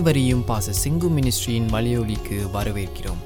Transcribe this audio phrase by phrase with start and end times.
[0.00, 3.22] அனைவரையும் பாச சிங்கு மினிஸ்ட்ரியின் மலையொலிக்கு வரவேற்கிறோம்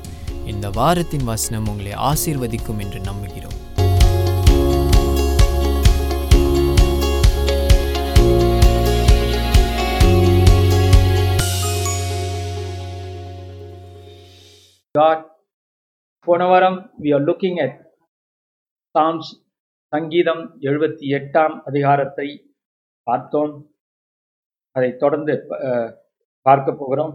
[0.47, 3.59] இந்த வாரத்தின் வசனம் உங்களை ஆசீர்வதிக்கும் என்று நம்புகிறோம்
[14.95, 15.21] God.
[16.27, 17.79] போன வாரம் we are looking at
[18.95, 19.33] Psalms
[19.93, 22.31] சங்கீதம் எழுபத்தி எட்டாம் அதிகாரத்தை
[23.07, 23.55] பார்த்தோம்
[24.77, 25.37] அதை தொடர்ந்து
[26.47, 27.15] பார்க்க போகிறோம்.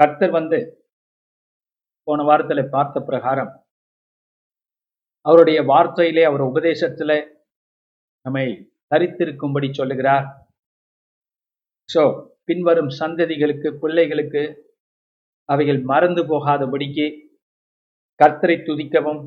[0.00, 0.58] கர்த்தர் வந்து
[2.08, 3.52] போன வாரத்தில் பார்த்த பிரகாரம்
[5.26, 7.16] அவருடைய வார்த்தையிலே அவர் உபதேசத்தில்
[8.26, 8.46] நம்மை
[8.92, 10.26] தரித்திருக்கும்படி சொல்லுகிறார்.
[11.88, 12.02] ஸோ
[12.48, 14.42] பின்வரும் சந்ததிகளுக்கு பிள்ளைகளுக்கு
[15.48, 17.06] அவைகள் மறந்து போகாதபடிக்கு
[18.20, 19.20] கர்த்தரை துதிக்கவும்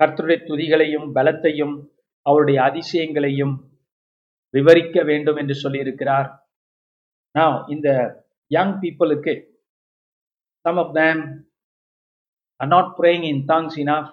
[0.00, 1.74] கர்த்தருடைய துதிகளையும் பலத்தையும்
[2.26, 3.54] அவருடைய அதிசயங்களையும்
[4.54, 6.28] விவரிக்க வேண்டும் என்று சொல்லியிருக்கிறார்.
[7.34, 7.88] நான் இந்த
[8.46, 9.34] யங் பீப்புளுக்கு
[10.64, 11.22] some of them
[12.60, 14.10] are not praying in tongues enough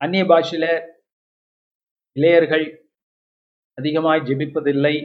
[0.00, 0.70] அந்நிய பாஷையில்
[2.16, 2.66] இளையர்கள்
[3.78, 4.96] அதிகமாய் ஜெபிப்பதில்லை.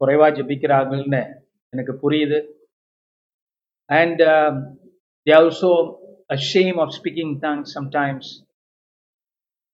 [0.00, 1.22] குறைவாக ஜெபிக்கிறாங்கன்னு
[1.72, 2.38] எனக்கு புரியுது.
[3.90, 4.20] And
[5.26, 5.70] they also
[6.34, 8.30] a shame of speaking tongues sometimes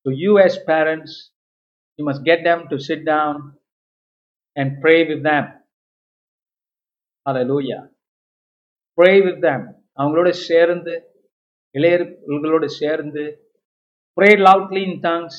[0.06, 1.16] us parents
[1.98, 3.34] you must get them to sit down
[4.56, 5.47] and pray with them
[7.27, 7.83] hallelujah
[8.98, 9.62] pray with them
[9.98, 10.95] அவங்களோட சேர்ந்து
[11.75, 13.25] இளையர்களோடு சேர்ந்து
[14.17, 15.37] pray loudly in tongues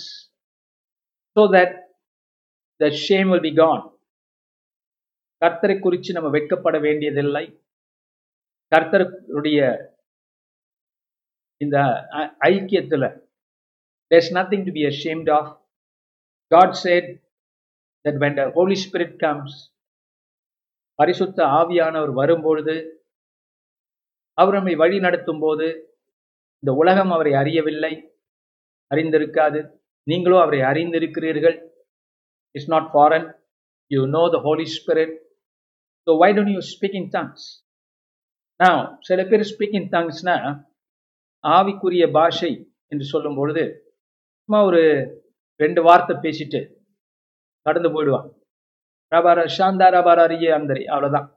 [1.36, 1.72] so that
[2.80, 3.84] the shame will be gone
[5.42, 7.46] கர்த்தரை குறித்து நம்ம வெட்கப்பட வேண்டியதில்லை
[8.72, 9.60] கர்த்தருடைய
[11.62, 11.78] இந்த
[12.52, 13.08] ஐக்கியத்தில்
[14.12, 15.46] there's nothing to be ashamed of
[16.52, 17.06] god said
[18.06, 19.54] that when the holy spirit comes
[21.00, 22.76] பரிசுத்த ஆவியானவர் வரும்பொழுது
[24.38, 25.68] அவர் நம்மை வழி நடத்தும் போது
[26.64, 27.92] இந்த உலகம் அவரை அறியவில்லை
[28.92, 29.60] அறிந்திருக்காது.
[30.08, 31.58] நீங்களோ அவரை அறிந்திருக்கிறீர்கள்.
[32.56, 33.28] It's not foreign
[33.92, 35.14] you know the Holy Spirit
[36.08, 37.12] so why don't you speak in
[38.60, 39.90] நான் சில பேர் ஸ்பீக் இன்
[41.44, 42.54] ஆவிக்குரிய பாஷை
[42.92, 43.66] என்று சொல்லும் பொழுது
[44.44, 44.84] சும்மா ஒரு
[45.61, 46.61] ரெண்டு வார்த்தை பேசிட்டு
[47.67, 48.29] கடந்து போயிடுவான்
[49.13, 51.29] ரபார சாந்தா ரபார அரிய அந்தரி அவ்வளோதான்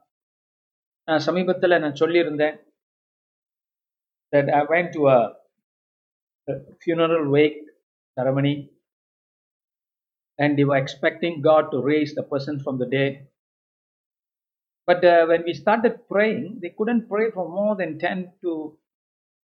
[1.08, 2.56] நான் சமீபத்தில் நான் சொல்லியிருந்தேன்
[4.32, 5.18] that I went to a,
[6.48, 7.58] a funeral wake
[8.16, 8.70] ceremony
[10.38, 13.28] and they were expecting God to raise the person from the dead.
[14.88, 18.76] But uh, when we started praying, they couldn't pray for more than 10 to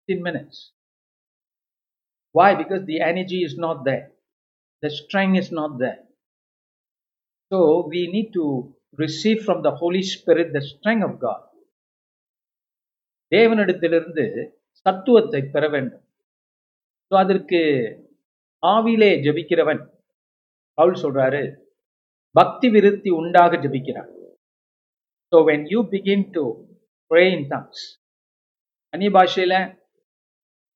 [0.08, 0.72] 15 minutes.
[2.36, 2.56] Why?
[2.56, 4.10] Because the energy is not there,
[4.83, 6.01] The strength is not there.
[7.51, 8.45] So we need to
[8.97, 11.41] receive from the Holy Spirit the strength of God.
[13.33, 14.25] தேவனிடத்திலிருந்து
[14.87, 16.03] சத்துவத்தை பெற வேண்டும்
[17.11, 17.61] so அதற்கு
[18.63, 19.81] ஆவிலே ஜெபிக்கிறவன்
[20.79, 21.41] பவுல் சொல்றாரு
[22.35, 24.11] பக்தி விருத்தி உண்டாக ஜெபிக்கிறான்
[25.33, 26.45] so when you begin to
[27.11, 27.83] pray in tongues
[28.95, 29.59] அந்நிய பாஷையில்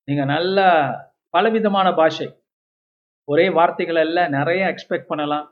[0.09, 0.59] நீங்கள் நல்ல
[1.35, 2.29] பலவிதமான பாஷை
[3.31, 5.49] ஒரே வார்த்தைகள் அல்ல நிறைய எக்ஸ்பெக்ட் பண்ணலாம்.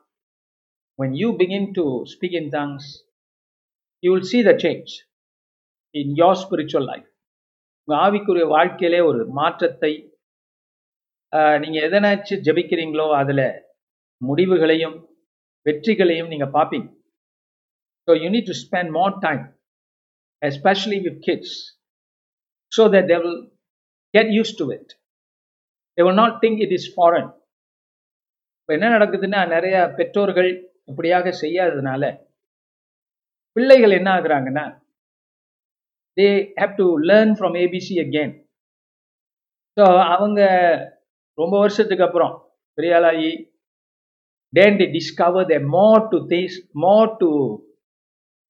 [0.98, 2.86] When you begin to speak in tongues
[4.02, 4.90] you will see the change
[5.94, 7.08] in your spiritual life.
[7.88, 9.92] உங்கள் ஆவிக்குரிய வாழ்க்கையிலே ஒரு மாற்றத்தை
[11.62, 13.06] நீங்கள் எதனாச்சு எதனாச்சும் ஜெபிக்கிறீங்களோ
[14.28, 14.96] முடிவுகளையும்
[15.66, 16.88] வெற்றிகளையும் நீங்கள் பார்ப்பீங்க.
[18.08, 19.42] So you need to spend more time
[20.42, 21.56] especially with kids
[22.72, 23.40] so that they will
[24.16, 24.92] get used to it
[25.98, 27.30] they will not think it is foreign
[28.68, 30.48] இப்போ என்ன நடக்குதுன்னா நிறைய பெற்றோர்கள்
[30.88, 32.02] இப்படியாக செய்யாததுனால
[33.56, 34.64] பிள்ளைகள் என்ன ஆகுறாங்கன்னா
[36.16, 36.26] they
[36.58, 38.34] have to learn from ABC again
[39.76, 40.40] so அவங்க
[41.38, 42.34] ரொம்ப வருஷத்துக்கு அப்புறம்
[42.78, 43.32] பெரியாளாகி
[44.52, 47.30] then they discover the more to this more to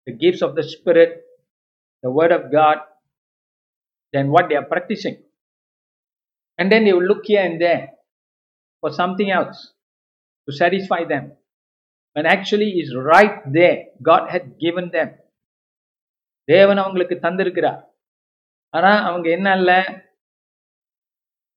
[0.07, 1.17] the gifts of the Spirit
[2.05, 2.85] the word of God
[4.15, 5.19] then what they're practising
[6.59, 7.83] and then you look here and there
[8.83, 9.65] for something outs
[10.49, 11.25] to satisfy them.
[12.17, 15.09] When actually is right there, God had given them.
[16.49, 17.81] தேவன் அவங்களுக்கு தந்திருக்கிறார்.
[18.75, 19.79] ஆனா அவங்க என்ன இல்லை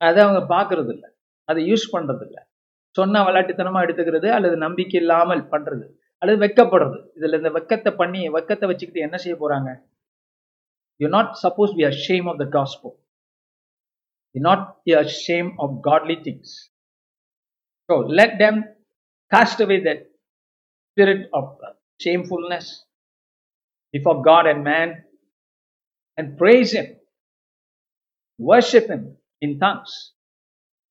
[0.02, 1.10] அதை அவங்க பார்க்கறது இல்லை
[1.50, 2.42] அதை யூஸ் பண்ணுறது இல்லை
[2.98, 5.86] சொன்னா விளையாட்டுத்தனமா எடுத்துக்கிறது அல்லது நம்பிக்கை இல்லாமல் பண்றது
[6.22, 6.98] அல்லது வெக்கப்படுறது.
[7.18, 9.70] இதுல இந்த வெக்கத்தை பண்ணி வெக்கத்தை வச்சுக்கிட்டு என்ன செய்ய போறாங்க?
[11.00, 11.86] You not suppose be
[12.32, 12.90] of the gospel
[14.36, 14.94] you not not be
[15.24, 16.54] shame of godly things
[17.90, 18.58] so let them
[19.32, 20.00] cast away that
[20.92, 21.58] spirit of
[22.00, 22.86] shamefulness
[23.94, 25.04] before God and man
[26.18, 26.88] and praise Him,
[28.40, 30.14] worship Him in tongues.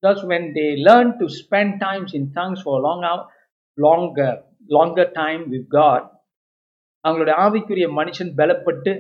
[0.03, 3.27] Because when they learn to spend times in tongues for a long hour,
[3.79, 6.03] longer, longer time with God,
[7.05, 8.93] அவங்களுடைய ஆவிக்குரிய மனுஷன் பலப்பட்டு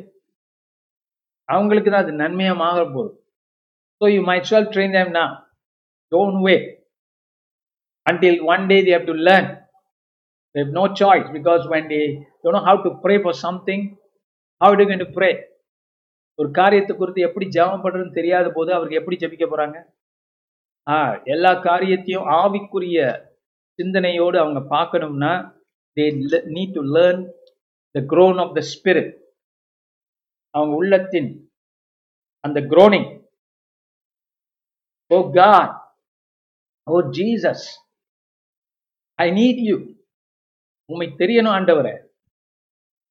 [1.48, 3.10] அவங்களுக்கு தான் அது நன்மையாக மாற போகுது
[4.00, 5.31] so you might well train them now
[6.12, 6.64] don't wait
[8.06, 9.50] until one day they have to learn
[10.55, 12.05] They have no choice because when they
[12.43, 13.97] don't know how to pray for something,
[14.61, 15.38] how are they going
[16.38, 19.79] ஒரு காரியத்தை குறித்து எப்படி ஜபம் பண்றதுன்னு தெரியாத போது அவருக்கு எப்படி ஜபிக்க போகிறாங்க
[20.87, 22.99] ஆ எல்லா காரியத்தையும் ஆவிக்குரிய
[23.79, 25.32] சிந்தனையோடு அவங்க பார்க்கணும்னா
[25.97, 26.06] they
[26.55, 27.20] need to learn
[27.94, 29.12] the groan of the Spirit
[30.55, 31.31] அவங்க உள்ளத்தின்
[32.44, 33.08] அந்த groaning
[35.11, 35.75] oh God
[36.87, 37.67] oh Jesus
[39.25, 39.76] I need you
[40.90, 41.94] உண்மை தெரியணும் ஆண்டவரே.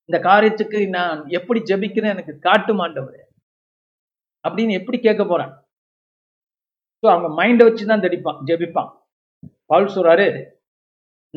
[0.09, 3.21] இந்த காரியத்துக்கு நான் எப்படி ஜபிக்கிறேன் எனக்கு காட்டும் ஆண்டவரே.
[4.45, 5.51] அப்படின்னு எப்படி கேட்க போறேன்?
[6.99, 8.89] ஸோ அவங்க மைண்டை வச்சு தான் ஜெபிப்பான் ஜெபிப்பான்.
[9.71, 10.27] பவுல் சொல்றாரு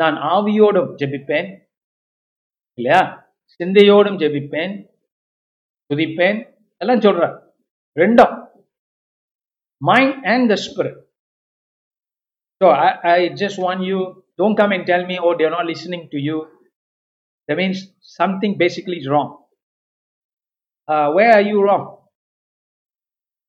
[0.00, 1.48] நான் ஆவியோடும் ஜெபிப்பேன்
[2.78, 3.00] இல்லையா?
[3.60, 4.74] சிந்தையோடும் ஜெபிப்பேன்
[5.90, 6.38] துதிப்பேன்.
[6.80, 7.36] எல்லாம் சொல்றார்.
[7.96, 8.34] ரெண்டும்.
[9.82, 10.98] Mind and the Spirit
[12.60, 12.66] so
[13.12, 13.98] I just want you
[14.38, 16.36] Don't come and tell me, oh they're not listening to you
[17.48, 17.78] that means
[18.18, 19.30] something basically is wrong.
[20.88, 21.84] Uh, where are you wrong?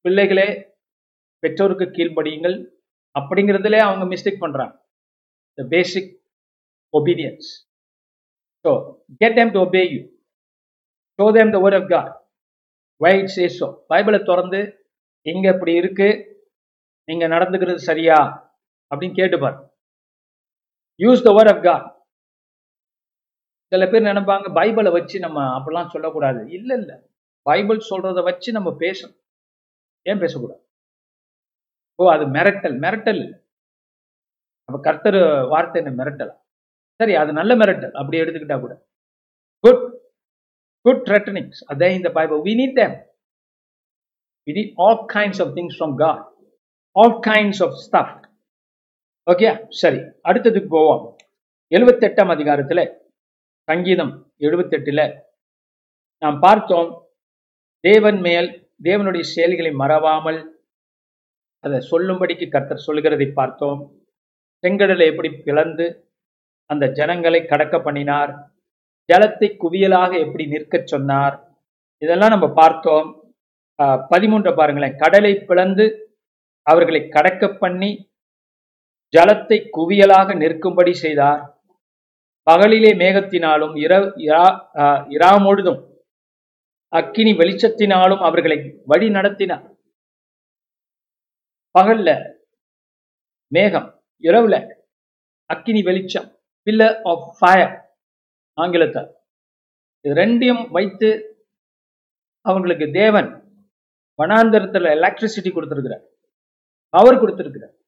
[0.06, 0.47] பிள்ளைகளே
[1.44, 2.57] பெற்றோருக்கு கீழ்ப்படியுங்கள்.
[3.15, 4.74] அப்படிங்கிறதுல அவங்க mistake பண்ணுறாங்க
[5.57, 6.12] the basic
[6.94, 7.50] obedience
[8.65, 8.71] so
[9.21, 10.01] get them to obey you
[11.19, 12.12] show them the word of God
[13.01, 14.62] why it's a so பைபிளை திறந்து
[15.25, 16.09] இங்கே இப்படி இருக்கு.
[17.07, 18.18] நீங்கள் நடந்துக்கிறது சரியா?
[18.91, 19.57] அப்படின்னு கேட்டுப்பார்
[21.00, 21.86] use the word of God
[23.72, 26.51] சில பேர் நினைப்பாங்க பைபிளை வச்சு நம்ம அப்படிலாம் சொல்லக்கூடாது.
[26.51, 27.10] இல்ல இல்ல.
[27.42, 29.16] பைபிள் சொல்றத வச்சு நம்ம பேசணும்.
[30.04, 30.62] ஏன் பேசக்கூடாது?
[31.95, 32.78] ஓ அது மிரட்டல்.
[32.86, 33.42] மிரட்டல் நம்ம
[34.66, 36.04] அப்ப கர்த்தர் வார்த்தை என்ன?
[36.04, 36.36] மிரட்டலா?
[37.00, 37.92] சரி அது நல்ல மிரட்டல்.
[37.92, 38.86] அப்படி எடுத்துக்கிட்டா கூட.
[39.60, 39.84] Good
[40.86, 41.57] good threatenings.
[41.68, 42.40] அதான் இந்த Bible.
[42.40, 42.95] We need them
[44.48, 46.24] we need all kinds of things from God
[46.95, 48.32] all kinds of stuff.
[49.31, 49.50] Okay
[49.81, 50.00] சரி.
[50.28, 51.04] அடுத்ததுக்கு போவோம்.
[51.75, 52.84] எழுபத்தெட்டாம் அதிகாரத்தில்
[53.70, 54.12] சங்கீதம்
[54.46, 55.06] எழுபத்தெட்டில்
[56.24, 56.90] நாம் பார்த்தோம்
[57.88, 58.50] தேவன் மேல்
[58.88, 60.42] தேவனுடைய செயல்களை மறவாமல்
[61.64, 63.81] அதை சொல்லும்படிக்கு கர்த்தர் சொல்கிறதை பார்த்தோம்.
[64.64, 65.88] செங்கடலை எப்படி பிளந்து
[66.69, 68.31] அந்த ஜனங்களை கடக்க பண்ணினார்
[69.10, 71.36] ஜலத்தை குவியலாக எப்படி நிற்கச் சொன்னார்
[72.02, 73.08] இதெல்லாம் நம்ம பார்த்தோம்.
[74.14, 74.98] பதிமூன்றை பாருங்களேன்.
[75.04, 75.86] கடலை பிளந்து
[76.68, 77.92] அவர்களை கடக்க பண்ணி
[79.18, 81.62] ஜலத்தை குவியலாக நிற்கும்படி செய்தார்.
[82.51, 84.68] பகலிலே மேகத்தினாலும் இரவு இரா-
[85.10, 85.92] இராமொழுதும்
[86.88, 89.75] அக்கினி வெளிச்சத்தினாலும் அவர்களை வழி நடத்தினார்.
[91.80, 92.33] பகல்ல
[93.48, 94.75] மேகம் இரவுல
[95.45, 97.98] அக்கினி வெளிச்சம் பில்லர் ஆஃப் ஃபயர்
[98.54, 99.16] ஆங்கிலத்தில்.
[100.01, 101.38] இது ரெண்டையும் வைத்து
[102.42, 103.56] அவங்களுக்கு தேவன்
[104.24, 106.04] வனாந்தரத்துல எலக்ட்ரிசிட்டி கொடுத்திருக்கிறார்.
[106.89, 107.81] பவர் கொடுத்துருக்கிறார்.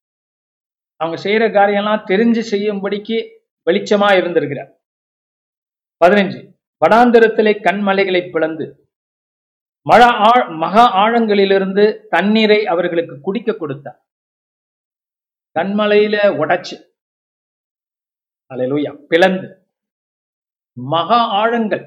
[1.00, 3.18] அவங்க செய்யற காரியம்லாம் தெரிஞ்சு செய்யும்படிக்கு
[3.66, 4.70] வெளிச்சமா இருந்திருக்கிறார்.
[6.00, 6.40] பதினஞ்சு
[6.82, 8.66] வனாந்தரத்திலே கண்மலைகளை பிளந்து
[9.86, 11.84] மழ ஆழ் மகா ஆழங்களிலிருந்து
[12.14, 13.98] தண்ணீரை அவர்களுக்கு குடிக்க கொடுத்தார்.
[15.56, 16.76] கண்மலையில உடைச்சு
[18.50, 19.48] அலையலூயா பிளந்து
[20.76, 21.84] மகா ஆழங்கள்.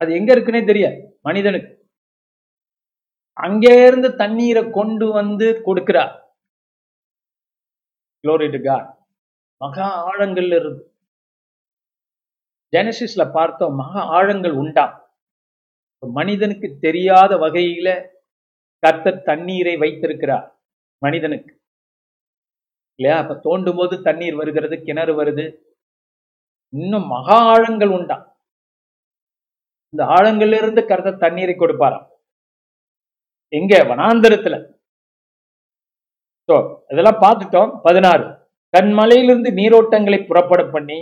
[0.00, 1.72] அது எங்க இருக்குன்னே தெரியாது மனிதனுக்கு.
[3.46, 6.14] அங்கே இருந்து தண்ணீரை கொண்டு வந்து கொடுக்கிறார்.
[8.24, 8.88] க்ளோரி டு காட்
[9.60, 10.82] மகா ஆழங்கள்ல இருந்து
[12.72, 14.84] ஜெனசிஸ்ல பார்த்தோம் மகா ஆழங்கள் உண்டா?
[16.06, 17.88] மனிதனுக்கு தெரியாத வகையில
[18.82, 20.46] கர்த்தர் தண்ணீரை வைத்திருக்கிறார்
[21.02, 21.52] மனிதனுக்கு.
[22.98, 23.18] இல்லையா?
[23.22, 25.44] அப்ப தோண்டும் போது தண்ணீர் வருகிறது கிணறு வருது.
[26.72, 28.18] இன்னும் மகா ஆழங்கள் உண்டா?
[29.92, 32.06] இந்த ஆழங்கள்ல இருந்து கர்த்தர் தண்ணீரை கொடுப்பாராம்.
[33.52, 33.76] எங்க?
[33.90, 34.56] வனாந்தரத்துல.
[36.50, 36.56] ஸோ
[36.92, 37.72] இதெல்லாம் பார்த்துட்டோம்.
[37.86, 38.24] பதினாறு.
[38.74, 40.98] கண்மலையிலிருந்து நீரோட்டங்களை புறப்பட பண்ணி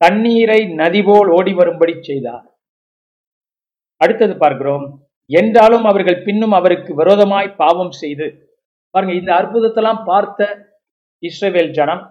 [0.00, 2.44] தண்ணீரை நதி போல் ஓடி வரும்படி செய்தார்.
[4.00, 4.86] அடுத்தது பார்க்கிறோம்.
[5.30, 8.26] என்றாலும் அவர்கள் பின்னும் அவருக்கு விரோதமாய் பாவம் செய்து
[8.94, 10.48] பாருங்க இந்த அற்புதத்தெல்லாம் பார்த்த
[11.22, 12.02] இஸ்ரேவேல் ஜனம்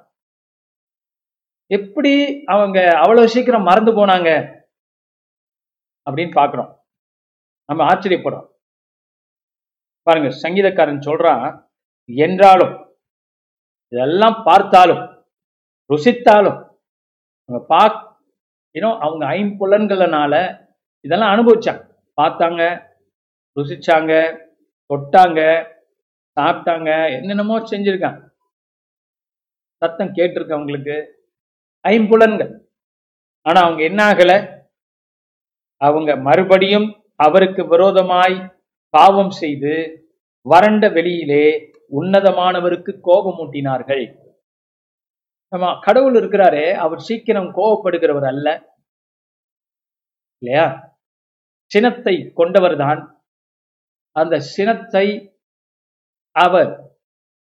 [1.71, 2.13] எப்படி
[2.53, 4.29] அவங்க அவ்வளவு சீக்கிரம் மறந்து போனாங்க
[6.07, 6.71] அப்படின்னு பார்க்கிறோம்.
[7.69, 8.47] நம்ம ஆச்சரியப்படுறோம்.
[10.07, 11.45] பாருங்க சங்கீதக்காரன் சொல்றான்
[12.09, 12.73] என்றாலும்
[13.91, 15.03] இதெல்லாம் பார்த்தாலும்
[15.89, 16.59] ருசித்தாலும்
[17.49, 17.99] அவங்க பாக்
[18.75, 20.33] இன்னும் அவங்க ஐம்புலன்களனால
[21.05, 21.81] இதெல்லாம் அனுபவிச்சாங்க.
[22.17, 22.61] பார்த்தாங்க
[23.57, 24.13] ருசிச்சாங்க
[24.89, 25.39] தொட்டாங்க
[26.37, 28.21] சாப்பிட்டாங்க என்னென்னமோ செஞ்சிருக்காங்க.
[29.81, 30.95] சத்தம் கேட்டிருக்கு அவங்களுக்கு
[31.85, 32.51] ஐம்புலன்கள்.
[33.45, 34.37] ஆனால் அவங்க என்ன ஆகலை?
[35.81, 36.87] அவங்க மறுபடியும்
[37.25, 38.37] அவருக்கு விரோதமாய்
[38.93, 39.73] பாவம் செய்து
[40.45, 41.45] வறண்ட வெளியிலே
[42.01, 44.03] உன்னதமானவருக்கு கோபமூட்டினார்கள்.
[45.55, 48.77] ஆமா கடவுள் இருக்கிறாரே அவர் சீக்கிரம் கோபப்படுகிறவர் அல்ல.
[50.37, 50.97] இல்லையா?
[51.65, 53.01] சினத்தை கொண்டவர்தான்.
[54.11, 55.37] அந்த சினத்தை
[56.31, 56.97] அவர்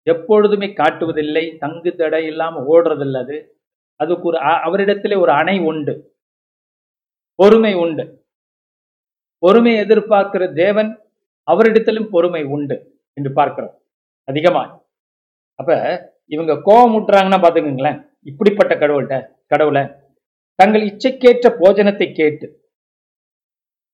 [0.04, 3.62] எப்பொழுதுமே காட்டுவதில்லை தங்கு தடை இல்லாமல் ஓடுறதில்லை அது.
[3.96, 6.18] அதுக்கு ஒரு அவரிடத்திலே ஒரு அணை உண்டு.
[7.36, 8.26] பொறுமை உண்டு.
[9.38, 10.92] பொறுமை எதிர்பார்க்கிற தேவன்
[11.52, 13.83] அவரிடத்திலும் பொறுமை உண்டு என்று பார்க்கிறோம்.
[14.24, 14.86] அதிகமா
[15.56, 15.72] அப்ப
[16.26, 19.84] இவங்க கோபம் விட்டுறாங்கன்னா பாத்துக்கோங்களேன் இப்படிப்பட்ட கடவுள்கிட்ட கடவுளை
[20.56, 22.62] தங்கள் இச்சைக்கேற்ற போஜனத்தை கேட்டு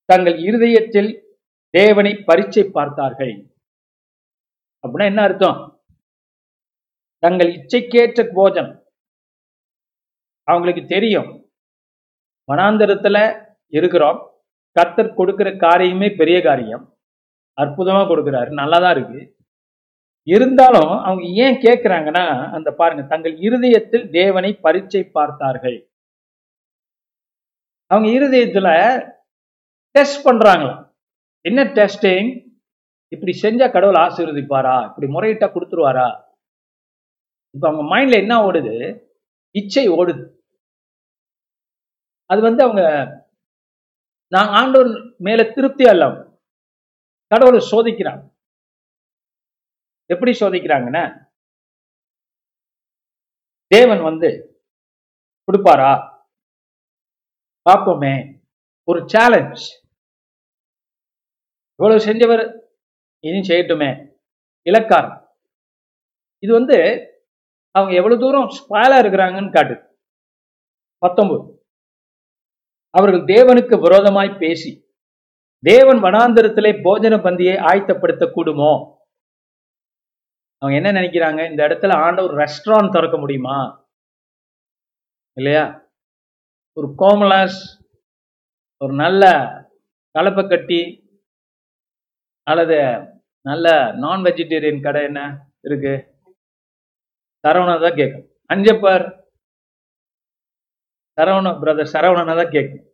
[0.06, 1.28] தங்கள் இருதயத்தில்
[1.70, 3.48] தேவனை பரீட்சை பார்த்தார்கள்.
[4.88, 5.84] அப்படின்னா என்ன அர்த்தம்?
[7.18, 8.84] தங்கள் இச்சைக்கேற்ற போஜனம்.
[10.44, 11.52] அவங்களுக்கு தெரியும்.
[12.52, 14.32] வனாந்தரத்துல இருக்கிறோம்.
[14.80, 16.98] கத்தர் கொடுக்கிற காரியமே பெரிய காரியம்.
[17.62, 18.50] அற்புதமா கொடுக்குறாரு.
[18.54, 19.39] நல்லாதான் இருக்கு.
[20.34, 25.78] இருந்தாலும் அவங்க ஏன் கேட்கிறாங்கன்னா அந்த பாருங்க தங்கள் இருதயத்தில் தேவனை பரீட்சை பார்த்தார்கள்.
[27.92, 28.70] அவங்க இருதயத்துல
[29.96, 30.74] டெஸ்ட் பண்றாங்களா?
[31.46, 32.30] என்ன டெஸ்டிங்
[33.14, 34.76] இப்படி செஞ்சா கடவுள் ஆசீர்வதிப்பாரா?
[34.90, 36.08] இப்படி முறையிட்டா கொடுத்துருவாரா?
[37.56, 38.76] இப்ப அவங்க மைண்ட்ல என்ன ஓடுது?
[39.56, 40.24] இச்சை ஓடுது.
[42.30, 42.84] அது வந்து அவங்க
[44.34, 46.06] நான் ஆண்டோர் மேல திருப்தி அல்ல
[47.32, 48.24] கடவுளை சோதிக்கிறாங்க.
[50.12, 51.04] எப்படி சோதிக்கிறாங்கன்னா
[53.76, 54.30] தேவன் வந்து
[55.48, 55.92] கொடுப்பாரா?
[57.66, 58.14] பார்ப்போமே.
[58.90, 59.64] ஒரு சேலஞ்ச்
[61.80, 62.44] இவ்வளவு செஞ்சவர்
[63.24, 63.90] இனி செய்யட்டுமே.
[64.70, 65.18] இலக்காரம்.
[66.44, 66.78] இது வந்து
[67.76, 69.88] அவங்க எவ்வளவு தூரம் ஸ்பாலா இருக்கிறாங்கன்னு காட்டுது
[70.98, 71.44] பத்தொன்பது.
[72.98, 74.72] அவர்கள் தேவனுக்கு விரோதமாய் பேசி
[75.64, 78.72] தேவன் வனாந்திரத்திலே போஜன பந்தியை ஆயத்தப்படுத்த கூடுமோ
[80.62, 81.42] அவங்க என்ன நினைக்கிறாங்க?
[81.50, 83.58] இந்த இடத்துல ஆண்டவர் ரெஸ்டாரண்ட் திறக்க முடியுமா?
[85.38, 85.66] இல்லையா?
[86.78, 87.60] ஒரு கோமலாஸ்
[88.82, 89.24] ஒரு நல்ல
[90.16, 90.82] கலப்பை கட்டி
[92.48, 92.78] அல்லது
[93.46, 93.68] நல்ல
[94.04, 95.22] நான் வெஜிடேரியன் கடை என்ன
[95.68, 95.94] இருக்கு?
[97.44, 99.06] சரவணா தான் கேட்கும் அஞ்சப்பர்
[101.18, 102.86] சரவண பிரதர் சரவணனா தான் கேட்கும்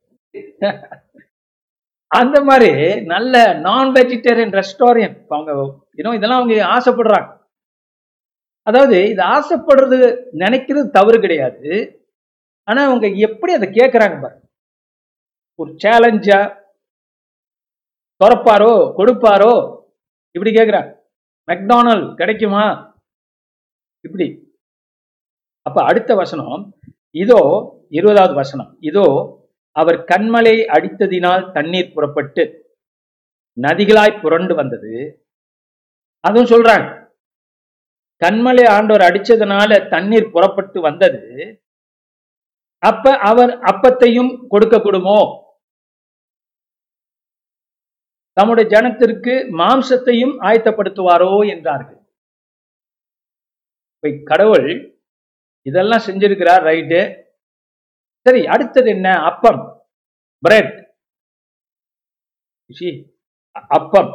[2.12, 2.72] அந்த மாதிரி
[3.14, 3.36] நல்ல
[3.68, 5.52] நான் வெஜிடேரியன் ரெஸ்டாரண்ட் அவங்க
[6.00, 7.30] இன்னும் இதெல்லாம் அவங்க ஆசைப்படுறாங்க.
[8.68, 9.98] அதாவது இது ஆசைப்படுறது
[10.44, 11.72] நினைக்கிறது தவறு கிடையாது.
[12.68, 14.44] ஆனா அவங்க எப்படி அதை கேட்குறாங்க பாருங்க.
[15.60, 16.40] ஒரு சேலஞ்சா
[18.22, 19.54] துறப்பாரோ கொடுப்பாரோ
[20.36, 20.92] இப்படி கேட்கிறாங்க
[21.48, 22.66] மெக்டானல் கிடைக்குமா?
[24.06, 24.28] இப்படி.
[25.66, 26.64] அப்ப அடுத்த வசனம்
[27.24, 27.42] இதோ
[27.98, 28.72] இருபதாவது வசனம்.
[28.90, 29.06] இதோ
[29.76, 32.44] அவர் கண்மலை அடித்ததினால் தண்ணீர் புறப்பட்டு
[33.58, 34.94] நதிகளாய் புரண்டு வந்தது.
[36.24, 36.88] அதுவும் சொல்றாங்க.
[38.24, 41.22] கண்மலை ஆண்டவர் அடிச்சதுனால தண்ணீர் புறப்பட்டு வந்தது.
[42.78, 45.44] அப்ப அவர் அப்பத்தையும் கொடுக்க கூடுமோ
[48.34, 52.00] தம்முடைய ஜனத்திற்கு மாம்சத்தையும் ஆயத்தப்படுத்துவாரோ என்றார்கள்.
[53.96, 54.98] இப்ப கடவுள்
[55.62, 57.02] இதெல்லாம் செஞ்சிருக்கிறார் ரைட்டு.
[58.20, 59.08] சரி அடுத்தது என்ன?
[59.22, 59.62] அப்பம்.
[60.44, 60.74] பிரெட்
[63.52, 64.12] அப்பம்.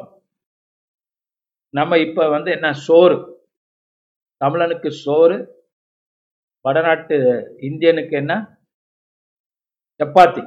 [1.71, 2.73] நம்ம இப்ப வந்து என்ன?
[2.73, 3.30] சோறு.
[4.45, 5.37] தமிழனுக்கு சோறு
[6.61, 7.17] வடநாட்டு
[7.61, 8.33] இந்தியனுக்கு என்ன?
[10.01, 10.43] சப்பாத்தி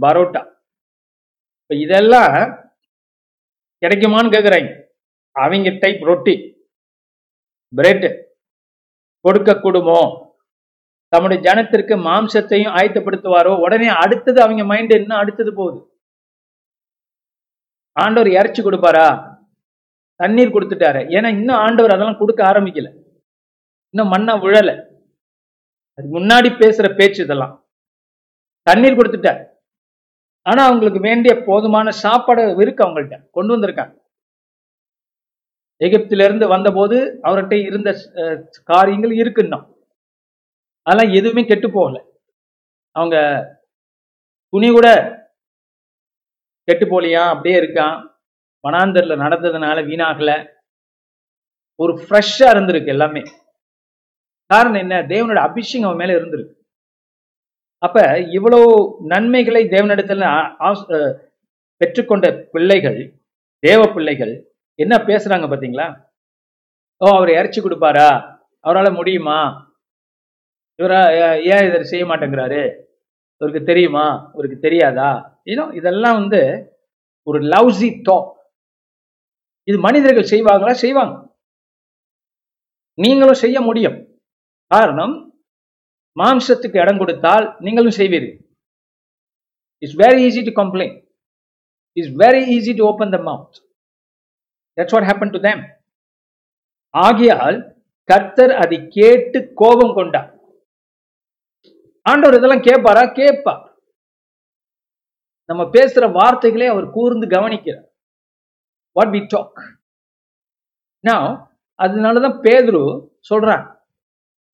[0.00, 0.42] பரோட்டா.
[1.60, 2.34] இப்போ இதெல்லாம்
[3.82, 4.70] கிடைக்குமான்னு கேட்குறாங்க
[5.32, 6.34] அவங்க டைப் ரொட்டி
[7.76, 8.10] பிரெட்டு
[9.20, 10.26] கொடுக்க கூடுமோ?
[11.08, 13.60] தம்முடைய ஜனத்திற்கு மாம்சத்தையும் ஆயத்தப்படுத்துவாரோ?
[13.60, 15.16] உடனே அடுத்தது அவங்க மைண்ட் என்ன?
[15.16, 15.80] அடுத்தது போகுது.
[17.92, 19.27] ஆண்டவர் இறைச்சி கொடுப்பாரா?
[20.20, 21.00] தண்ணீர் கொடுத்துட்டாரு.
[21.16, 22.88] ஏன்னா இன்னும் ஆண்டவர் அதெல்லாம் கொடுக்க ஆரம்பிக்கல.
[23.94, 24.74] இன்னும் மண்ணா விழலை
[25.96, 27.54] அதுக்கு முன்னாடி பேசுற பேச்சு இதெல்லாம்.
[28.66, 29.40] தண்ணீர் கொடுத்துட்டார்.
[30.46, 33.16] ஆனா அவங்களுக்கு வேண்டிய போதுமான சாப்பாடு இருக்கு அவங்கள்ட்ட.
[33.36, 33.94] கொண்டு வந்திருக்காங்க.
[35.84, 36.96] எகிப்திலிருந்து வந்தபோது
[37.26, 37.90] அவர்கிட்ட இருந்த
[38.72, 39.66] காரியங்கள் இருக்கு இன்னும்.
[40.86, 41.98] அதெல்லாம் எதுவுமே கெட்டு போகல.
[42.96, 43.16] அவங்க
[44.52, 44.88] துணி கூட
[46.68, 47.22] கெட்டு போலியா?
[47.32, 47.96] அப்படியே இருக்கான்.
[48.66, 50.30] மனாந்தரில் நடந்ததுனால வீணாகல.
[51.80, 53.22] ஒரு ஃப்ரெஷ்ஷாக இருந்திருக்கு எல்லாமே.
[54.50, 55.02] காரணம் என்ன?
[55.14, 56.54] தேவனோட அபிஷேகம் அவன் மேலே இருந்திருக்கு.
[57.82, 57.98] அப்ப
[58.36, 58.60] இவ்வளோ
[59.12, 60.24] நன்மைகளை தேவனிடத்தில்
[61.80, 63.00] பெற்றுக்கொண்ட பிள்ளைகள்
[63.58, 64.32] தேவ பிள்ளைகள்
[64.78, 65.86] என்ன பேசுறாங்க பார்த்தீங்களா
[67.00, 68.08] ஓ அவர் இறைச்சி கொடுப்பாரா?
[68.64, 69.38] அவரால் முடியுமா?
[70.78, 71.00] இவரா
[71.52, 72.62] ஏன் இதை செய்ய மாட்டேங்கிறாரு?
[73.40, 74.06] இவருக்கு தெரியுமா?
[74.34, 75.10] இவருக்கு தெரியாதா?
[75.44, 76.42] ஏன்னா இதெல்லாம் வந்து
[77.26, 78.28] ஒரு லவ்ஸி டாக்
[79.68, 80.72] இது மனிதர்கள் செய்வாங்களா?
[80.72, 81.14] செய்வாங்க.
[82.94, 83.98] நீங்களும் செய்ய முடியும்.
[84.66, 85.14] காரணம்
[86.20, 88.38] மாம்சத்துக்கு இடம் கொடுத்தால் நீங்களும் செய்வீர்கள்.
[89.78, 90.96] It's very easy to complaint
[91.92, 93.56] it's very easy to open the mouth
[94.76, 95.62] that's what happen to them
[96.90, 97.58] ஆகையால்
[98.04, 100.30] கர்த்தர் அதை கேட்டு கோபம் கொண்டார்.
[102.02, 103.14] ஆண்டவர் இதெல்லாம் கேட்பாரா?
[103.14, 103.64] கேட்பார்.
[105.48, 107.87] நம்ம பேசுற வார்த்தைகளே அவர் கூர்ந்து கவனிக்கிறார்.
[108.96, 109.58] வாட் வி டாக்
[111.04, 111.20] now
[111.78, 112.82] அதனாலதான் பேதுரு
[113.28, 113.64] சொல்றான்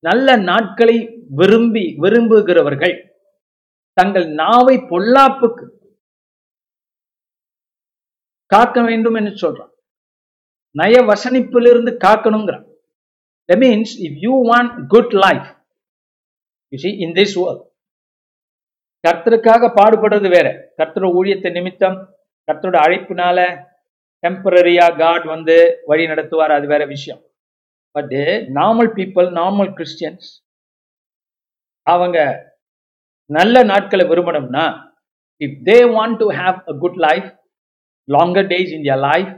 [0.03, 0.97] நல்ல நாட்களை
[1.29, 2.95] விரும்பி விரும்புகிறவர்கள்
[3.97, 5.65] தங்கள் நாவை பொல்லாப்புக்கு
[8.51, 9.71] காக்க வேண்டும் என்று சொல்றான்
[10.75, 12.65] நய வசனிப்பிலிருந்து காக்கணுங்கிறான்
[13.49, 15.47] that means if you want good life
[16.73, 17.61] you see in this world
[19.03, 20.47] கர்த்தருக்காக பாடுபடுறது வேற.
[20.77, 21.97] கர்த்தரோட ஊழியத்தை நிமித்தம்
[22.47, 23.39] கர்த்தரோட அழைப்புனால
[24.25, 25.55] டெம்பரரியா காட் வந்து
[25.91, 27.21] வழி நடத்துவார் அது வேற விஷயம்.
[27.95, 28.15] But
[28.59, 30.27] normal people normal Christians
[31.87, 32.17] அவங்க
[33.29, 34.65] நல்ல நாட்களை விரும்பணும்னா
[35.41, 37.29] if they want to have a good life
[38.07, 39.31] longer days in their life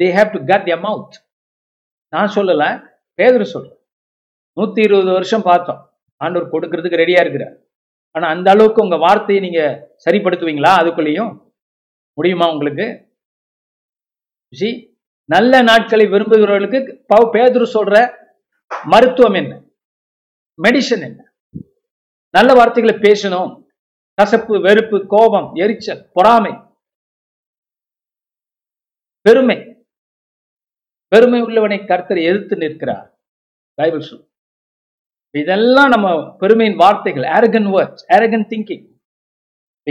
[0.00, 1.16] they have to cut their mouth
[2.12, 2.68] நான் சொல்லலை
[3.18, 3.80] பேதர் சொல்கிறேன்
[4.56, 5.80] நூற்றி இருபது வருஷம் பார்த்தோம்.
[6.20, 7.56] ஆண்டவர் கொடுக்கறதுக்கு ரெடியாக இருக்கிறார்.
[8.14, 10.72] ஆனால் அந்த அளவுக்கு உங்கள் வார்த்தையை நீங்கள் சரிப்படுத்துவீங்களா?
[10.80, 11.32] அதுக்குள்ளேயும்
[12.18, 12.86] முடியுமா உங்களுக்கு?
[14.48, 18.16] ஜி நல்ல நாட்களை விரும்புகிறவர்களுக்கு பவு பேதுரு சொல்ற
[18.84, 19.64] மருத்துவம் என்ன?
[20.62, 21.32] மெடிசன் என்ன?
[22.30, 23.66] நல்ல வார்த்தைகளை பேசணும்.
[24.14, 26.52] கசப்பு வெறுப்பு கோபம் எரிச்சல் பொறாமை.
[29.20, 29.86] பெருமை.
[31.06, 33.18] பெருமை உள்ளவனை கர்த்தர் எதிர்த்து நிற்கிறார்.
[33.74, 34.30] பைபிள் சொல்.
[35.30, 38.86] இதெல்லாம் நம்ம பெருமையின் வார்த்தைகள் அரகன் வேர்ட்ஸ் அரகன் திங்கிங்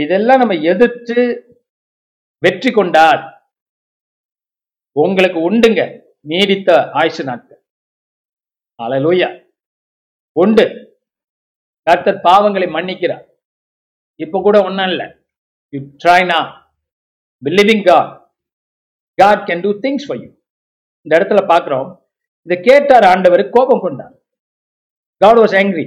[0.00, 1.16] இதெல்லாம் நம்ம எதிர்த்து
[2.38, 3.37] வெற்றி கொண்டால்
[5.04, 5.82] உங்களுக்கு உண்டுங்க.
[6.30, 7.60] நீடித்த ஆயுசு நாட்கள்.
[8.82, 9.28] அலலூயா
[10.40, 10.66] உண்டு.
[11.86, 13.24] கர்த்தர் பாவங்களை மன்னிக்கிறார்.
[14.24, 15.06] இப்ப கூட ஒன்றும் இல்லை.
[15.74, 16.38] யூ ட்ரை நா
[17.42, 18.10] believing God
[19.14, 20.28] God can do things for you
[21.02, 21.88] இந்த இடத்துல பார்க்குறோம்.
[22.46, 24.14] இதை கேட்டார் ஆண்டவர் கோபம் கொண்டார்.
[25.22, 25.86] காட் வாஸ் ஆங்கிரி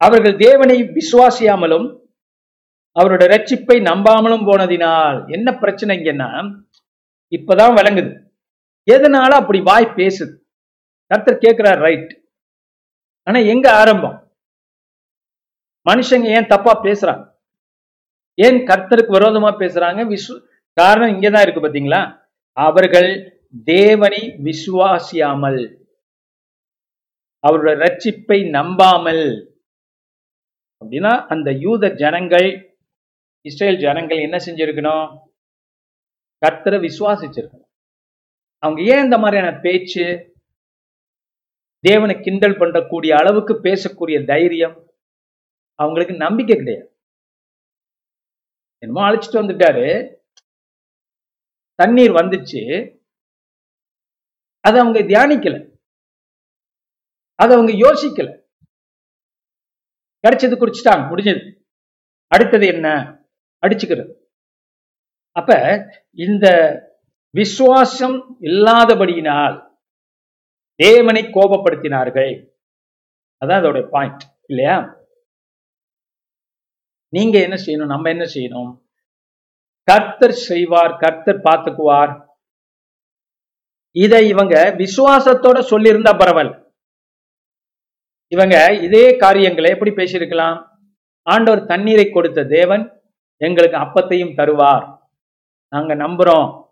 [0.00, 1.88] அவர்கள் தேவனை விசுவாசியாமலும்
[3.00, 6.28] அவரோட ரட்சிப்பை நம்பாமலும் போனதினால் என்ன பிரச்சனை இங்கன்னா
[7.30, 8.12] இப்பதான் விளங்குது.
[8.90, 10.34] எதனால அப்படி வாய் பேசுது?
[11.06, 12.12] கர்த்தர் கேட்கிறார் ரைட்.
[13.22, 14.16] ஆனா எங்க ஆரம்பம்?
[15.86, 17.24] மனுஷங்க ஏன் தப்பா பேசுறாங்க?
[18.34, 20.00] ஏன் கர்த்தருக்கு விரோதமா பேசுறாங்க?
[20.12, 22.00] விஸ்வ காரணம் இங்கதான் இருக்கு பாத்தீங்களா?
[22.56, 23.10] அவர்கள்
[23.64, 25.60] தேவனை விசுவாசியாமல்
[27.48, 29.24] அவரோட ரட்சிப்பை நம்பாமல்.
[30.82, 32.48] அப்படின்னா அந்த யூத ஜனங்கள்
[33.40, 35.28] இஸ்ரேல் ஜனங்கள் என்ன செஞ்சிருக்கணும்?
[36.46, 37.68] கர்த்தரை விசுவாசிச்சிருக்கணும்.
[38.58, 40.32] அவங்க ஏன் இந்த மாதிரியான பேச்சு?
[41.78, 44.94] தேவனை கிண்டல் பண்ணக்கூடிய அளவுக்கு பேசக்கூடிய தைரியம்
[45.74, 46.98] அவங்களுக்கு நம்பிக்கை கிடையாது.
[48.78, 50.14] என்னமோ அழைச்சிட்டு வந்துட்டாரு.
[51.74, 52.62] தண்ணீர் வந்துச்சு.
[54.60, 55.78] அதை அவங்க தியானிக்கல.
[57.34, 58.42] அதை அவங்க யோசிக்கல.
[60.28, 61.64] கிடைச்சது குடிச்சிட்டாங்க முடிஞ்சது.
[62.26, 62.88] அடுத்தது என்ன?
[63.66, 64.19] அடிச்சுக்கிறது.
[65.32, 65.50] அப்ப
[66.14, 66.46] இந்த
[67.30, 69.56] விசுவாசம் இல்லாதபடியினால்
[70.74, 72.50] தேவனை கோபப்படுத்தினார்கள்.
[73.42, 75.06] அதான் அதோட பாயிண்ட் இல்லையா?
[77.08, 77.92] நீங்க என்ன செய்யணும்?
[77.94, 78.82] நம்ம என்ன செய்யணும்?
[79.82, 82.12] கர்த்தர் செய்வார் கர்த்தர் பார்த்துக்குவார்.
[83.90, 86.68] இதை இவங்க விசுவாசத்தோட சொல்லியிருந்தா பரவல்
[88.28, 90.58] இவங்க இதே காரியங்களை எப்படி பேசியிருக்கலாம்?
[91.22, 92.84] ஆண்டவர் தண்ணீரை கொடுத்த தேவன்
[93.36, 94.99] எங்களுக்கு அப்பத்தையும் தருவார்.
[95.74, 96.68] நாங்க நம்புறோம்.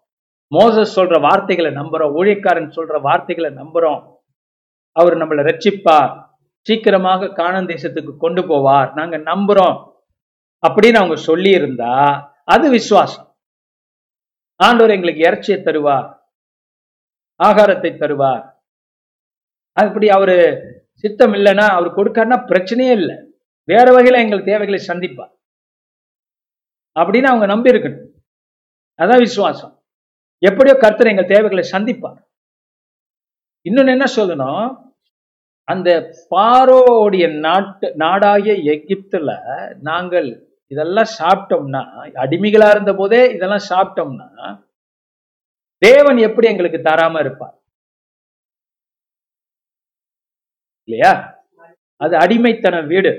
[0.54, 2.12] மோசஸ் சொல்ற வார்த்தைகளை நம்புறோம்.
[2.16, 4.16] ஊழியக்காரன் சொல்ற வார்த்தைகளை நம்புறோம்.
[4.92, 6.26] அவர் நம்மளை ரட்சிப்பார்.
[6.66, 8.92] சீக்கிரமாக காணன் தேசத்துக்கு கொண்டு போவார்.
[8.94, 9.92] நாங்க நம்புறோம்.
[10.68, 11.92] அப்படின்னு அவங்க சொல்லி இருந்தா
[12.44, 13.36] அது விசுவாசம்.
[14.56, 16.16] ஆண்டவர் எங்களுக்கு இறைச்சியை தருவார்.
[17.44, 18.52] ஆகாரத்தை தருவார்.
[19.72, 20.36] அப்படி அவரு
[20.94, 23.16] சித்தம் இல்லைன்னா அவர் கொடுக்காருன்னா பிரச்சனையே இல்லை.
[23.64, 25.34] வேற வகையில எங்கள் தேவைகளை சந்திப்பார்.
[27.00, 28.16] அப்படின்னு அவங்க நம்பி இருக்கணும்
[28.98, 29.72] அதான் விசுவாசம்.
[30.42, 32.20] எப்படியோ கர்த்தர் எங்கள் தேவைகளை சந்திப்பார்.
[33.66, 34.66] இன்னொன்னு என்ன சொல்லணும்
[35.68, 35.88] அந்த
[36.34, 39.30] பாரோடைய நாட்டு நாடாகிய எகிப்துல
[39.88, 40.28] நாங்கள்
[40.72, 41.82] இதெல்லாம் சாப்பிட்டோம்னா
[42.24, 44.28] அடிமைகளா இருந்த போதே இதெல்லாம் சாப்பிட்டோம்னா
[45.82, 47.56] தேவன் எப்படி எங்களுக்கு தராம இருப்பார்?
[50.88, 51.12] இல்லையா?
[52.00, 53.12] அது அடிமைத்தன வீடு.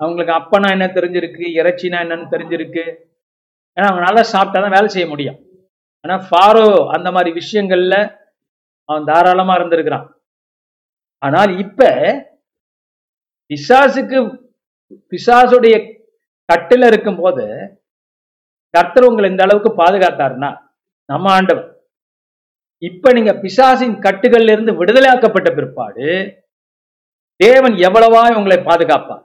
[0.00, 1.44] அவங்களுக்கு அப்பனா என்ன தெரிஞ்சிருக்கு?
[1.60, 2.84] இறைச்சினா என்னன்னு தெரிஞ்சிருக்கு?
[3.76, 5.38] ஏன்னா அவங்க நல்லா சாப்பிட்டாதான் வேலை செய்ய முடியும்.
[6.00, 7.96] ஆனா ஃபாரோ அந்த மாதிரி விஷயங்கள்ல
[8.88, 10.06] அவன் தாராளமா இருந்திருக்கிறான்.
[11.18, 11.88] ஆனால் இப்ப
[13.50, 14.18] பிசாசுக்கு
[15.12, 15.74] பிசாசுடைய
[16.52, 17.44] கட்டில இருக்கும் போது
[18.74, 20.50] கர்த்தர் உங்களை இந்த அளவுக்கு பாதுகாத்தாருன்னா
[21.08, 21.68] நம்ம ஆண்டவர்
[22.82, 26.08] இப்ப நீங்க பிசாசின் கட்டுகள்ல இருந்து விடுதலையாக்கப்பட்ட பிற்பாடு
[27.40, 29.24] தேவன் எவ்வளவா உங்களை பாதுகாப்பார்?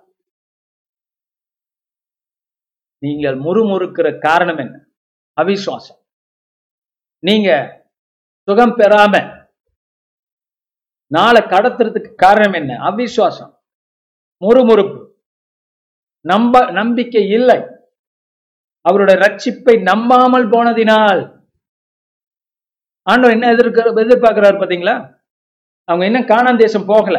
[2.99, 4.85] நீங்கள் முறுமுறுக்கிற காரணம் என்ன?
[5.41, 5.99] அவிசுவாசம்.
[7.19, 7.49] நீங்க
[8.41, 9.37] சுகம் பெறாம
[11.05, 12.91] நாளை கடத்துறதுக்கு காரணம் என்ன?
[12.91, 13.57] அவிசுவாசம்.
[14.45, 15.07] முறுமுறுப்பு.
[16.21, 17.63] நம்ப நம்பிக்கை இல்லை.
[18.81, 21.37] அவருடைய ரட்சிப்பை நம்பாமல் போனதினால்.
[23.01, 25.17] ஆண்டவர் என்ன எதிர்க்க எதிர்பார்க்கிறார் பாத்தீங்களா
[25.83, 27.17] அவங்க இன்னும் காணாம் தேசம் போகல.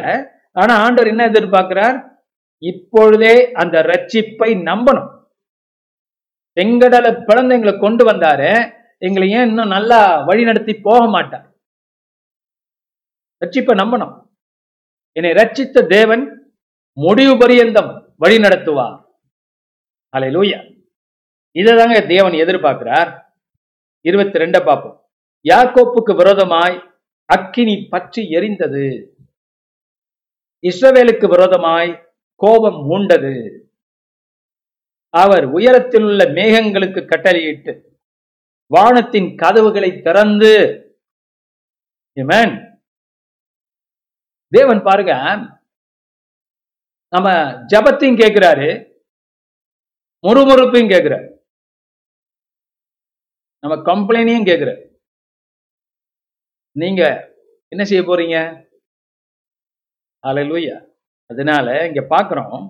[0.53, 2.19] ஆனா ஆண்டவர் என்ன எதிர்பார்க்கிறார்?
[2.59, 5.20] இப்பொழுதே அந்த ரட்சிப்பை நம்பணும்.
[6.61, 8.73] செங்கடலை பிளந்து எங்களை கொண்டு வந்தாரு.
[8.99, 11.46] எங்களை ஏன் இன்னும் நல்லா வழி நடத்தி போக மாட்டார்?
[13.42, 14.14] ரட்சிப்பை நம்பணும்.
[15.16, 16.25] என்னை ரட்சித்த தேவன்
[16.92, 18.96] முடிவு பரியந்தம் வழி நடத்துவார்.
[20.09, 20.59] அலை லூயா
[21.57, 23.11] இதைதாங்க தேவன் எதிர்பார்க்கிறார்.
[24.01, 24.96] இருபத்தி ரெண்ட பார்ப்போம்.
[25.49, 26.77] யாக்கோப்புக்கு விரோதமாய்
[27.25, 28.85] அக்கினி பற்றி எரிந்தது.
[30.64, 31.90] இஸ்ரவேலுக்கு விரோதமாய்
[32.35, 33.35] கோபம் மூண்டது
[35.14, 37.73] அவர் உயரத்தில் உள்ள மேகங்களுக்கு கட்டளையிட்டு
[38.70, 40.53] வானத்தின் கதவுகளை திறந்து
[44.53, 45.14] தேவன் பாருங்க
[47.12, 47.29] நம்ம
[47.73, 48.68] ஜபத்தையும் கேட்கிறாரு
[50.25, 51.27] முறுமுறுப்பையும் கேட்கிறார்.
[53.62, 54.83] நம்ம கம்ப்ளைனையும் கேட்கிறாரு.
[56.77, 57.03] நீங்க
[57.73, 58.37] என்ன செய்ய போறீங்க?
[60.27, 60.77] அலையிலூயா
[61.31, 62.61] அதனால இங்க பாக்குறோம்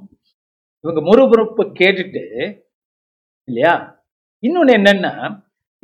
[0.84, 2.22] இவங்க முறுமுறுப்பு கேட்டுட்டு
[3.48, 3.72] இல்லையா?
[4.46, 5.12] இன்னொன்னு என்னன்னா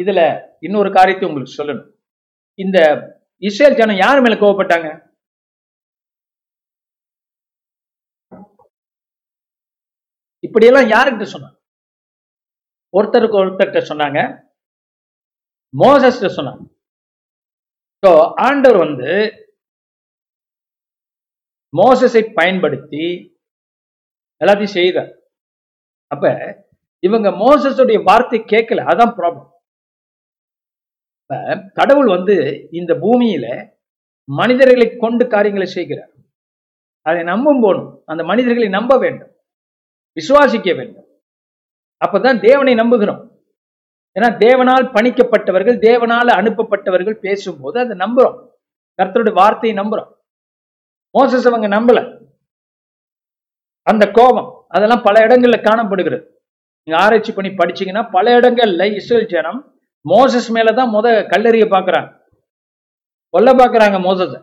[0.03, 0.21] இதுல
[0.67, 1.91] இன்னொரு காரியத்தை உங்களுக்கு சொல்லணும்.
[2.59, 2.79] இந்த
[3.49, 4.89] இஸ்ரேல் ஜனம் யார் மேல கோவப்பட்டாங்க?
[10.47, 11.59] இப்படியெல்லாம் யாருக்கிட்ட சொன்னாங்க?
[12.97, 14.21] ஒருத்தருக்கு ஒருத்தர்கிட்ட சொன்னாங்க.
[15.75, 16.63] மோசஸ்ட சொன்னாங்க.
[18.03, 18.11] ஸோ
[18.49, 19.11] ஆண்டவர் வந்து
[21.81, 23.05] மோசஸை பயன்படுத்தி
[24.44, 25.12] எல்லாத்தையும் செய்கிறார்
[26.07, 26.27] அப்ப
[26.99, 29.55] இவங்க மோசஸுடைய வார்த்தை கேட்கல அதான் ப்ராப்ளம்
[31.75, 33.75] கடவுள் வந்து இந்த பூமியில
[34.25, 36.11] மனிதர்களை கொண்டு காரியங்களை செய்கிறார்.
[37.03, 39.33] அதை நம்பும் போனும் அந்த மனிதர்களை நம்ப வேண்டும்.
[40.16, 41.07] விசுவாசிக்க வேண்டும்.
[42.07, 43.22] அப்பதான் தேவனை நம்புகிறோம்.
[44.18, 48.49] ஏன்னா தேவனால் பணிக்கப்பட்டவர்கள் தேவனால் அனுப்பப்பட்டவர்கள் பேசும்போது அதை நம்புறோம்.
[49.03, 50.11] கர்த்தருடைய வார்த்தையை நம்புறோம்.
[51.18, 52.26] மோசஸ் அவங்க நம்பல.
[53.87, 56.42] அந்த கோபம் அதெல்லாம் பல இடங்களில் காணப்படுகிறது.
[56.83, 62.09] நீங்க ஆராய்ச்சி பண்ணி படிச்சீங்கன்னா பல இடங்கள்ல இஸ்ரேல் ஜனம் மோசஸ் மேலதான் முத கல்லறிய பாக்குறாங்க.
[63.29, 64.40] கொல்ல பாக்குறாங்க மோசஸை.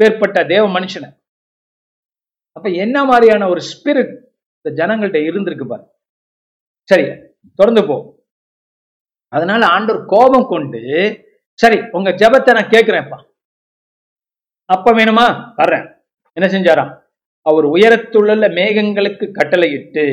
[0.00, 1.08] பேர்பட்ட தேவ மனுஷனை.
[2.52, 4.12] அப்ப என்ன மாதிரியான ஒரு ஸ்பிரிட்
[4.64, 5.84] இந்த ஜனங்கள்ட்ட இருந்திருக்கு பாரு.
[6.88, 7.04] சரி
[7.54, 7.96] தொடர்ந்து போ.
[9.28, 10.80] அதனால ஆண்டவர் கோபம் கொண்டு
[11.52, 13.18] சரி உங்க ஜபத்தை நான் கேட்கிறேன்ப்பா
[14.64, 15.52] அப்ப வேணுமா?
[15.54, 15.86] வர்றேன்.
[16.36, 17.01] என்ன செஞ்சாராம்?
[17.42, 20.04] அவர் உயரத்துள்ள மேகங்களுக்கு கட்டளையிட்டு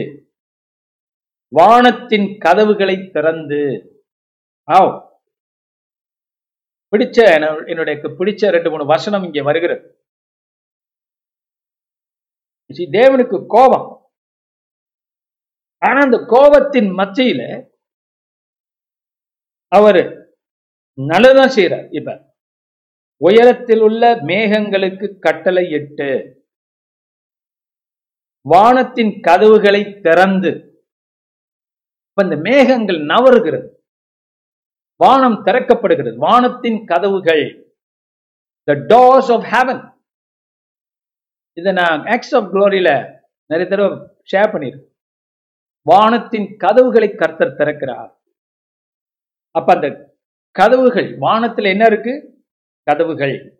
[1.48, 3.62] வானத்தின் கதவுகளை திறந்து
[4.68, 5.08] ஆவ்
[6.94, 7.18] பிடிச்ச
[7.68, 9.84] என்னுடைய பிடிச்ச ரெண்டு மூணு வசனம் இங்கே வருகிறது.
[12.70, 13.88] தேவனுக்கு கோபம்.
[15.86, 17.42] ஆனா அந்த கோபத்தின் மத்தியில
[19.72, 20.04] அவரு
[20.98, 22.36] நல்லதான் செய்யறார் இப்ப
[23.18, 26.10] உயரத்தில் உள்ள மேகங்களுக்கு கட்டளை இட்டு
[28.42, 30.52] வானத்தின் கதவுகளை திறந்து
[32.14, 33.68] அந்த இந்த மேகங்கள் நவருகிறது
[34.96, 36.16] வானம் திறக்கப்படுகிறது.
[36.18, 37.74] வானத்தின் கதவுகள்
[38.64, 39.98] த டோர்ஸ் ஆஃப் ஹேவன்
[41.54, 43.98] இதை நான் ஆக்ஸ் ஆஃப் குளோரியில நிறைய தடவை
[44.32, 44.88] ஷேர் பண்ணியிருக்கேன்
[45.82, 48.12] வானத்தின் கதவுகளை கர்த்தர் திறக்கிறார்.
[49.52, 50.16] அப்ப அந்த
[50.52, 52.44] கதவுகள் வானத்துல என்ன இருக்கு?
[52.84, 53.60] கதவுகள்.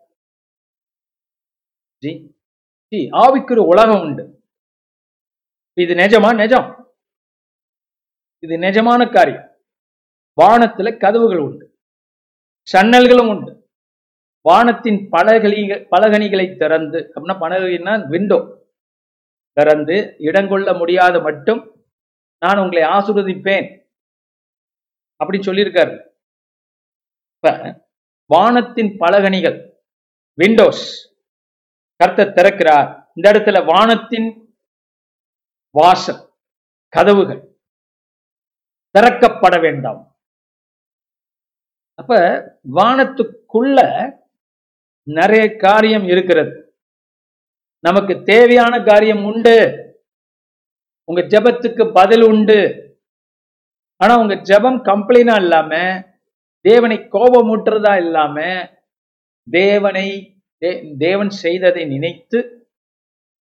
[1.98, 2.36] ஜி
[2.88, 4.39] ஜி ஆவிக்குரிய உலகம் உண்டு.
[5.74, 6.36] இது நிஜமா?
[6.36, 6.94] நிஜம்.
[8.44, 9.58] இது நிஜமான காரியம்.
[10.42, 11.80] வானத்துல கதவுகள் உண்டு.
[12.74, 13.70] சன்னல்களும் உண்டு.
[14.42, 18.68] வானத்தின் பலகணிகள் பலகணிகளை திறந்து அப்படின்னா பலகணினா விண்டோ
[19.52, 21.86] திறந்து இடங்கொள்ள முடியாத மட்டும்
[22.40, 23.88] நான் உங்களை ஆசுரதிப்பேன்
[25.16, 26.10] அப்படி சொல்லியிருக்காரு.
[27.36, 27.88] இப்ப
[28.26, 29.72] வானத்தின் பலகணிகள்
[30.34, 31.14] விண்டோஸ்
[31.96, 33.08] கர்த்தர் திறக்கிறார்.
[33.16, 34.49] இந்த இடத்துல வானத்தின்
[35.72, 36.22] வாசல்
[36.96, 37.42] கதவுகள்
[38.96, 40.02] திறக்கப்பட வேண்டாம்.
[41.94, 42.14] அப்ப
[42.76, 43.80] வானத்துக்குள்ள
[45.08, 46.54] நிறைய காரியம் இருக்கிறது.
[47.80, 49.58] நமக்கு தேவையான காரியம் உண்டு.
[51.04, 52.60] உங்க ஜெபத்துக்கு பதில் உண்டு.
[54.02, 55.72] ஆனா உங்க ஜெபம் கம்ப்ளைனா இல்லாம
[56.62, 58.38] தேவனை கோபமூட்டுறதா இல்லாம
[59.52, 60.08] தேவனை
[60.98, 62.40] தேவன் செய்ததை நினைத்து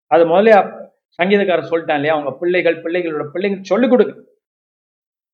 [0.06, 0.86] அது முதல்ல
[1.16, 2.12] சங்கீதக்காரர் சொல்லிட்டான் இல்லையா?
[2.12, 4.25] அவங்க பிள்ளைகள் பிள்ளைகளோட பிள்ளைங்க சொல்லிக் கொடுங்க.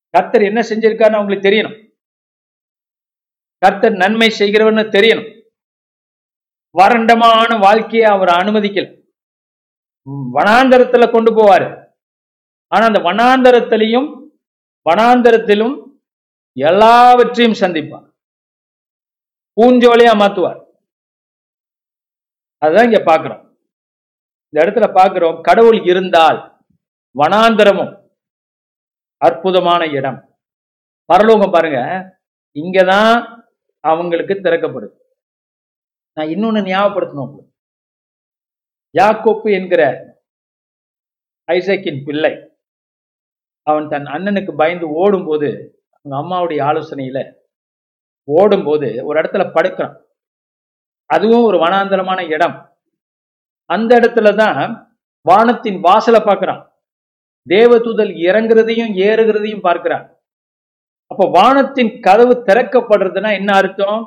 [0.09, 1.93] கர்த்தர் என்ன செஞ்சிருக்காருன்னு அவங்களுக்கு தெரியணும்.
[3.59, 5.43] கர்த்தர் நன்மை செய்கிறவன்னு தெரியணும்.
[6.79, 9.03] வறண்டமான வாழ்க்கையை அவர் அனுமதிக்கல.
[10.35, 11.93] வனாந்தரத்துல கொண்டு போவாரு.
[12.67, 14.29] ஆனா அந்த வனாந்தரத்திலையும்
[14.91, 15.77] வனாந்தரத்திலும்
[16.57, 18.13] எல்லாவற்றையும் சந்திப்பார்.
[19.61, 20.61] பூஞ்சோலையா மாத்துவார்.
[22.59, 23.44] அதுதான் இங்க பாக்குறோம்.
[24.55, 26.65] இந்த இடத்துல பார்க்கிறோம் கடவுள் இருந்தால்
[27.19, 28.09] வனாந்தரமும்
[29.17, 30.39] அற்புதமான இடம்.
[31.05, 31.79] பரலோகம் பாருங்க
[32.55, 33.43] இங்கதான்
[33.81, 34.97] அவங்களுக்கு திறக்கப்படுது.
[36.13, 37.53] நான் இன்னொன்னு ஞாபகப்படுத்தணும் உங்களுக்கு.
[38.99, 39.83] யாக்கோப்பு என்கிற
[41.53, 42.59] ஐசக்கின் பிள்ளை
[43.63, 47.35] அவன் தன் அண்ணனுக்கு பயந்து ஓடும்போது அவங்க அம்மாவுடைய ஆலோசனையில
[48.25, 50.03] ஓடும்போது ஒரு இடத்துல படுக்கிறான்.
[51.07, 52.74] அதுவும் ஒரு வனாந்தரமான இடம்.
[53.71, 54.59] அந்த இடத்துல தான்
[55.27, 56.63] வானத்தின் வாசலை பார்க்கிறான்.
[57.49, 60.05] தேவதூதல் இறங்குறதையும் ஏறுகிறதையும் பார்க்கிறான்.
[61.11, 64.01] அப்ப வானத்தின் கதவு திறக்கப்படுறதுன்னா என்ன அர்த்தம்?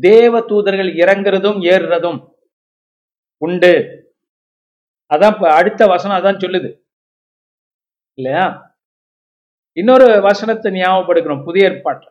[0.00, 2.18] தேவ தூதர்கள் இறங்குறதும் ஏறுறதும்
[3.42, 3.72] உண்டு.
[5.10, 6.70] அதான் இப்ப அடுத்த வசனம் அதான் சொல்லுது.
[8.18, 8.44] இல்லையா?
[9.76, 12.08] இன்னொரு வசனத்தை ஞாபகப்படுக்கிறோம் புதிய ஏற்பாட்டுல.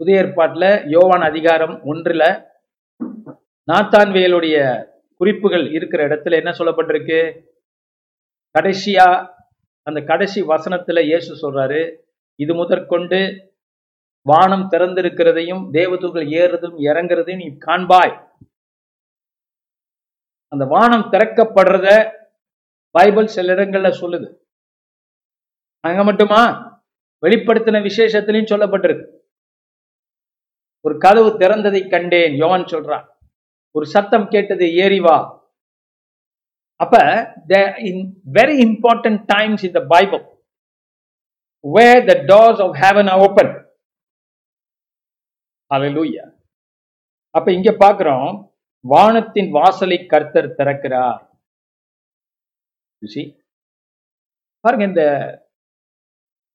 [0.00, 2.24] புதிய ஏற்பாட்டுல யோவான் அதிகாரம் ஒன்றுல
[3.72, 7.46] நாத்தான்வேலுடைய குறிப்புகள் இருக்கிற இடத்துல என்ன சொல்லப்பட்டிருக்கு?
[8.58, 9.36] கடைசியா
[9.82, 11.96] அந்த கடைசி வசனத்துல இயேசு சொல்றாரு
[12.34, 13.52] இது முதற்கொண்டு
[14.22, 18.26] வானம் திறந்திருக்கிறதையும் தேவதூர்கள் ஏறுறதும் இறங்குறதையும் நீ காண்பாய்.
[20.48, 22.12] அந்த வானம் திறக்கப்படுறத
[22.90, 24.38] பைபிள் சில இடங்கள்ல சொல்லுது.
[25.80, 26.42] அங்க மட்டுமா?
[27.26, 29.06] வெளிப்படுத்தின விசேஷத்திலையும் சொல்லப்பட்டிருக்கு.
[30.80, 33.06] ஒரு கதவு திறந்ததை கண்டேன் யோவான் சொல்றான்.
[33.78, 35.18] ஒரு சத்தம் கேட்டது ஏறி வா
[36.80, 36.96] அப்ப
[38.34, 40.22] very important times in the Bible
[41.64, 43.52] where the doors of heaven are open
[45.70, 46.26] அலலூயா
[47.34, 48.28] அப்ப இங்க பாக்குறோம்
[48.84, 51.22] வானத்தின் வாசலை கர்த்தர் திறக்கிறார்
[54.64, 55.04] பாருங்க இந்த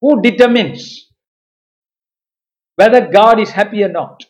[0.04, 0.86] who determines
[2.78, 4.24] whether God is happy or not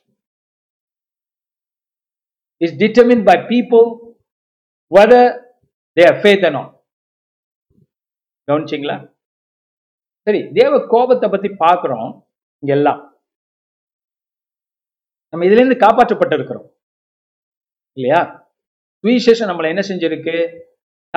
[2.64, 3.86] is determined by people
[4.92, 5.24] whether
[5.98, 6.70] they have faith or not.
[8.52, 8.96] கவனிச்சிங்களா?
[10.26, 12.12] சரி தேவ கோபத்தை பத்தி பார்க்குறோம்
[12.66, 13.02] எல்லாம்.
[15.30, 16.68] நம்ம இதுல இருந்து காப்பாற்றப்பட்டிருக்கிறோம்.
[17.98, 18.52] இல்லையா?
[19.04, 20.62] சுவிசேஷம் நம்மளை என்ன செஞ்சிருக்கு?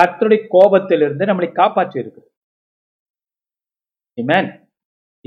[0.01, 2.23] கத்தருடைய கோபத்திலிருந்து நம்மளை காப்பாற்றி இருக்கு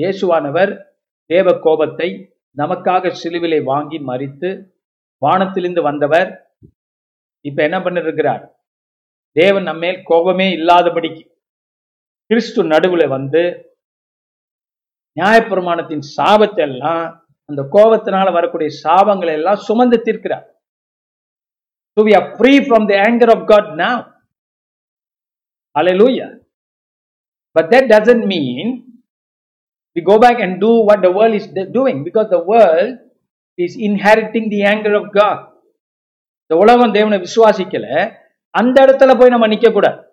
[0.00, 0.70] இயேசுவானவர்
[1.26, 2.08] தேவ கோபத்தை
[2.56, 4.50] நமக்காக சிலுவிலை வாங்கி மறித்து
[5.22, 6.30] வானத்திலிருந்து வந்தவர்
[7.44, 8.44] இப்ப என்ன பண்ணிருக்கிறார்
[9.36, 11.24] தேவன் நம்மேல் கோபமே இல்லாதபடிக்கு
[12.30, 13.42] கிறிஸ்து நடுவுல வந்து
[15.16, 17.04] நியாயப்பிரமாணத்தின் சாபத்தை எல்லாம்
[17.48, 20.46] அந்த கோபத்தினால வரக்கூடிய சாபங்களை எல்லாம் சுமந்து தீர்க்கிறார்
[21.96, 23.96] So we are free from the anger of God now.
[25.76, 26.28] Hallelujah.
[27.56, 28.66] But that doesn't mean
[29.96, 32.92] we go back and do what the world is doing because the world
[33.62, 35.48] is inheriting the anger of God
[36.40, 38.16] இந்த உலகம் தேவனை விசுவாசிக்கல.
[38.50, 40.08] அந்த இடத்துல போய் நம்ம நிக்க கூடாது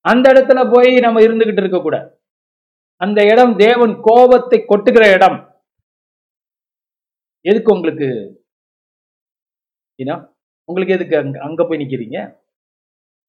[0.00, 2.20] அந்த இடத்துல போய் நம்ம இருந்துகிட்டு இருக்க கூட.
[2.96, 5.38] அந்த இடம் தேவன் கோபத்தை கொட்டுகிற இடம்.
[7.40, 8.08] எதுக்கு உங்களுக்கு?
[10.02, 10.34] ஏன்னா
[10.64, 12.40] உங்களுக்கு எதுக்கு அங்க அங்க போய் நிக்கிறீங்க?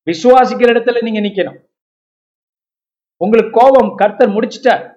[0.06, 1.66] விசுவாசிக்கிற இடத்துல நீங்க நிக்கணும்.
[3.18, 4.93] உங்களுக்கு கோபம் கர்த்தர் முடிச்சிட்டார்.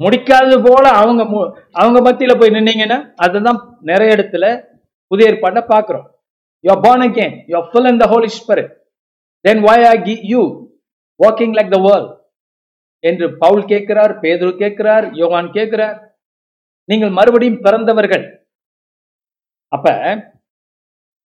[0.00, 4.44] முடிக்காதது போல அவங்க மு- அவங்க மத்தியில போய் நின்னீங்கன்னா அதுதான் நிறைய இடத்துல
[5.06, 6.06] புதிய ஏற்பாட்டை பார்க்கிறோம்.
[6.64, 8.70] You are born again you are full in the Holy Spirit
[9.40, 10.42] then why are Ki you
[11.20, 12.12] walking like the world
[13.04, 15.96] என்று பவுல் கேட்கிறார் பேதுரு கேட்கிறார் யோகான் கேட்கிறார்.
[16.88, 18.24] நீங்கள் மறுபடியும் பிறந்தவர்கள்.
[19.72, 19.86] அப்ப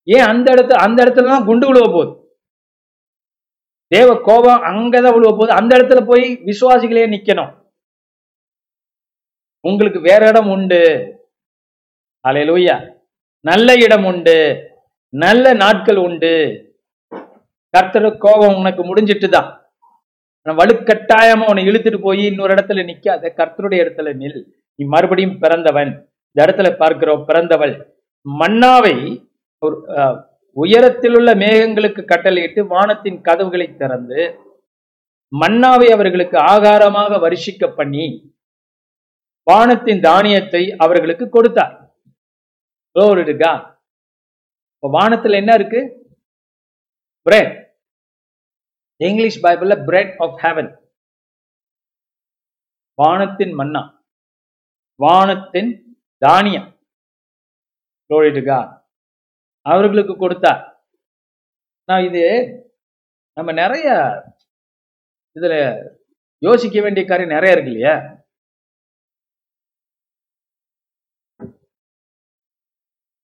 [0.06, 2.12] ஏன் அந்த இடத்துல அந்த இடத்துல தான் குண்டு விழுவ போகுது?
[3.92, 5.52] தேவ கோபம் அங்கதான் விழுவ போகுது.
[5.52, 7.52] அந்த இடத்துல போய் விசுவாசிகளே நிக்கணும்.
[9.64, 10.82] உங்களுக்கு வேற இடம் உண்டு.
[12.24, 12.76] அலையலூயா
[13.44, 14.38] நல்ல இடம் உண்டு.
[15.12, 16.34] நல்ல நாட்கள் உண்டு.
[17.74, 19.48] கர்த்தர் கோபம் உனக்கு முடிஞ்சிட்டு தான்
[20.46, 23.22] வலுக்கட்டாயமா உன்னை இழுத்துட்டு போய் இன்னொரு இடத்துல நிக்காத.
[23.38, 24.40] கர்த்தருடைய இடத்துல நில்.
[24.78, 25.92] நீ மறுபடியும் பிறந்தவன்.
[26.30, 27.74] இந்த இடத்துல பார்க்கிறோம் பிறந்தவள்.
[28.26, 28.94] மன்னாவை
[29.62, 29.76] ஒரு
[30.56, 34.20] உயரத்தில் உள்ள மேகங்களுக்கு கட்டளையிட்டு வானத்தின் கதவுகளை திறந்து
[35.32, 38.06] மன்னாவை அவர்களுக்கு ஆகாரமாக வருஷிக்க பண்ணி
[39.42, 41.94] வானத்தின் தானியத்தை அவர்களுக்கு கொடுத்தார்.
[42.94, 43.78] Glory இப்போ
[44.74, 46.08] இப்ப வானத்துல என்ன இருக்கு?
[47.22, 47.76] பிரெட்
[48.96, 50.78] இங்கிலீஷ் பைபிள்ல பிரெட் ஆஃப் ஹெவன்
[52.94, 54.04] வானத்தின் மன்னா.
[54.94, 56.78] வானத்தின் தானியம்.
[58.08, 58.76] Glory
[59.60, 60.86] அவர்களுக்கு கொடுத்தார்.
[61.84, 62.24] நான் இது
[63.32, 63.92] நம்ம நிறைய
[65.34, 65.82] இதுல
[66.38, 68.19] யோசிக்க வேண்டிய காரியம் நிறைய இருக்கு இல்லையா?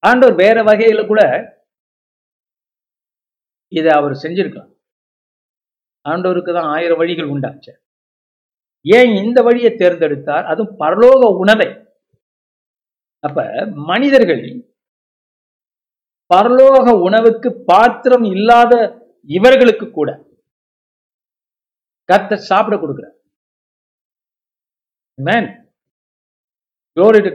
[0.07, 1.21] ஆண்டவர் வேற வகையில கூட
[3.77, 4.71] இதை அவர் செஞ்சிருக்கலாம்
[6.05, 7.71] ஆண்டவருக்கு தான் ஆயிரம் வழிகள் உண்டாச்சு.
[8.85, 10.45] ஏன் இந்த வழியை தேர்ந்தெடுத்தார்?
[10.51, 11.69] அதுவும் பரலோக உணவை.
[13.27, 13.45] அப்ப
[13.91, 14.43] மனிதர்கள்
[16.33, 18.73] பரலோக உணவுக்கு பாத்திரம் இல்லாத
[19.37, 20.09] இவர்களுக்கு கூட
[22.09, 23.15] கத்த சாப்பிட கொடுக்கிறார்.
[25.27, 25.49] மேன்
[26.97, 27.31] Glory to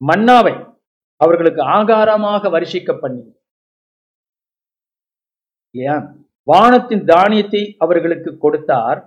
[0.00, 0.54] மன்னாவை
[1.20, 3.22] அவர்களுக்கு ஆகாரமாக வருஷிக்க பண்ணி
[5.74, 5.96] இல்லையா?
[6.50, 9.00] வானத்தின் தானியத்தை அவர்களுக்கு கொடுத்தார்.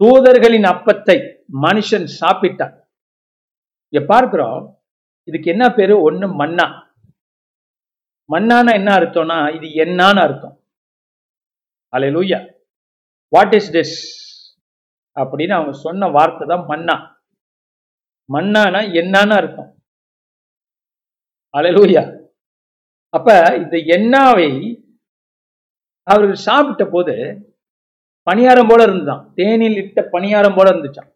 [0.00, 1.16] தூதர்களின் அப்பத்தை
[1.64, 2.74] மனுஷன் சாப்பிட்டான்.
[3.92, 4.62] இங்க பார்க்கிறோம்
[5.28, 5.94] இதுக்கு என்ன பேரு?
[6.08, 6.66] ஒண்ணு மன்னா.
[8.32, 10.56] மன்னானா என்ன அர்த்தம்னா இது என்னான்னு அர்த்தம்.
[11.92, 12.38] அலை லூயா
[13.32, 13.96] வாட் இஸ் திஸ்
[15.16, 16.96] அப்படின்னு அவங்க சொன்ன வார்த்தை தான் மன்னா.
[18.28, 19.70] மன்னானா என்னன்னு அர்த்தம்.
[21.54, 22.02] அலையலூயா
[23.14, 24.48] அப்ப இந்த எண்ணாவை
[26.06, 27.14] அவர்கள் சாப்பிட்ட போது
[28.26, 29.22] பணியாரம் போல இருந்துதான்.
[29.34, 31.10] தேனில் இட்ட பணியாரம் போல இருந்துச்சான்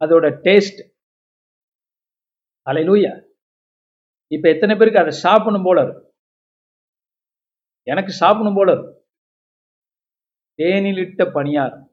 [0.00, 0.80] அதோட டேஸ்ட்
[2.66, 3.12] அலையலூயா
[4.30, 6.06] இப்ப எத்தனை பேருக்கு அதை சாப்பிடணும் போல இருக்கும்
[7.86, 8.96] எனக்கு சாப்பிடணும் போல இருக்கும்
[10.58, 11.86] தேனில் இட்ட பணியாரம்.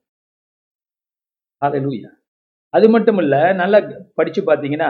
[1.62, 2.10] அலையலூயா
[2.74, 3.80] அது மட்டும் இல்ல நல்லா
[4.14, 4.90] படிச்சு பார்த்தீங்கன்னா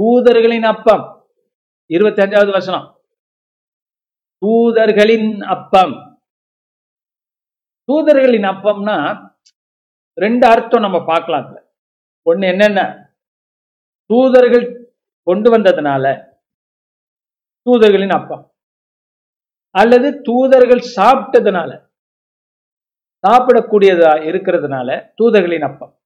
[0.00, 1.28] தூதர்களின் அப்பம்.
[1.86, 3.02] இருபத்தி அஞ்சாவது வசனம்.
[4.46, 6.20] தூதர்களின் அப்பம்.
[7.92, 8.96] தூதர்களின் அப்பம்னா
[10.14, 11.58] ரெண்டு அர்த்தம் நம்ம பார்க்கலாம் இதுல.
[12.30, 13.12] ஒண்ணு என்னென்ன?
[14.04, 16.32] தூதர்கள் கொண்டு வந்ததுனால
[17.62, 18.52] தூதர்களின் அப்பம்.
[19.70, 21.88] அல்லது தூதர்கள் சாப்பிட்டதுனால
[23.28, 26.02] சாப்பிடக்கூடியதா இருக்கிறதுனால தூதர்களின் அப்பம்.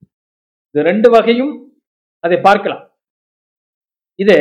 [0.71, 1.83] இது ரெண்டு வகையும்
[2.21, 2.94] அதை பார்க்கலாம்.
[4.23, 4.39] இது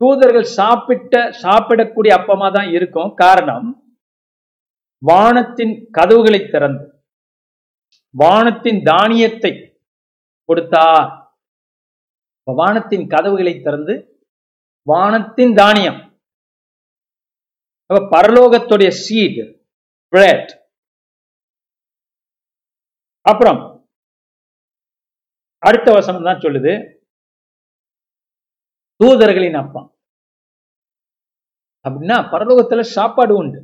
[0.00, 3.10] தூதர்கள் சாப்பிட்ட சாப்பிடக்கூடிய அப்பமா தான் இருக்கும்.
[3.24, 3.68] காரணம்
[5.08, 6.86] வானத்தின் கதவுகளை திறந்து
[8.22, 9.52] வானத்தின் தானியத்தை
[10.48, 11.08] கொடுத்தார்.
[12.58, 13.94] வானத்தின் கதவுகளை திறந்து
[14.90, 16.00] வானத்தின் தானியம்.
[17.90, 19.40] அப்ப பரலோகத்துடைய சீட்
[20.12, 20.52] பிரெட்
[23.30, 23.60] அப்புறம்
[25.68, 26.74] அடுத்த வசனம் தான் சொல்லுது.
[29.00, 29.88] தூதர்களின் அப்பம்
[31.84, 33.58] அப்படின்னா பரலோகத்துல சாப்பாடு உண்டு.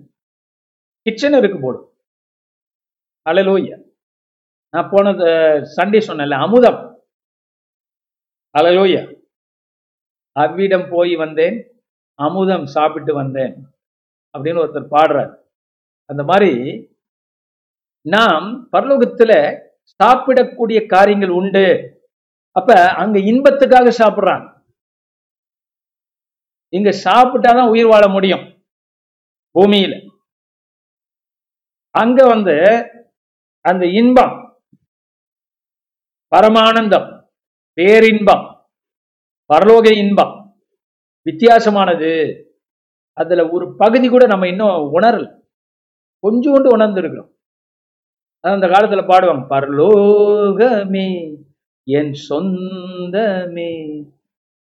[1.07, 1.87] கிச்சன் இருக்கு போடும்
[3.27, 3.77] அலலோய்யா
[4.75, 5.27] நான் போனது
[5.77, 6.81] சண்டே சொன்னேன்ல அமுதம்.
[8.59, 9.03] அலலோய்யா
[10.37, 11.57] அவ்விடம் போய் வந்தேன்
[12.19, 13.55] அமுதம் சாப்பிட்டு வந்தேன்
[14.35, 15.33] அப்படின்னு ஒருத்தர் பாடுறார்.
[16.11, 16.53] அந்த மாதிரி
[18.07, 19.33] நாம் பரலோகத்துல
[20.01, 21.67] சாப்பிடக்கூடிய காரியங்கள் உண்டு.
[22.57, 22.71] அப்ப
[23.03, 24.47] அங்க இன்பத்துக்காக சாப்பிடுறாங்க.
[26.73, 28.45] இங்க சாப்பிட்டாதான் உயிர் வாழ முடியும்.
[29.55, 29.95] பூமியில.
[31.95, 32.55] அங்க வந்து
[33.65, 34.37] அந்த இன்பம்
[36.33, 37.09] பரமானந்தம்
[37.79, 38.45] பேரின்பம்
[39.51, 40.35] பரலோக இன்பம்
[41.27, 42.13] வித்தியாசமானது.
[43.17, 45.27] அதுல ஒரு பகுதி கூட நம்ம இன்னும் உணரல.
[46.23, 47.31] கொஞ்சோண்டு உணர்ந்துருக்கிறோம்.
[48.45, 51.09] அந்த காலத்துல பாடுவாங்க பரலோகமே
[51.87, 53.71] என் சொந்தமே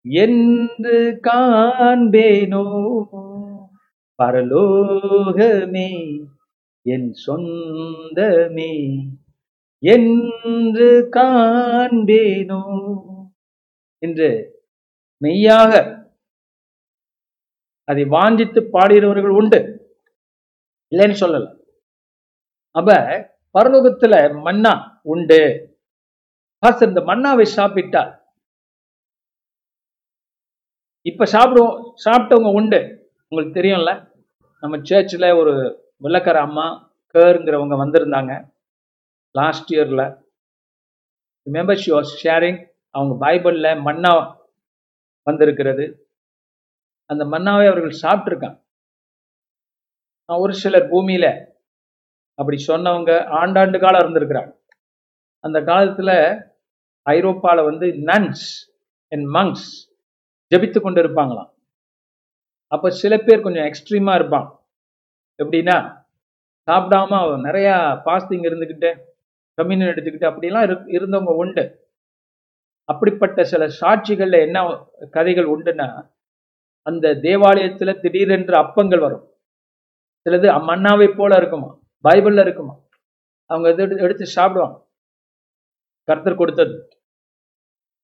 [0.04, 2.64] என்று காண்பேனோ?
[4.22, 6.20] பரலோகமே
[6.82, 8.98] என் சொந்தமே
[9.78, 12.62] என்று காண்பேனோ?
[13.98, 14.60] என்று
[15.16, 16.00] மெய்யாக
[17.84, 19.90] அதை வாஞ்சித்து பாடுகிறவர்கள் உண்டு.
[20.90, 21.60] இல்லைன்னு சொல்லல.
[22.70, 22.92] அப்ப
[23.58, 25.70] பரலோகத்துல மன்னா உண்டு.
[26.58, 28.21] பாஸ்டர் இந்த மன்னாவை சாப்பிட்டால்
[31.10, 32.80] இப்போ சாப்பிடுவோம் சாப்பிட்டவங்க உண்டு.
[33.28, 33.92] உங்களுக்கு தெரியும்ல
[34.62, 35.52] நம்ம சர்ச்சில் ஒரு
[36.04, 36.66] வெள்ளக்கார அம்மா
[37.14, 38.32] கேருங்கிறவங்க வந்திருந்தாங்க.
[39.38, 40.04] லாஸ்ட் இயரில்
[41.46, 42.60] ரிமெம்பர் ஷி வாஸ் ஷேரிங்
[42.94, 44.12] அவங்க பைபிளில் மன்னா
[45.26, 45.84] வந்திருக்கிறது.
[47.10, 48.58] அந்த மன்னாவை அவர்கள் சாப்பிட்ருக்காங்க
[50.28, 51.30] ஒரு சிலர் பூமியில்
[52.38, 54.52] அப்படி சொன்னவங்க ஆண்டாண்டு காலம் இருந்திருக்கிறாங்க.
[55.44, 56.16] அந்த காலத்தில்
[57.06, 58.46] ஐரோப்பாவில் வந்து நன்ஸ்
[59.12, 59.66] அண்ட் மங்ஸ்
[60.52, 61.50] ஜபித்து கொண்டு இருப்பாங்களாம்
[62.72, 64.48] அப்ப சில பேர் கொஞ்சம் எக்ஸ்ட்ரீமா இருப்பான்.
[65.42, 65.76] எப்படின்னா
[66.68, 67.68] சாப்பிடாம நிறைய
[68.06, 68.90] பாஸ்டிங் இருந்துக்கிட்டு
[69.58, 71.64] கம்யூனியன் எடுத்துக்கிட்டு அப்படிலாம் இரு இருந்தவங்க உண்டு.
[72.88, 74.58] அப்படிப்பட்ட சில சாட்சிகள்ல என்ன
[75.10, 75.88] கதைகள் உண்டுன்னா
[76.86, 79.24] அந்த தேவாலயத்துல திடீரென்று அப்பங்கள் வரும்.
[80.26, 81.70] சிலது மன்னாவை போல இருக்குமா
[82.04, 82.74] பைபிள்ல இருக்குமா
[83.50, 84.76] அவங்க எது எடுத்து சாப்பிடுவாங்க.
[86.08, 86.74] கர்த்தர் கொடுத்தது.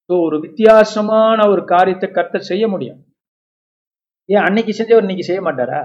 [0.09, 2.99] ஸோ ஒரு வித்தியாசமான ஒரு காரியத்தை கர்த்தர் செய்ய முடியும்.
[4.29, 5.81] ஏன் அன்னைக்கு செஞ்சவர் இன்னைக்கு செய்ய மாட்டாரா?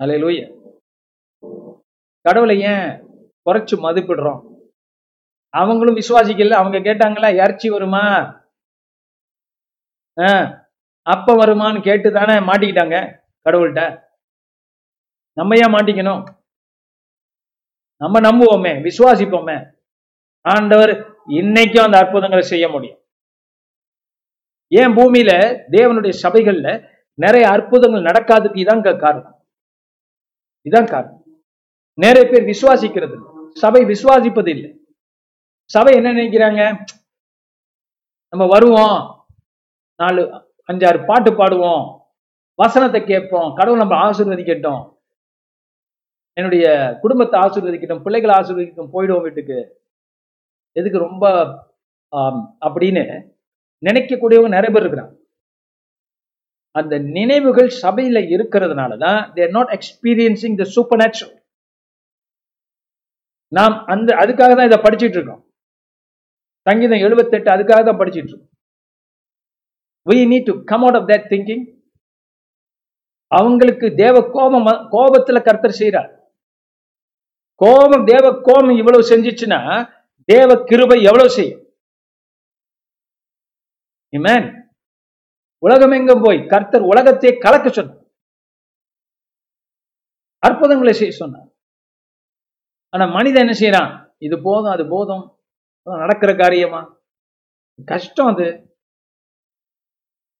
[0.00, 0.40] அலையிலூய
[2.24, 2.86] கடவுளை ஏன்
[3.46, 4.40] குறைச்சு மதிப்பிடுறோம்?
[5.54, 8.04] அவங்களும் விசுவாசிக்கல அவங்க கேட்டாங்களா இறச்சி வருமா?
[11.06, 12.96] அப்ப வருமான்னு கேட்டு தானே மாட்டிக்கிட்டாங்க
[13.46, 13.82] கடவுள்கிட்ட.
[15.36, 16.22] நம்ம ஏன் மாட்டிக்கணும்?
[18.00, 19.56] நம்ம நம்புவோமே விசுவாசிப்போமே.
[20.44, 20.92] ஆண்டவர்
[21.26, 22.98] இன்னைக்கும் அந்த அற்புதங்களை செய்ய முடியும்.
[24.68, 29.46] ஏன் பூமியில தேவனுடைய சபைகள்ல நிறைய அற்புதங்கள் நடக்காதுக்கு இதான் காரணம்.
[30.70, 31.24] இதான் காரணம்.
[31.94, 34.84] நிறைய பேர் விசுவாசிக்கிறது சபை விசுவாசிப்பது இல்லை.
[35.64, 36.84] சபை என்ன நினைக்கிறாங்க?
[38.28, 39.26] நம்ம வருவோம்.
[39.96, 42.00] நாலு அஞ்சாறு பாட்டு பாடுவோம்.
[42.54, 43.54] வசனத்தை கேட்போம்.
[43.54, 44.98] கடவுள் நம்ம ஆசீர்வதிக்கட்டும்.
[46.32, 49.79] என்னுடைய குடும்பத்தை ஆசீர்வதிக்கட்டும் பிள்ளைகளை ஆசீர்வதிக்கட்டும் போயிடுவோம் வீட்டுக்கு.
[50.76, 51.24] எதுக்கு ரொம்ப
[52.66, 53.04] அப்படின்னு
[53.82, 55.14] நினைக்கக்கூடியவங்க நிறைய பேர் இருக்கிறாங்க.
[56.74, 60.66] அந்த நினைவுகள் சபையில இருக்கிறதுனால தான் they're not experiencing the
[61.02, 61.34] supernatural
[63.52, 65.42] நாம் அந்த அதுக்காக தான் இதை படிச்சுட்டு இருக்கோம்.
[66.66, 68.46] சங்கீதம் எழுபத்தெட்டு அதுக்காக தான் படிச்சுட்டு இருக்கோம்.
[70.06, 71.64] We need to come out of that thinking
[73.38, 76.10] அவங்களுக்கு தேவ கோபம் கோபத்துல கர்த்தர் செய்யறார்
[77.60, 79.60] கோபம் தேவ கோபம் இவ்வளவு செஞ்சிச்சுன்னா
[80.24, 81.68] தேவ கிருபை எவ்வளவு செய்யும்?
[85.58, 88.04] உலகம் எங்கும் போய் கர்த்தர் உலகத்தை கலக்க சொன்னார்.
[90.38, 91.48] அற்புதங்களை செய்ய சொன்னார்.
[92.88, 94.14] ஆனா மனிதன் என்ன செய்யறான்?
[94.18, 95.38] இது போதும் அது போதும்.
[95.82, 97.00] நடக்கிற காரியமா?
[97.84, 98.78] கஷ்டம் அது.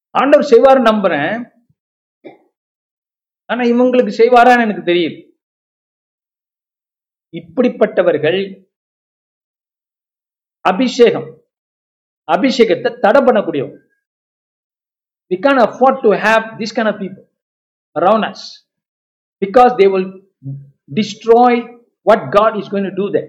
[0.09, 1.51] ஆண்டவர் செய்வார் நம்புறேன்.
[3.45, 5.29] ஆனா இவங்களுக்கு செய்வாரான்னு எனக்கு தெரியுது.
[7.35, 8.70] இப்படிப்பட்டவர்கள்
[10.69, 11.27] அபிஷேகம்.
[12.27, 13.77] அபிஷேகத்தை தடை பண்ணக்கூடியவங்க.
[15.31, 17.25] We can afford to have this kind of people
[17.95, 18.25] around
[19.41, 20.57] because they will will
[20.99, 21.53] destroy
[22.07, 23.23] God God is going to do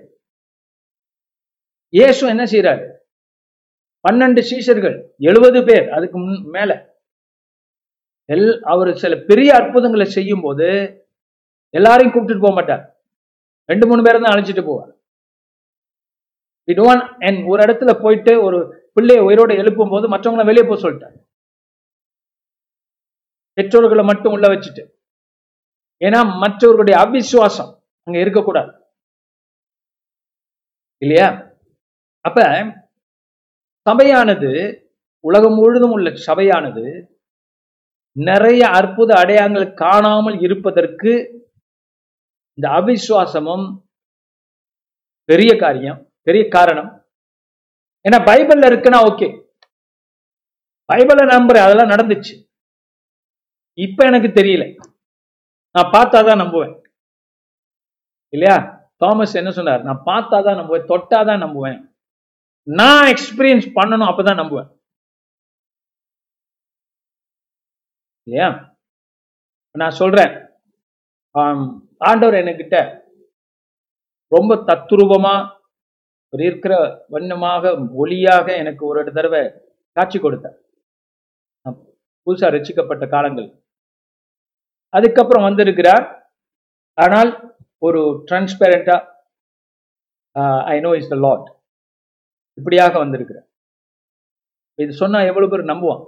[1.93, 2.85] இயேசு என்ன செய்யறாரு
[4.05, 4.95] பன்னெண்டு சீஷர்கள்
[5.29, 6.71] எழுபது பேர் அதுக்கு முன் மேல.
[8.29, 10.69] எல் அவர் சில பெரிய அற்புதங்களை செய்யும் போது
[11.79, 12.83] எல்லாரையும் கூப்பிட்டுட்டு போக மாட்டார்.
[13.71, 14.91] ரெண்டு மூணு பேரை தான் அழைச்சிட்டு போவார்.
[16.67, 21.17] இடுவான் என் ஒரு இடத்துல போயிட்டு ஒரு பிள்ளையை உயிரோடு எழுப்பும் போது மற்றவங்களை வெளியே போக சொல்லிட்டார்.
[23.53, 24.93] பெற்றோர்களை மட்டும் உள்ள வச்சுட்டு.
[26.05, 28.73] ஏன்னா மற்றவர்களுடைய அவிசுவாசம் அங்க இருக்கக்கூடாது.
[30.99, 31.57] இல்லையா?
[32.21, 32.41] அப்ப
[33.91, 34.51] சபையானது
[35.21, 37.07] உலகம் முழுதும் உள்ள சபையானது
[38.13, 41.13] நிறைய அற்புத அடையாளங்கள் காணாமல் இருப்பதற்கு
[42.55, 43.67] இந்த அவிசுவாசமும்
[45.25, 46.12] பெரிய காரியம்.
[46.23, 47.07] பெரிய காரணம்.
[48.09, 49.51] ஏன்னா பைபிள்ல இருக்குன்னா ஓகே.
[50.93, 52.49] பைபிளை நம்புறேன் அதெல்லாம் நடந்துச்சு.
[53.75, 54.77] இப்ப எனக்கு தெரியல.
[55.71, 56.81] நான் பார்த்தாதான் நம்புவேன்.
[58.29, 58.81] இல்லையா?
[58.97, 59.83] தாமஸ் என்ன சொன்னார்?
[59.83, 61.91] நான் பார்த்தாதான் நம்புவேன் தொட்டாதான் நம்புவேன்.
[62.63, 64.81] நான் எக்ஸ்பீரியன்ஸ் பண்ணணும் அப்பதான் நம்புவேன்.
[68.27, 68.77] இல்லையா?
[69.79, 70.49] நான் சொல்றேன்.
[71.99, 73.01] ஆண்டவர் என்கிட்ட
[74.29, 75.62] ரொம்ப தத்ரூபமா
[76.33, 76.75] ஒரு இருக்கிற
[77.15, 77.73] வண்ணமாக
[78.03, 79.41] ஒளியாக எனக்கு ஒரு தடவை
[79.97, 80.57] காட்சி கொடுத்தார்.
[82.27, 83.49] புதுசா ரசிக்கப்பட்ட காலங்கள்.
[84.97, 86.05] அதுக்கப்புறம் வந்திருக்கிறார்.
[87.05, 87.31] ஆனால்
[87.87, 88.97] ஒரு டிரான்ஸ்பேரண்டா
[90.75, 91.47] I know is the lot
[92.59, 93.47] இப்படியாக வந்திருக்கிறார்.
[94.83, 96.03] இது சொன்னா எவ்வளவு பேர் நம்புவான்?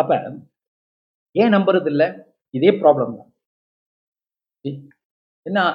[0.00, 0.12] அப்ப
[1.42, 2.08] ஏன் நம்புறது இல்லை
[2.56, 3.30] இதே ப்ராப்ளம் தான்.
[5.42, 5.74] என்ன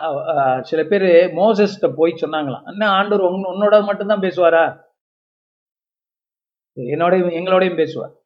[0.62, 1.02] சில பேர்
[1.36, 2.64] மோசஸ்ட போய் சொன்னாங்களாம்.
[2.66, 4.82] என்ன ஆண்டவர் உங்க- உன்னோட மட்டும்தான் பேசுவாரா?
[6.80, 8.22] என்னோட எங்களோடையும் பேசுவார்.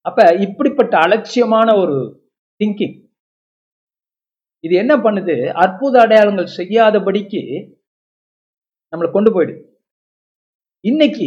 [0.00, 2.28] அப்ப இப்படிப்பட்ட அலட்சியமான ஒரு
[2.64, 3.02] திங்கிங்
[4.64, 5.52] இது என்ன பண்ணுது?
[5.52, 7.72] அற்புத அடையாளங்கள் செய்யாதபடிக்கு
[8.96, 9.72] நம்மளை கொண்டு போயிடுது.
[10.80, 11.24] இன்னைக்கு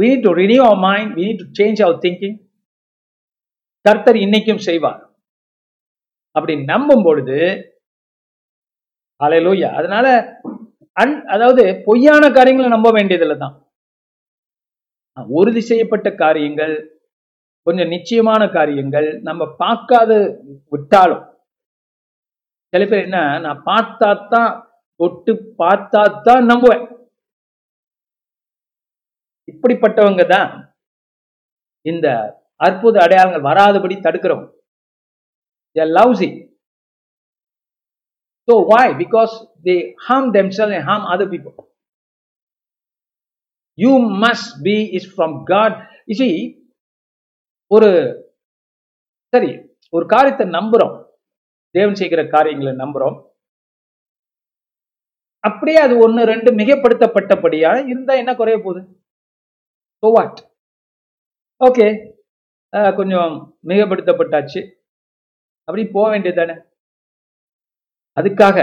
[0.00, 2.50] we need to renew our mind we need to change our thinking
[3.80, 5.14] கர்த்தர் இன்னைக்கும் செய்வார்.
[6.30, 7.70] அப்படி நம்பும் பொழுது
[9.20, 10.06] அலையலூயா அதனால
[11.02, 13.56] அன் அதாவது பொய்யான காரியங்களை நம்ப வேண்டியதில்லை தான்
[15.38, 16.74] உறுதி செய்யப்பட்ட காரியங்கள்
[17.66, 20.16] கொஞ்சம் நிச்சயமான காரியங்கள் நம்ம பார்க்காது
[20.72, 21.24] விட்டாலும்.
[22.72, 24.52] சில பேர் என்ன நான் பார்த்தா தான்
[25.00, 26.84] தொட்டு பார்த்தா தான் நம்புவேன்.
[29.52, 30.50] இப்படிப்பட்டவங்க தான்
[31.86, 32.06] இந்த
[32.66, 34.50] அற்புத அடையாளங்கள் வராதபடி தடுக்கிறவங்க.
[35.76, 35.92] They are
[38.48, 38.84] so why?
[39.02, 39.32] Because
[39.66, 41.54] they harm themselves and harm other people.
[43.84, 43.94] You
[44.24, 45.72] must be is from god.
[46.08, 46.34] You see
[47.76, 47.88] ஒரு
[49.34, 49.50] சரி
[49.96, 50.94] ஒரு காரியத்தை நம்புறோம்.
[51.76, 53.16] தேவன் செய்கிற காரியங்களை நம்புறோம்.
[55.48, 58.82] அப்படியே அது ஒன்று ரெண்டு மிகப்படுத்தப்பட்டபடியா இருந்தா என்ன குறைய போகுது?
[60.00, 60.36] So what?
[61.66, 61.88] ஓகே
[63.00, 63.34] கொஞ்சம்
[63.72, 64.62] மிகப்படுத்தப்பட்டாச்சு.
[65.68, 66.56] அப்படி போக வேண்டியது தானே?
[68.16, 68.58] அதுக்காக.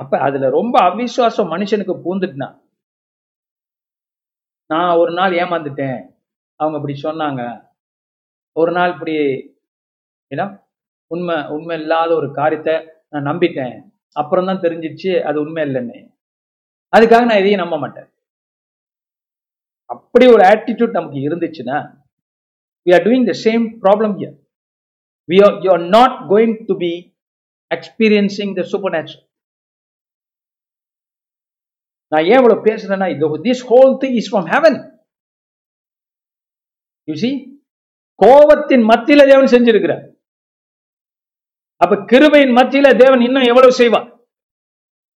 [0.00, 2.48] அப்ப அதுல ரொம்ப அவிசுவாசம் மனுஷனுக்கு பூந்துட்டுனா
[4.70, 5.98] நான் ஒரு நாள் ஏமாந்துட்டேன்.
[6.60, 7.42] அவங்க இப்படி சொன்னாங்க.
[8.56, 9.14] ஒரு நாள் இப்படி
[10.30, 10.46] ஏன்னா
[11.10, 12.74] உண்மை உண்மை இல்லாத ஒரு காரியத்தை
[13.12, 13.74] நான் நம்பிட்டேன்.
[14.16, 15.98] அப்புறம் தான் தெரிஞ்சிச்சு அது உண்மை இல்லைன்னு.
[16.92, 18.08] அதுக்காக நான் எதையும் நம்ப மாட்டேன்.
[19.90, 21.78] அப்படி ஒரு ஆட்டிடியூட் நமக்கு இருந்துச்சுன்னா
[22.86, 24.36] we are doing the same problem here
[25.28, 26.92] we are you are not going to be
[27.76, 28.62] experiencing the
[28.96, 29.26] supernatural
[32.12, 33.06] நான் ஏன் இவ்வளவு பேசுறேன்னா
[33.46, 34.78] this whole thing is from heaven
[37.08, 37.30] you see
[38.20, 40.04] கோபத்தின் மத்தியில தேவன் செஞ்சிருக்கிறார்.
[41.80, 44.06] அப்ப கிருபையின் மத்தியில தேவன் இன்னும் எவ்வளவு செய்வார்?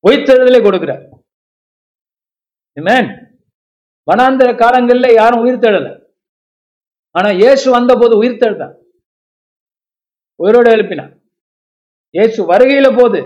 [0.05, 1.05] உயிர்த்தெழுதலை கொடுக்கிறார்.
[4.09, 5.89] வனாந்திர காலங்களில் காலங்கள்ல யாரும் உயிர் தேடல
[7.19, 8.75] ஆனா இயேசு வந்த போது உயிர் தேடுதான்
[10.43, 11.13] உயிரோடு எழுப்பினார்.
[12.15, 13.19] இயேசு வருகையில போது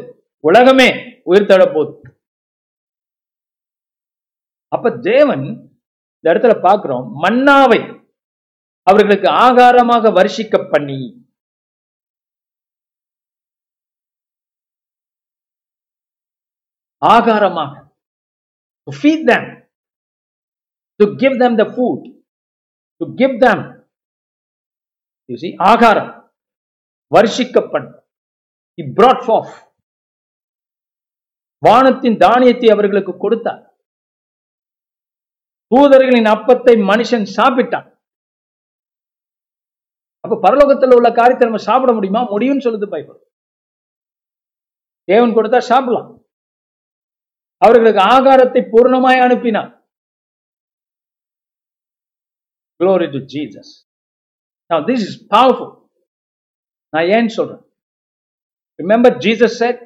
[0.45, 0.89] உலகமே
[1.31, 1.93] உயிர் தட போகுது.
[4.73, 5.45] அப்ப தேவன்
[6.17, 7.81] இந்த இடத்துல பார்க்கிறோம் மன்னாவை
[8.87, 11.01] அவர்களுக்கு ஆகாரமாக வருஷிக்க பண்ணி
[17.03, 17.73] ஆகாரமாக
[18.87, 19.45] to feed them
[21.01, 22.01] to give them the food
[23.01, 23.59] to give them
[25.29, 26.11] you see ஆகாரம்
[27.13, 27.91] வருஷிக்கப்பட்ட
[31.59, 33.75] வானத்தின் தானியத்தை அவர்களுக்கு கொடுத்தார்.
[35.75, 37.89] தூதர்களின் அப்பத்தை மனுஷன் சாப்பிட்டான்.
[40.21, 42.23] அப்ப பரலோகத்தில் உள்ள காரியத்தை நம்ம சாப்பிட முடியுமா?
[42.23, 43.21] முடியும்னு சொல்லுது பைபிள்.
[45.05, 46.11] தேவன் கொடுத்தா சாப்பிடலாம்.
[47.57, 49.81] அவர்களுக்கு ஆகாரத்தை பூர்ணமாய் அனுப்பினார்.
[52.83, 53.69] Glory to Jesus.
[54.71, 55.89] Now this is powerful.
[56.89, 57.72] நான் ஏன் சொல்றேன்?
[58.81, 59.83] ரிமெம்பர் ஜீசஸ் செட்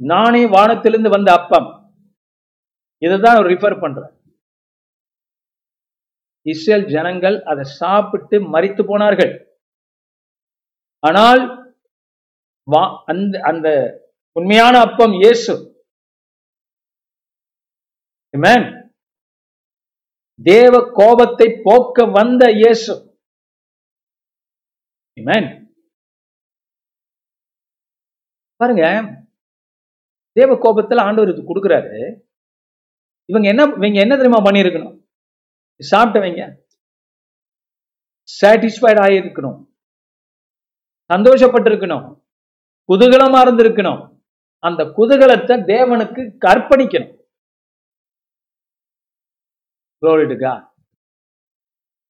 [0.00, 1.68] நானே வானத்திலிருந்து வந்த அப்பம்.
[3.06, 4.12] இதுதான் ரிஃபர் பண்றேன்
[6.52, 9.32] இஸ்ரேல் ஜனங்கள் அதை சாப்பிட்டு மறித்து போனார்கள்.
[11.08, 11.42] ஆனால்
[13.12, 13.68] அந்த அந்த
[14.38, 15.54] உண்மையான அப்பம் இயேசு.
[20.50, 22.94] தேவ கோபத்தை போக்க வந்த இயேசு.
[25.16, 25.63] Amen.
[28.56, 28.84] பாருங்க.
[30.32, 32.20] தேவ கோபத்துல ஆண்டவர் இது கொடுக்குறாரு.
[33.24, 35.06] இவங்க என்ன இவங்க என்ன தெரியுமா பண்ணியிருக்கணும்?
[35.90, 36.42] சாப்பிட்டவங்க.
[38.40, 39.72] சாட்டிஸ்ஃபைட் ஆகியிருக்கணும்
[41.12, 42.06] சந்தோஷப்பட்டிருக்கணும்.
[42.88, 44.02] குதூகலமா இருந்திருக்கணும்.
[44.58, 47.12] அந்த குதூகலத்தை தேவனுக்கு கற்பணிக்கணும்.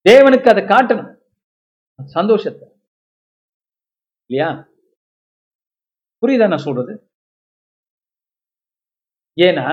[0.09, 1.17] தேவனுக்கு அதை காட்டணும்.
[2.05, 2.69] சந்தோஷத்தை.
[4.27, 4.69] இல்லையா?
[6.25, 6.95] புரியுதா நான் சொல்றது?
[9.37, 9.69] ஏன்னா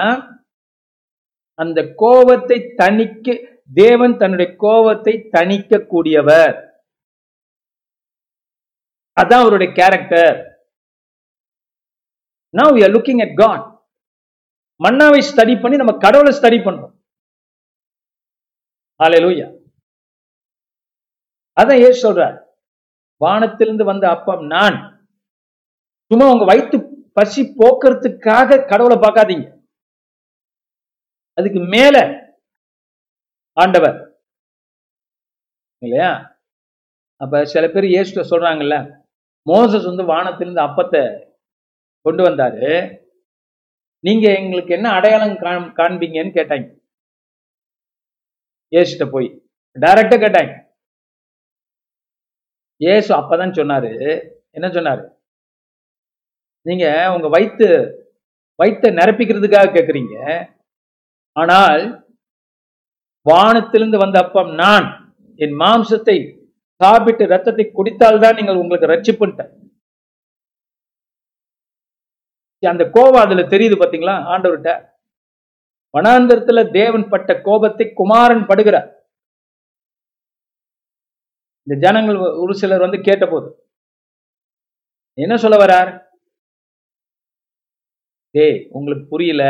[1.53, 3.35] அந்த கோபத்தை தணிக்க
[3.73, 6.55] தேவன் தன்னுடைய கோபத்தை தணிக்க கூடியவர்
[9.17, 10.37] அதான் அவருடைய character
[12.57, 13.65] now you are looking at God
[14.85, 16.93] மன்னாவை ஸ்டடி பண்ணி நம்ம கடவுளை ஸ்டடி பண்றோம்.
[18.99, 19.47] ஹalleluya
[21.57, 22.37] அதான் ஏ சொல்றார்.
[23.17, 24.90] வானத்திலிருந்து வந்த அப்பம் நான்.
[26.11, 29.65] சும்மா உங்க வயிற்று பசி போக்குறதுக்காக கடவுளை பார்க்காதீங்க.
[31.33, 31.97] அதுக்கு மேல
[33.53, 34.23] ஆண்டவர்.
[35.83, 36.39] இல்லையா?
[37.15, 39.03] அப்ப சில பேர் இயேசுட்ட சொல்றாங்கல்ல
[39.49, 41.33] மோசஸ் வந்து வானத்திலிருந்து அப்பத்தை
[42.01, 42.97] கொண்டு வந்தாரு.
[43.99, 46.79] நீங்க எங்களுக்கு என்ன அடையாளம் காண்- காண்பீங்கன்னு கேட்டாங்க.
[48.75, 49.45] ஏசுட்ட போய்
[49.79, 50.71] டைரக்டா கேட்டாங்க.
[52.77, 54.19] இயேசு அப்பதான் சொன்னாரு.
[54.51, 55.20] என்ன சொன்னாரு?
[56.65, 56.85] நீங்க
[57.15, 57.67] உங்க வயிற்று
[58.59, 60.15] வயித்தை நிரப்பிக்கிறதுக்காக கேட்குறீங்க
[61.35, 61.83] ஆனால்
[63.25, 64.87] வானத்திலிருந்து வந்த அப்பம் நான்
[65.39, 66.15] என் மாம்சத்தை
[66.81, 69.41] சாப்பிட்டு ரத்தத்தை குடித்தால்தான் நீங்கள் உங்களுக்கு ரட்சிப்புன்ட்ட.
[72.63, 74.15] அந்த கோபம் அதுல தெரியுது பாத்தீங்களா?
[74.33, 74.71] ஆண்டவர்கிட்ட.
[75.93, 78.89] வனாந்தரத்துல தேவன் பட்ட கோபத்தை குமாரன் படுகிறார்.
[81.67, 83.49] இந்த ஜனங்கள் ஒரு சிலர் வந்து கேட்ட போது
[85.17, 85.91] என்ன சொல்ல வர்றார்
[88.31, 89.43] டேய் உங்களுக்கு புரியல.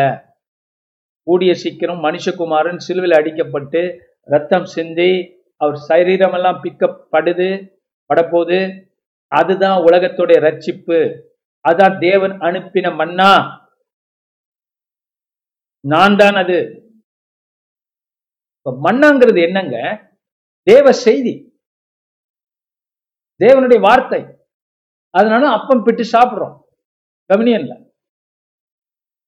[1.23, 7.77] கூடிய சீக்கிரம் மனுஷகுமாரன் சிலுவில் அடிக்கப்பட்டு ரத்தம் சிந்தி அவர் சரீரம் எல்லாம் பிக்கப்படுது
[8.13, 8.87] படப்போது
[9.27, 11.21] அதுதான் உலகத்துடைய ரட்சிப்பு.
[11.69, 13.59] அதான் தேவன் அனுப்பின மன்னா.
[15.79, 16.59] நான் தான் அது.
[18.57, 19.77] இப்ப மன்னாங்கிறது என்னங்க?
[20.63, 21.59] தேவ செய்தி.
[23.39, 24.25] தேவனுடைய வார்த்தை.
[25.09, 26.59] அதனால அப்பம் பிட்டு சாப்பிடுறோம்.
[27.33, 27.89] கவனியன்ல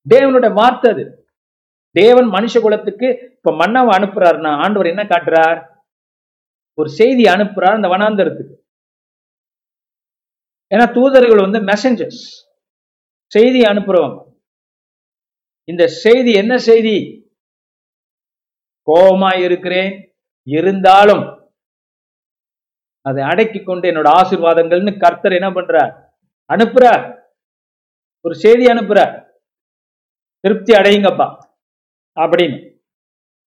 [0.10, 1.28] தேவனுடைய வார்த்தை அது.
[1.92, 5.82] தேவன் மனுஷ குலத்துக்கு இப்ப மன்னாவை அனுப்புறாருன்னா ஆண்டவர் என்ன காட்டுறார்?
[6.74, 8.62] ஒரு செய்தி அனுப்புறார் அந்த வனாந்தரத்துக்கு.
[10.76, 12.24] ஏன்னா தூதர்கள் வந்து மெசஞ்சர்ஸ்
[13.26, 14.32] செய்தி அனுப்புறவங்க.
[15.64, 17.22] இந்த செய்தி என்ன செய்தி?
[18.92, 20.16] கோபமா இருக்கிறேன்.
[20.44, 21.52] இருந்தாலும்
[23.02, 26.12] அதை அடக்கி கொண்டு என்னோட ஆசீர்வாதங்கள்னு கர்த்தர் என்ன பண்றார்?
[26.54, 27.26] அனுப்புறார்.
[28.22, 29.23] ஒரு செய்தி அனுப்புறார்.
[30.44, 31.56] திருப்தி அடையுங்கப்பா.
[32.16, 32.80] அப்படின்னு.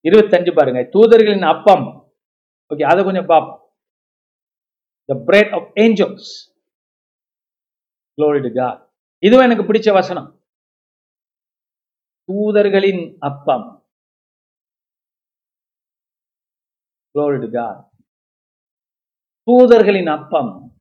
[0.08, 0.82] இருபத்தஞ்சு பாருங்க.
[0.82, 2.14] தூதர்களின் அப்பம்.
[2.74, 3.72] ஓகே அதை கொஞ்சம் பார்ப்போம்.
[5.04, 6.54] The bread of angels
[8.22, 10.44] Glory to இதுவும் எனக்கு பிடிச்ச வசனம்.
[12.32, 13.88] தூதர்களின் அப்பம்.
[17.18, 17.90] Glory to
[19.46, 20.75] தூதர்களின் அப்பம்.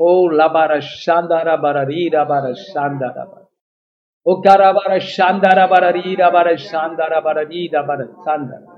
[0.00, 3.42] ஓ லபார சாந்தாரா பர ரீரா பர சாந்தாரா பர
[4.26, 8.74] ஓ கரபர சாந்தாரா பர ரீரா பர சாந்தாரா பர ரீரா பர சாந்தாரா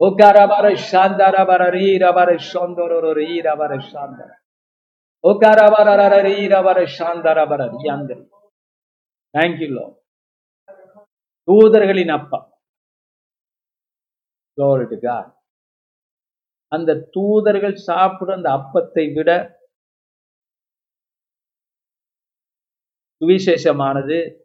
[0.00, 4.36] ஓ கரபர சாந்தாரா பர ரீரா பர சோந்தோரோ ரீரா பர சாந்தாரா
[5.24, 8.24] ஓ கரபர ரர ரீரா பர சாந்தாரா பர ரியாந்தரி
[9.34, 9.86] தேங்க்யூ லோ
[11.48, 12.48] தூதர்களின் அப்பம்
[14.58, 15.26] Glory to God.
[16.72, 19.30] அந்த தூதர்கள் சாப்பிடும் அந்த அப்பத்தை விட
[23.22, 24.40] சுவிசேஷமானது.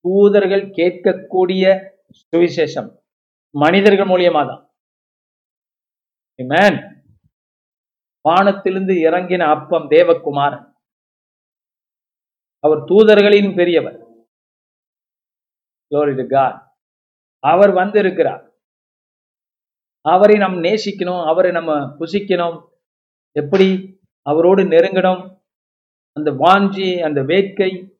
[0.00, 1.90] தூதர்கள் கேட்கக்கூடிய
[2.36, 2.98] சுவிசேஷம்.
[3.50, 4.68] மனிதர்கள் மூலியமா தான்
[8.20, 10.72] வானத்திலிருந்து இறங்கின அப்பம் தேவகுமாரன்.
[12.58, 14.06] அவர் தூதர்களின் பெரியவர்.
[17.38, 18.54] அவர் வந்திருக்கிறார்.
[20.00, 22.68] அவரை நாம் நேசிக்கணும் அவரை நம்ம புசிக்கணும்.
[23.32, 24.00] எப்படி?
[24.22, 25.39] அவரோடு நெருங்கணும்.
[26.12, 27.98] அந்த வாஞ்சி அந்த வேட்கை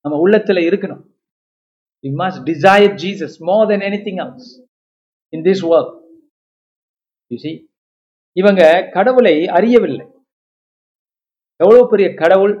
[0.00, 1.06] நம்ம உள்ளத்துல இருக்கணும்.
[2.02, 4.68] We must desire Jesus more then anything else
[5.28, 6.04] in this world.
[7.34, 7.66] You see
[8.32, 10.06] இவங்க கடவுளை அறியவில்லை.
[11.56, 12.54] எவ்வளவு பெரிய கடவுள்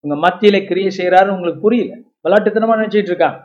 [0.00, 2.00] உங்க மத்தியில கிரியை செய்யறாருன்னு உங்களுக்கு புரியல.
[2.24, 3.40] விளையாட்டுத்தனமா நினைச்சிட்டு இருக்காங்க.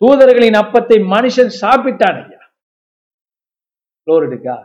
[0.00, 2.42] தூதர்களின் அப்பத்தை மனுஷன் சாப்பிட்டான் ஐயா.
[4.06, 4.64] Glory to God.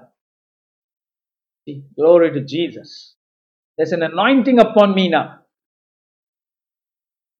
[1.98, 3.19] Glory to Jesus.
[3.79, 5.27] There's an anointing upon me now.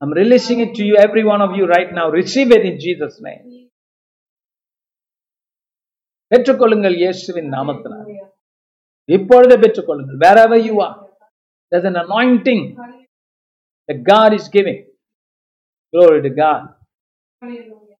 [0.03, 2.11] I'm releasing it to you, every one of you right now.
[2.13, 3.45] Receive it in Jesus' name.
[6.33, 8.07] பெற்றுக்கொள்ளுங்கள் இயேசுவின் நாமத்தினால்
[9.09, 10.95] இப்பொழுதே பெற்றுக்கொள்ளுங்கள் wherever you are
[11.73, 12.63] there's an anointing
[13.89, 14.79] that God is giving
[15.93, 16.63] glory to God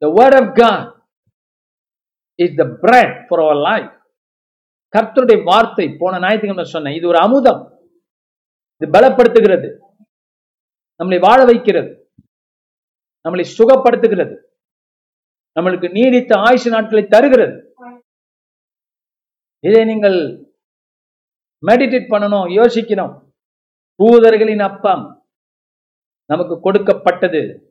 [0.03, 0.81] the word of God
[2.39, 3.93] is the bread for our life
[4.95, 7.63] கர்த்தருடைய வார்த்தை போன ஞாயிற்றுக்கிழமை சொன்னேன் இது ஒரு அமுதம்
[8.80, 9.78] இது பலப்படுத்துகிறது.
[11.04, 12.12] நம்மளை வாழ வைக்கிறது.
[13.30, 14.36] நம்மளை சுகப்படுத்துகிறது.
[15.60, 17.74] நம்மளுக்கு நீடித்த ஆயுஷ நாட்களை தருகிறது.
[19.60, 20.18] இதை நீங்கள்
[21.68, 23.34] மெடிடேட் பண்ணணும் யோசிக்கணும்.
[24.04, 25.30] தூதர்களின் அப்பம்
[26.26, 27.64] நமக்கு கொடுக்கப்பட்டது.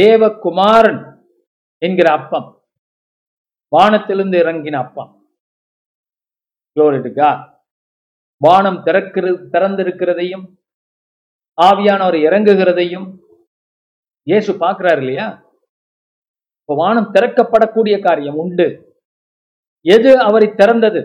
[0.00, 1.22] தேவகுமாரன்
[1.78, 2.66] என்கிற அப்பம்.
[3.68, 5.26] வானத்திலிருந்து இறங்கின அப்பம்.
[6.80, 7.51] Glory.
[8.44, 10.44] வானம் திறக்கிறது திறந்திருக்கிறதையும்
[11.58, 13.08] ஆவியானவர் இறங்குகிறதையும்
[14.26, 15.26] இயேசு பார்க்கிறார் இல்லையா?
[16.60, 18.66] இப்ப வானம் திறக்கப்படக்கூடிய காரியம் உண்டு.
[19.86, 21.02] எது அவரை திறந்தது?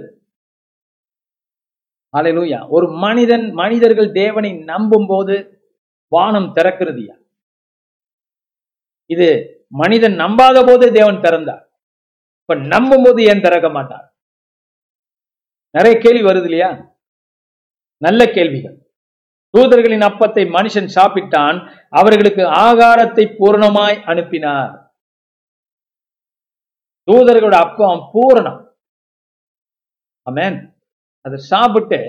[2.18, 5.36] அல்லேலூயா ஒரு மனிதன் மனிதர்கள் தேவனை நம்பும் போது
[6.12, 7.16] வானம் திறக்கிறதுயா
[9.14, 9.28] இது
[9.82, 11.64] மனிதன் நம்பாத போது தேவன் திறந்தார்.
[12.42, 14.06] இப்ப நம்பும் போது ஏன் திறக்க மாட்டார்?
[15.76, 16.70] நிறைய கேள்வி வருது இல்லையா?
[18.06, 18.76] நல்ல கேள்விகள்.
[19.54, 21.58] தூதர்களின் அப்பத்தை மனுஷன் சாப்பிட்டான்
[22.00, 24.76] அவர்களுக்கு ஆகாரத்தை பூரணமாய் அனுப்பினார்.
[27.08, 28.60] தூதர்களோட அப்பம் பூரணம்.
[30.28, 30.60] அமேன்
[31.26, 32.00] அதை சாப்பிட்டு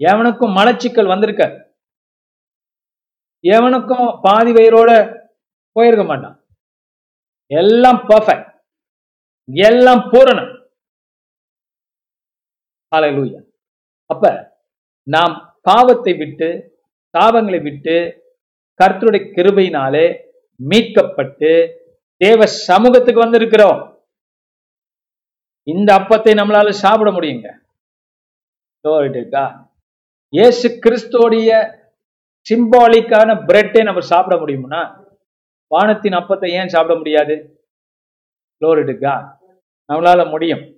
[0.00, 1.44] எவனுக்கும் மலச்சிக்கல் வந்திருக்க
[3.44, 4.90] எவனுக்கும் பாதி வயிறோட
[5.76, 6.36] போயிருக்க மாட்டான்.
[7.60, 8.50] எல்லாம் பர்ஃபெக்ட்
[9.68, 10.50] எல்லாம் பூரணம்.
[12.92, 13.40] ஹalleluya
[14.12, 14.24] அப்ப
[15.06, 16.80] நாம் பாவத்தை விட்டு
[17.14, 17.96] சாபங்களை விட்டு
[18.80, 20.06] கர்த்தருடைய கிருபையினாலே
[20.60, 21.72] மீட்கப்பட்டு
[22.16, 23.80] தேவ சமூகத்துக்கு வந்திருக்கிறோம்.
[25.62, 27.48] இந்த அப்பத்தை நம்மளால சாப்பிட முடியுங்க.
[30.32, 31.50] இயேசு கிறிஸ்துவோடைய
[32.50, 34.82] சிம்பாலிக்கான பிரெட்டை நம்ம சாப்பிட முடியும்னா
[35.66, 37.34] வானத்தின் அப்பத்தை ஏன் சாப்பிட முடியாது?
[39.88, 40.73] நம்மளால முடியும்.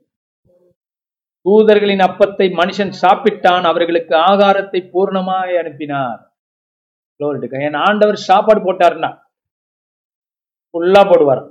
[1.47, 6.21] தூதர்களின் அப்பத்தை மனுஷன் சாப்பிட்டான் அவர்களுக்கு ஆகாரத்தை பூர்ணமாய் அனுப்பினார்.
[7.67, 9.11] என் ஆண்டவர் சாப்பாடு போட்டாருன்னா
[10.75, 11.45] ஃபுல்லா போடுவார்.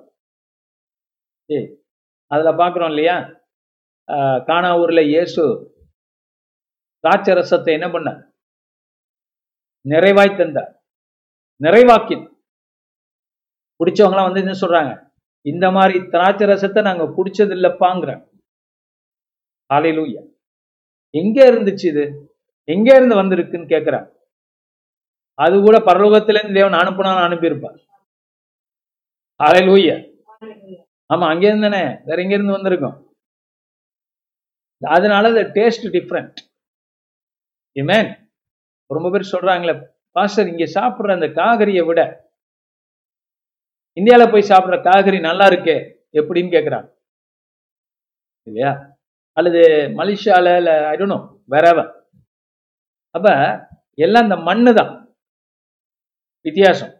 [1.49, 1.59] ஏ
[2.31, 3.15] அதுல பாக்குறோம் இல்லையா?
[4.09, 5.43] ஆஹ் கானா ஊர்ல இயேசு
[7.03, 8.09] திராட்சை ரசத்தை என்ன பண்ண
[9.85, 10.71] நிறைவாய் தந்தார்.
[11.61, 12.15] நிறைவாக்கி
[13.79, 14.93] குடிச்சவங்களாம் வந்து என்ன சொல்றாங்க?
[15.45, 18.21] இந்த மாதிரி திராட்சை ரசத்தை நாங்க குடிச்சது இல்லப்பாங்கிறேன்
[19.69, 20.21] காலையிலூயா
[21.13, 22.03] எங்க இருந்துச்சு இது?
[22.67, 24.07] எங்க இருந்து வந்திருக்குன்னு கேட்கிறார்
[25.39, 27.79] அது கூட பரலோகத்துல இருந்து தேவன் அனுப்புனான்னு அனுப்பியிருப்பார்.
[29.39, 29.95] காலையிலூயா
[31.09, 32.95] ஆமா அங்கே இருந்து தானே வேற எங்க இருந்து வந்திருக்கும்?
[34.81, 35.25] அதனால
[35.57, 36.39] டேஸ்ட் டிஃப்ரெண்ட்
[37.75, 38.09] இமேன்
[38.89, 39.73] ரொம்ப பேர் சொல்றாங்களே
[40.15, 42.01] பாஸ்டர் இங்க சாப்பிடுற அந்த காகரியை விட
[43.97, 45.75] இந்தியால போய் சாப்பிடுற காகரி நல்லா இருக்கே?
[46.19, 46.87] எப்படின்னு கேட்குறாங்க
[48.47, 48.71] இல்லையா?
[49.37, 49.61] அல்லது
[49.97, 51.17] மலேசியால இல்ல ஐடோனோ
[51.53, 51.79] வேறவ
[53.15, 53.27] அப்ப
[53.97, 54.91] எல்லாம் இந்த மண்ணு தான்
[56.45, 56.91] வித்தியாசம்.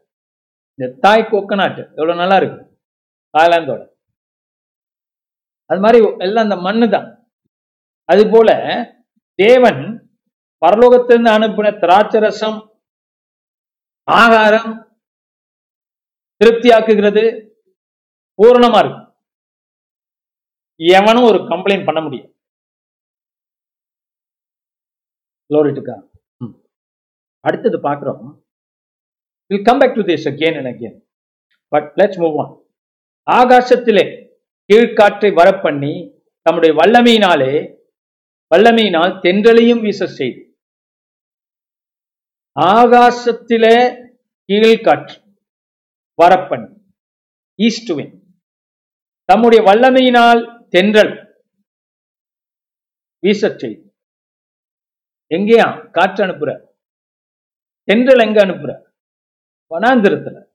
[0.80, 2.62] இந்த தாய் கொக்கநாட்டு எவ்வளவு நல்லா இருக்கு?
[3.34, 3.82] தாய்லாந்தோட.
[5.70, 7.08] அது மாதிரி எல்லாம் அந்த மண்ணு தான்
[8.10, 8.50] அது போல
[9.40, 9.82] தேவன்
[10.62, 12.60] பரலோகத்திலிருந்து அனுப்பின திராட்சரசம்
[14.08, 14.72] ஆகாரம்
[16.42, 17.24] திருப்தியாக்குகிறது
[18.40, 19.05] பூரணமா இருக்கும்
[20.80, 22.32] எவனும் ஒரு கம்ப்ளைண்ட் பண்ண முடியும்
[25.50, 25.96] லோரிட்டுக்கா
[27.48, 28.22] அடுத்தது பார்க்கிறோம்.
[29.52, 30.96] Will come back to this again and again
[31.72, 32.54] but let's move on
[33.28, 34.06] ஆகாசத்திலே
[34.70, 35.94] கீழ்காற்றை வரப்பண்ணி
[36.46, 37.54] தம்முடைய வல்லமையினாலே
[38.52, 40.42] வல்லமையினால் தென்றலையும் வீச செய்து.
[42.58, 43.78] ஆகாசத்திலே
[44.50, 45.16] கீழ்காற்று
[46.20, 46.70] வரப்பண்ணி
[47.60, 48.14] ஈஸ்டுவின்
[49.30, 51.14] தம்முடைய வல்லமையினால் தென்றல்.
[53.24, 53.94] வீசச் செய்.
[55.30, 55.92] எங்கேயா?
[55.92, 56.66] காற்று அனுப்புற.
[57.84, 58.82] தென்றல் எங்க அனுப்புற?
[59.70, 60.46] வனாந்திரத்துல.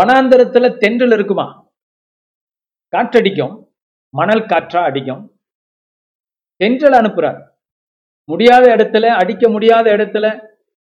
[0.00, 1.72] வனாந்திரத்துல தென்றல் இருக்குமா?
[2.92, 3.54] காற்றடிக்கும்.
[4.08, 5.40] மணல் காற்றா அடிக்கும்.
[6.56, 7.40] தென்றல் அனுப்புறார்
[8.24, 10.26] முடியாத இடத்துல அடிக்க முடியாத இடத்துல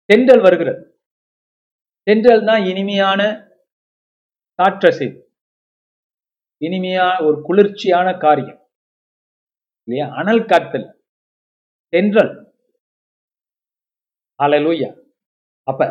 [0.06, 1.02] தென்றல் வருகிறது.
[2.04, 3.22] தென்றல் தான் இனிமையான
[4.60, 5.31] காற்றசை.
[6.66, 8.60] இனிமையா ஒரு குளிர்ச்சியான காரியம்.
[9.88, 10.08] இல்லையா?
[10.22, 10.88] அனல் காத்தல்
[11.94, 12.34] தென்றல்.
[14.44, 14.90] அலலூயா
[15.68, 15.82] அப்ப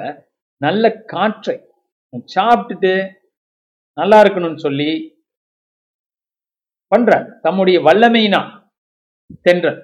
[0.65, 1.57] நல்ல காற்றை
[2.35, 2.93] சாப்பிட்டுட்டு
[3.99, 4.91] நல்லா இருக்கணும்னு சொல்லி
[6.93, 7.11] பண்ற
[7.43, 8.41] தம்முடைய வல்லமையினா
[9.49, 9.81] தென்றல்.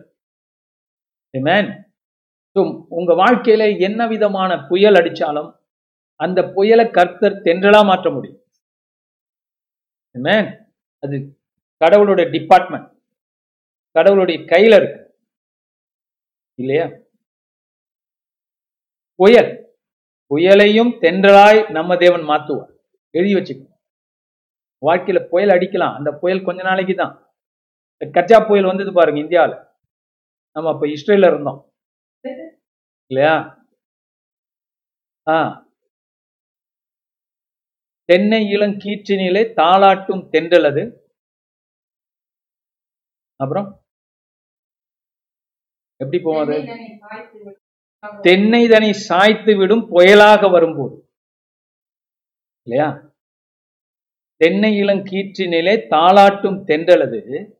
[2.99, 5.51] உங்க வாழ்க்கையில என்ன விதமான புயல் அடிச்சாலும்
[6.21, 8.43] அந்த புயலை கர்த்தர் தென்றலா மாற்ற முடியும்.
[11.07, 11.39] அது
[11.77, 12.91] கடவுளுடைய டிபார்ட்மெண்ட்
[13.91, 15.19] கடவுளுடைய கையில இருக்கு.
[16.59, 16.87] இல்லையா?
[19.15, 19.51] புயல்.
[20.31, 22.73] புயலையும் தென்றலாய் நம்ம தேவன் மாத்துவார்.
[23.11, 23.67] எழுதி வச்சுக்கோ.
[24.87, 25.95] வாழ்க்கையில புயல் அடிக்கலாம்.
[25.95, 27.15] அந்த புயல் கொஞ்ச நாளைக்கு தான்.
[28.13, 29.59] கச்சா புயல் வந்தது பாருங்க இந்தியாவில்
[30.53, 31.73] நம்ம அப்ப இஸ்ரேல இருந்தோம்.
[33.11, 33.37] இல்லையா?
[35.29, 35.66] ஆ.
[38.07, 40.83] தென்னை இளங்கீற்றினிலே தாளாட்டும் தென்றலது.
[43.37, 43.85] அப்புறம்?
[45.97, 46.55] எப்படி போவாது
[48.23, 51.11] தென்னை தனி சாய்த்து விடும் புயலாக வரும்போது.
[52.63, 53.15] இல்லையா?
[54.37, 57.53] தென்னை இளங்கீற்றினிலே தாளாட்டும் தென்றலது.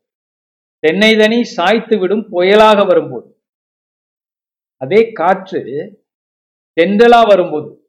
[0.79, 3.43] தென்னை தனி சாய்த்து விடும் புயலாக வரும்போது.
[4.77, 5.59] அதே காற்று
[6.81, 7.86] தென்றலா வரும்போது.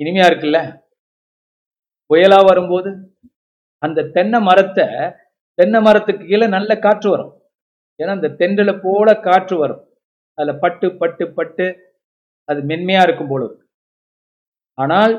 [0.00, 0.58] இனிமையா இருக்குல்ல?
[2.10, 2.90] புயலா வரும்போது
[3.78, 4.86] அந்த தென்னை மரத்தை
[5.54, 7.32] தென்னை மரத்துக்கு கீழே நல்ல காற்று வரும்.
[8.02, 9.82] ஏன்னா அந்த தென்றலை போல காற்று வரும்.
[10.38, 11.66] அதுல பட்டு பட்டு பட்டு
[12.44, 13.64] அது மென்மையா இருக்கும் போல இருக்கு.
[14.74, 15.14] ஆனால்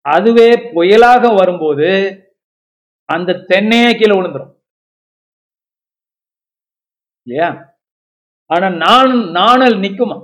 [0.00, 1.88] அதுவே புயலாக வரும்போது
[3.04, 4.52] அந்த தென்னையே கீழே விழுந்துரும்.
[7.26, 7.48] இல்லையா?
[8.50, 10.16] ஆனா நான் நாணல் நிற்குமா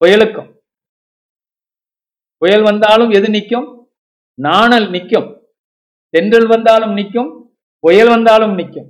[0.00, 0.50] புயலுக்கும்.
[2.42, 3.68] புயல் வந்தாலும் எது நிற்கும்?
[4.38, 5.28] நாணல் நிற்கும்.
[6.14, 7.30] தென்றல் வந்தாலும் நிற்கும்
[7.84, 8.88] புயல் வந்தாலும் நிற்கும்.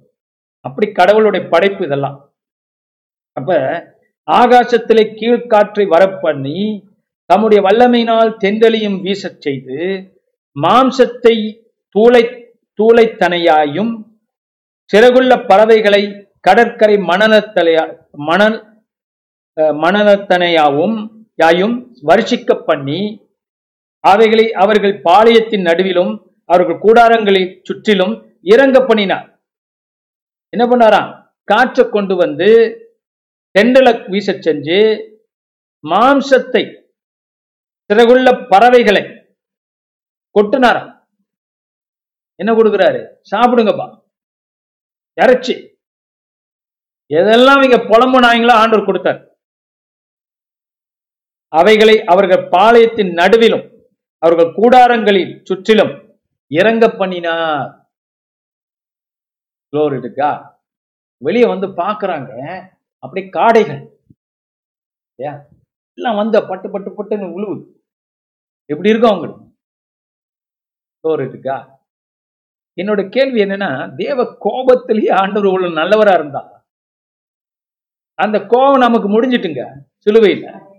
[0.65, 2.19] அப்படி கடவுளுடைய படைப்பு இதெல்லாம்.
[3.37, 3.51] அப்ப
[4.29, 6.59] ஆகாசத்திலே கீழ்காற்றை வரப்பண்ணி
[7.31, 9.79] தம்முடைய வல்லமையினால் தென்றலையும் வீசச் செய்து
[10.57, 11.37] மாம்சத்தை
[11.95, 12.23] தூளை
[12.79, 13.93] தூளைத்தனையாயும்
[14.91, 16.03] சிறகுள்ள பறவைகளை
[16.47, 17.85] கடற்கரை மணலத்தலையா
[18.29, 18.59] மணல்
[19.83, 20.97] மணலத்தனையாவும்
[21.43, 21.77] யாயும்
[22.11, 23.01] வருஷிக்க பண்ணி
[24.11, 26.13] அவைகளை அவர்கள் பாளையத்தின் நடுவிலும்
[26.45, 29.41] அவர்கள் கூடாரங்களை சுற்றிலும் இறங்க பண்ணினார்.
[30.49, 31.11] என்ன பண்ணாராம்?
[31.45, 32.49] காற்றை கொண்டு வந்து
[33.59, 34.79] தெண்டலை வீசச் செஞ்சு
[35.85, 36.65] மாம்சத்தை
[37.91, 39.03] சிறகுள்ள பறவைகளை
[40.35, 40.91] கொட்டுனாராம்.
[42.35, 43.01] என்ன கொடுக்குறாரு?
[43.31, 43.87] சாப்பிடுங்கப்பா.
[45.15, 45.55] இறைச்சி.
[47.11, 49.21] எதெல்லாம் இங்க புலம்புனாங்களோ ஆண்டவர் கொடுத்தார்.
[51.49, 53.72] அவைகளை அவர்கள் பாளையத்தின் நடுவிலும்
[54.23, 56.19] அவர்கள் கூடாரங்களில் சுற்றிலும்
[56.49, 57.71] இறங்க பண்ணினார்.
[59.73, 60.51] Glory to
[61.17, 62.31] வெளியே வந்து பார்க்குறாங்க.
[62.99, 63.83] அப்படி காடைகள்.
[65.15, 65.41] ஏன்
[65.95, 67.65] எல்லாம் வந்து பட்டு பட்டு பட்டுன்னு உழுவுது
[68.65, 69.45] எப்படி இருக்கும் அவங்களுக்கு?
[71.03, 71.27] Glory
[72.81, 76.65] என்னோட கேள்வி என்னன்னா தேவ கோபத்திலேயே ஆண்டவர் இவ்வளவு நல்லவரா இருந்தா
[78.15, 79.63] அந்த கோபம் நமக்கு முடிஞ்சிட்டுங்க.
[80.05, 80.72] சிலுவையில.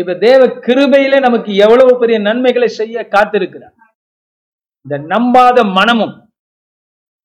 [0.00, 3.76] இப்ப தேவ கிருபையில நமக்கு எவ்வளவு பெரிய நன்மைகளை செய்ய காத்திருக்கிறார்.
[4.86, 6.14] இந்த நம்பாத மனமும்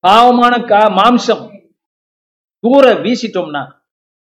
[0.06, 1.44] பாவமான கா மாம்சம்
[2.64, 3.62] தூர வீசிட்டோம்னா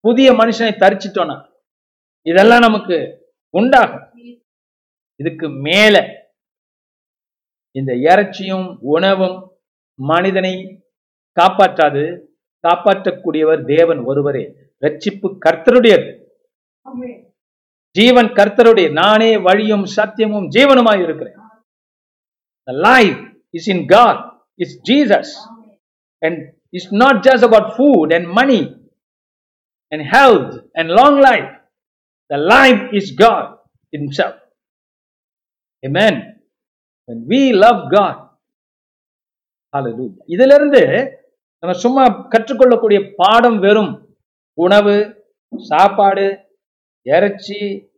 [0.04, 1.36] புதிய மனுஷனை தரிச்சிட்டோம்னா
[2.30, 2.96] இதெல்லாம் நமக்கு
[3.54, 4.06] உண்டாகும்.
[5.20, 5.96] இதுக்கு மேல
[7.78, 9.36] இந்த இறைச்சியும் உணவும்
[9.98, 10.54] மனிதனை
[11.36, 12.04] காப்பாற்றாது
[12.64, 14.44] காப்பாற்றக்கூடியவர் தேவன் ஒருவரே.
[14.84, 16.08] ரட்சிப்பு கர்த்தருடையது.
[17.96, 21.36] ஜீவன் கர்த்தருடைய நானே வழியும் சத்தியமும் ஜீவனுமாய் இருக்கிறேன்
[22.68, 23.20] The life
[23.54, 24.16] is in God,
[24.58, 25.28] is Jesus.
[26.22, 26.34] And
[26.72, 28.60] it's not just about food and money
[29.92, 31.48] and health and long life.
[32.30, 33.46] The life is God
[33.92, 34.36] Himself.
[35.82, 36.14] Amen.
[37.08, 38.16] When we love God,
[39.74, 40.20] hallelujah.
[40.26, 40.82] இதிலிருந்து
[41.62, 43.92] நம்ம சும்மா கற்றுக்கொள்ளக்கூடிய பாடம் வெறும்
[44.58, 44.94] உணவு
[45.52, 46.26] சாப்பாடு
[47.02, 47.88] இறைச்சி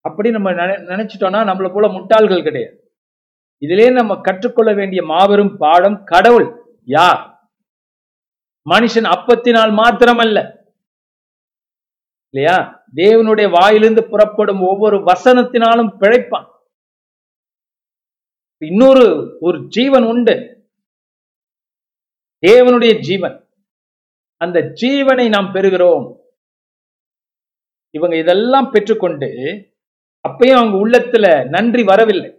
[0.00, 2.98] அப்படி நம்ம நினை- நினைச்சிட்டோம்னா நம்மளை போல முட்டாள்கள் கிடையாது.
[3.58, 6.78] இதிலே நம்ம கற்றுக்கொள்ள வேண்டிய மாபெரும் பாடம் கடவுள்.
[6.84, 7.50] யார்?
[8.70, 10.62] மனுஷன் அப்பத்தினால் மாத்திரமல்ல.
[12.30, 12.84] இல்லையா?
[12.94, 16.52] தேவனுடைய வாயிலிருந்து புறப்படும் ஒவ்வொரு வசனத்தினாலும் பிழைப்பான்.
[18.64, 20.68] இன்னொரு ஒரு ஜீவன் உண்டு.
[22.46, 23.48] தேவனுடைய ஜீவன்.
[24.36, 26.22] அந்த ஜீவனை நாம் பெறுகிறோம்.
[27.94, 29.28] இவங்க இதெல்லாம் பெற்றுக்கொண்டு
[30.28, 32.30] அப்பயும் அவங்க உள்ளத்துல நன்றி வரவில்லை.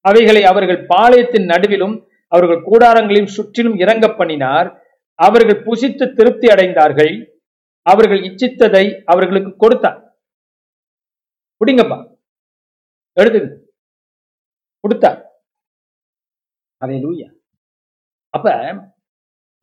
[0.00, 1.94] அவைகளை அவர்கள் பாளையத்தின் நடுவிலும்
[2.28, 4.68] அவர்கள் கூடாரங்களையும் சுற்றிலும் இறங்க பண்ணினார்.
[5.18, 7.14] அவர்கள் புசித்து திருப்தி அடைந்தார்கள்.
[7.82, 10.00] அவர்கள் இச்சித்ததை அவர்களுக்கு கொடுத்தார்.
[11.60, 11.98] குடிங்கப்பா.
[13.20, 13.52] எழுதுங்க.
[14.80, 15.20] கொடுத்தார்.
[16.76, 17.28] அதை லூயா
[18.30, 18.48] அப்ப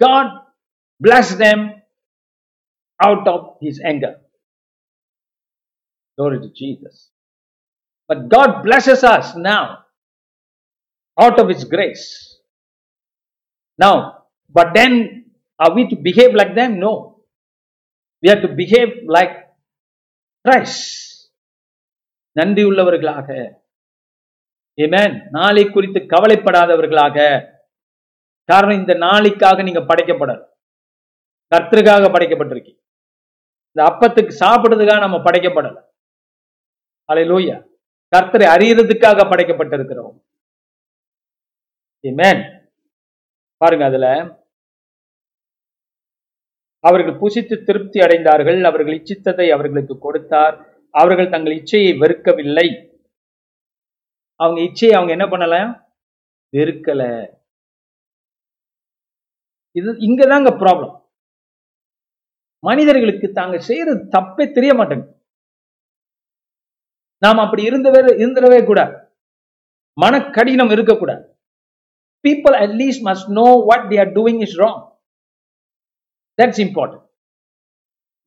[0.01, 0.55] God
[1.01, 1.63] blast them
[2.95, 4.20] out of his anger
[6.21, 6.95] Glory to Jesus.
[8.09, 9.79] But God blesses us now
[11.17, 12.03] out of His grace.
[13.79, 13.93] Now,
[14.55, 15.25] but then
[15.59, 16.79] are we to behave like them?
[16.79, 16.91] No.
[18.23, 19.33] We have to behave like
[20.45, 20.79] Christ.
[22.35, 23.29] நன்றியுள்ளவர்களாக
[24.77, 27.17] ஏமேன் நாளை குறித்து கவலைப்படாதவர்களாக
[28.49, 30.39] காரணம் இந்த நாளைக்காக நீங்க படைக்கப்படல
[31.51, 32.79] கர்த்தருக்காக படைக்கப்பட்டிருக்கீங்க
[33.75, 35.81] இந்த அப்பத்துக்கு சாப்பிடுறதுக்காக நம்ம படைக்கப்படலை
[37.11, 37.57] அல்லேலூயா
[38.15, 40.15] கர்த்தரை அறியறதுக்காக படைக்கப்பட்டிருக்கிறோம்.
[43.57, 44.07] பாருங்க அதுல.
[46.79, 48.63] அவர்கள் புசித்து திருப்தி அடைந்தார்கள்.
[48.63, 50.55] அவர்கள் இச்சித்ததை அவர்களுக்கு கொடுத்தார்.
[50.93, 52.67] அவர்கள் தங்கள் இச்சையை வெறுக்கவில்லை.
[54.35, 55.55] அவங்க இச்சையை அவங்க என்ன பண்ணல?
[56.57, 57.03] வெறுக்கல.
[59.71, 60.95] இது இங்கதாங்க ப்ராப்ளம்
[62.63, 65.20] மனிதர்களுக்கு தாங்க செய்யறது தப்பே தெரிய மாட்டேங்குது.
[67.23, 68.95] நாம் அப்படி இருந்தவே இருந்துடவே கூடாது
[70.01, 71.23] மனக்கடினம் இருக்கக்கூடாது.
[72.27, 74.79] People at least must know what the are doing is wrong
[76.41, 77.05] that's important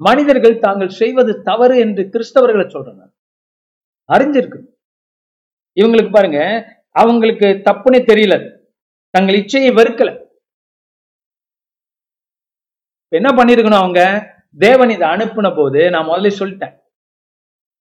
[0.00, 3.02] மனிதர்கள் தாங்கள் செய்வது தவறு என்று கிறிஸ்தவர்களை சொல்றாங்க.
[4.12, 4.60] அறிஞ்சிருக்கு
[5.80, 6.40] இவங்களுக்கு பாருங்க
[7.02, 8.34] அவங்களுக்கு தப்புனே தெரியல.
[9.14, 10.10] தங்கள் இச்சையை வெறுக்கல.
[13.08, 14.00] என்ன பண்ணிருக்கணும் அவங்க?
[14.58, 16.74] தேவன் இதை அனுப்பின போது நான் முதல்ல சொல்லிட்டேன்.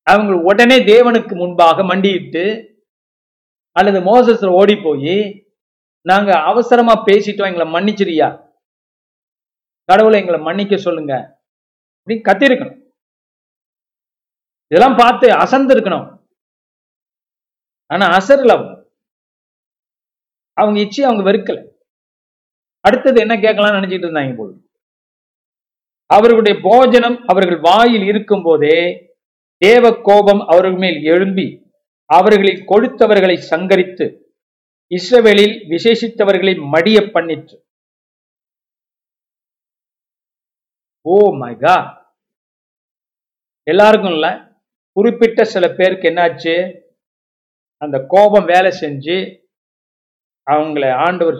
[0.03, 2.43] அவங்க உடனே தேவனுக்கு முன்பாக மண்டியிட்டு
[3.71, 5.17] அல்லது மோசஸ்ல ஓடி போய்
[6.01, 8.51] நாங்க அவசரமா பேசிட்டோம் எங்களை மன்னிச்சிரியா
[9.83, 11.43] கடவுளை எங்களை மன்னிக்க சொல்லுங்க.
[11.89, 12.81] அப்படின்னு கத்திருக்கணும்.
[14.67, 16.23] இதெல்லாம் பார்த்து அசந்து இருக்கணும்
[17.85, 18.89] ஆனா அசரல அவங்க.
[20.53, 21.71] அவங்க இச்சி அவங்க வெறுக்கல.
[22.79, 24.69] அடுத்தது என்ன கேட்கலாம்னு நினைச்சிட்டு இருந்தாங்க போது
[26.05, 28.77] அவர்களுடைய போஜனம் அவர்கள் வாயில் இருக்கும் போதே
[29.57, 31.71] தேவ கோபம் அவர்கள் மேல் எழும்பி
[32.05, 34.21] அவர்களில் கொடுத்தவர்களை சங்கரித்து
[34.89, 37.61] இஸ்ரவேலில் விசேஷித்தவர்களை மடிய பண்ணிற்று.
[41.01, 42.01] ஓ மகா
[43.63, 44.55] எல்லாருக்கும் இல்ல?
[44.91, 46.81] குறிப்பிட்ட சில பேருக்கு என்னாச்சு?
[47.77, 49.41] அந்த கோபம் வேலை செஞ்சு
[50.51, 51.35] அவங்கள ஆண்டவர்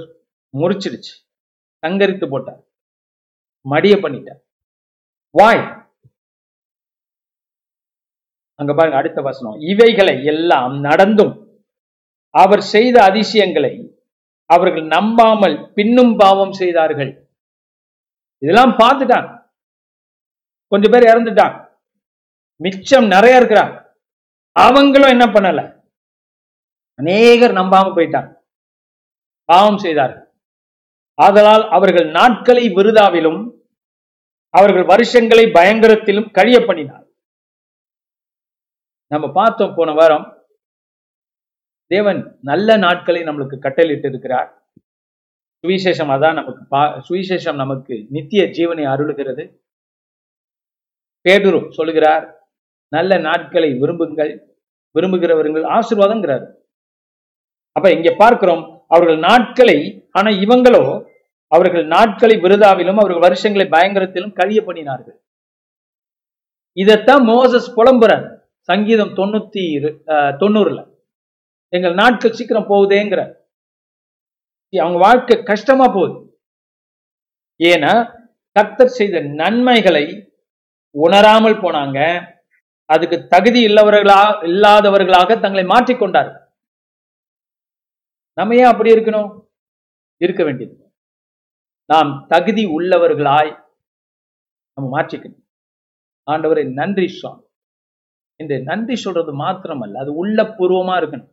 [0.58, 1.14] முறிச்சிடுச்சு.
[1.88, 2.64] சங்கரித்து போட்டார்.
[3.70, 4.42] மடிய பண்ணிட்டார்.
[5.30, 5.83] வாய்
[8.64, 9.58] அங்க பாருங்க அடுத்த வசனம்.
[9.72, 11.34] இவைகளை எல்லாம் நடந்தும்
[12.42, 13.74] அவர் செய்த அதிசயங்களை
[14.50, 17.12] அவர்கள் நம்பாமல் பின்னும் பாவம் செய்தார்கள்.
[18.42, 19.32] இதெல்லாம் பார்த்துட்டாங்க
[20.72, 21.58] கொஞ்சம் பேர் இறந்துட்டாங்க
[22.62, 23.76] மிச்சம் நிறைய இருக்கிறாங்க
[24.56, 25.62] அவங்களும் என்ன பண்ணல?
[27.00, 28.32] அநேகர் நம்பாம போயிட்டாங்க
[29.50, 30.28] பாவம் செய்தார்கள்.
[31.18, 33.42] ஆதலால் அவர்கள் நாட்களை விருதாவிலும்
[34.54, 37.06] அவர்கள் வருஷங்களை பயங்கரத்திலும் கழிய பண்ணினார்
[39.08, 40.46] நம்ம பார்த்தோம் போன வாரம்
[41.86, 44.64] தேவன் நல்ல நாட்களை நம்மளுக்கு கட்டளிட்டு இருக்கிறார்
[45.64, 49.62] சுவிசேஷம் அதான் நமக்கு பா- சுவிசேஷம் நமக்கு நித்திய ஜீவனை அருளுகிறது.
[51.30, 52.50] பேதுரு சொல்லுகிறார்
[52.88, 54.56] நல்ல நாட்களை விரும்புங்கள்
[54.92, 56.46] விரும்புகிறவர்கள் ஆசிர்வாதங்கிறார்
[57.72, 61.12] அப்ப இங்க பார்க்கிறோம் அவர்கள் நாட்களை ஆனா இவங்களோ
[61.48, 65.18] அவர்கள் நாட்களை விருதாவிலும் அவர்கள் வருஷங்களை பயங்கரத்திலும் கழிய பண்ணினார்கள்
[66.74, 68.43] இதைத்தான் மோசஸ் புலம்புறார்.
[68.64, 70.96] சங்கீதம் தொண்ணூத்தி இரு- அஹ், தொண்ணூறுல.
[71.70, 73.34] எங்கள் நாட்கள் சீக்கிரம் போகுதேங்கிற.
[74.80, 76.42] அவங்க வாழ்க்கை கஷ்டமா போகுது.
[77.64, 80.34] ஏன்னா கர்த்தர் செய்த நன்மைகளை
[80.98, 82.26] உணராமல் போனாங்க.
[82.86, 86.42] அதுக்கு தகுதி இல்லவர்களா இல்லாதவர்களாக தங்களை மாற்றிக்கொண்டார்
[88.34, 89.48] நம்ம ஏன் அப்படி இருக்கணும்?
[90.18, 90.94] இருக்க வேண்டியது.
[91.86, 93.66] நாம் தகுதி உள்ளவர்களாய்
[94.74, 95.46] நம்ம மாற்றிக்கணும்.
[96.32, 97.43] ஆண்டவரை நன்றி சுவாமி.
[98.36, 101.32] இந்த நன்றி சொல்றது மாத்திரமல்ல அது உள்ள பூர்வமா இருக்கணும்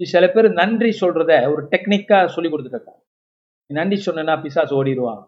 [0.00, 3.00] சில பேர் நன்றி சொல்றத ஒரு டெக்னிக்கா சொல்லி கொடுத்துருக்காங்க
[3.66, 5.20] நீ நன்றி சொன்னா பிசாஸ் ஓடிடுவான்.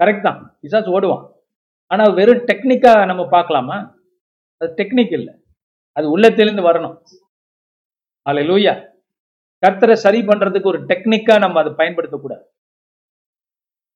[0.00, 0.58] கரெக்ட் தான்.
[0.62, 1.24] பிசாஸ் ஓடுவான்.
[1.86, 3.98] ஆனா வெறும் டெக்னிக்கா நம்ம பார்க்கலாமா?
[4.56, 5.34] அது டெக்னிக் இல்லை.
[5.92, 7.02] அது உள்ளத்திலிருந்து வரணும்.
[8.22, 8.88] அல்ல லூயா
[9.66, 12.42] கர்த்தரை சரி பண்றதுக்கு ஒரு டெக்னிக்கா நம்ம அதை பயன்படுத்தக்கூடாது.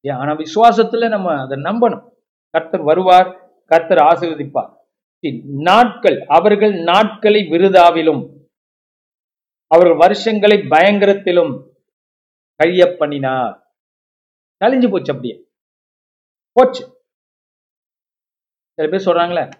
[0.01, 2.09] ஏன், ஆனா விசுவாசத்துல நம்ம அதை நம்பணும்.
[2.51, 4.73] கர்த்தர் வருவார் கர்த்தர் ஆசீர்வதிப்பார்.
[5.33, 8.33] நாட்கள் அவர்கள் நாட்களை விருதாவிலும்
[9.67, 11.73] அவர்கள் வருஷங்களை பயங்கரத்திலும்
[12.57, 13.77] கழிய பண்ணினார்.
[14.65, 15.49] கழிஞ்சு போச்சு அப்படியே.
[16.53, 17.07] போச்சு.
[18.75, 19.51] சில பேர் சொல்றாங்களே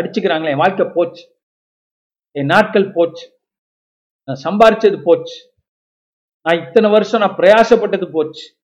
[0.00, 1.40] அடிச்சுக்கிறாங்களே என் வாழ்க்கை போச்சு.
[2.30, 3.40] என் நாட்கள் போச்சு.
[4.24, 5.54] நான் சம்பாரிச்சது போச்சு.
[6.42, 8.56] நான் இத்தனை வருஷம் நான் பிரயாசப்பட்டது போச்சு.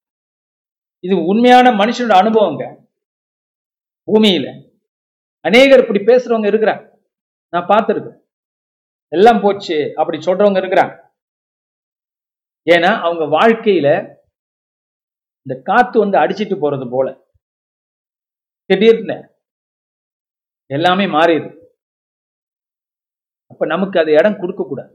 [1.00, 2.86] இது உண்மையான மனுஷனோட அனுபவங்க.
[4.06, 4.71] பூமியில.
[5.46, 6.82] அநேகர் இப்படி பேசுறவங்க இருக்கிறாங்க.
[7.48, 8.18] நான் பார்த்துருக்கேன்.
[9.12, 10.94] எல்லாம் போச்சு அப்படி சொல்றவங்க இருக்கிறாங்க.
[12.70, 13.88] ஏன்னா அவங்க வாழ்க்கையில
[15.46, 17.08] இந்த காத்து வந்து அடிச்சிட்டு போறது போல.
[18.64, 19.18] திடீர்னு
[20.66, 21.50] எல்லாமே மாறிடுது.
[23.46, 24.94] அப்ப நமக்கு அது இடம் கொடுக்க கூடாது.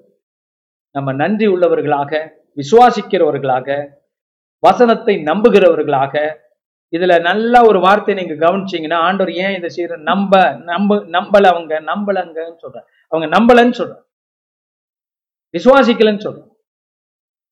[0.96, 2.12] நம்ம நன்றி உள்ளவர்களாக
[2.56, 3.70] விசுவாசிக்கிறவர்களாக
[4.60, 6.16] வசனத்தை நம்புகிறவர்களாக
[6.96, 12.58] இதுல நல்ல ஒரு வார்த்தை நீங்க கவனிச்சீங்கன்னா ஆண்டவர் ஏன் இதை செய்யற நம்ப நம்ப நம்பல அவங்க நம்பலங்கன்னு
[12.66, 12.80] சொல்ற
[13.12, 14.06] அவங்க நம்பலன்னு சொல்ற
[15.58, 16.46] விசுவாசிக்கலன்னு சொல்ற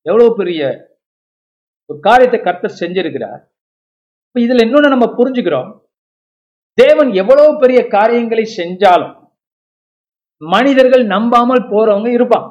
[0.01, 0.93] எவ்வளவு பெரிய
[1.89, 3.41] ஒரு காரியத்தை கர்த்தர் செஞ்சிருக்கிறார்.
[4.25, 5.69] இப்ப இதுல இன்னொன்னு நம்ம புரிஞ்சுக்கிறோம்.
[6.73, 9.13] தேவன் எவ்வளவு பெரிய காரியங்களை செஞ்சாலும்
[10.41, 12.49] மனிதர்கள் நம்பாமல் போறவங்க இருப்பாங்க.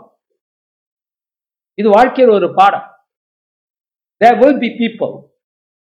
[1.74, 2.86] இது வாழ்க்கையில் ஒரு பாடம்.
[4.16, 5.33] There will be people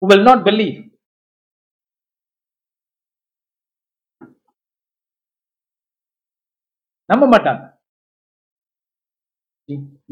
[0.10, 0.80] will not believe.
[7.10, 7.64] நம்ப மாட்டாங்க.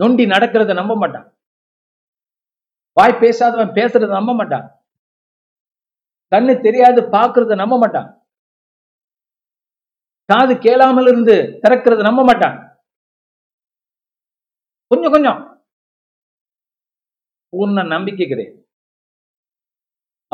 [0.01, 1.27] நொண்டி நடக்கிறத நம்ப மாட்டான்
[2.97, 4.65] வாய் பேசாதவன் பேசுறத நம்ப மாட்டான்.
[6.31, 8.09] கண்ணு தெரியாது பாக்குறத நம்ப மாட்டான்.
[10.31, 12.57] காது கேளாமல் இருந்து திறக்கிறத நம்ப மாட்டான்.
[14.91, 15.39] கொஞ்சம் கொஞ்சம்.
[17.53, 18.61] பூர்ண நம்பிக்கை கிடையாது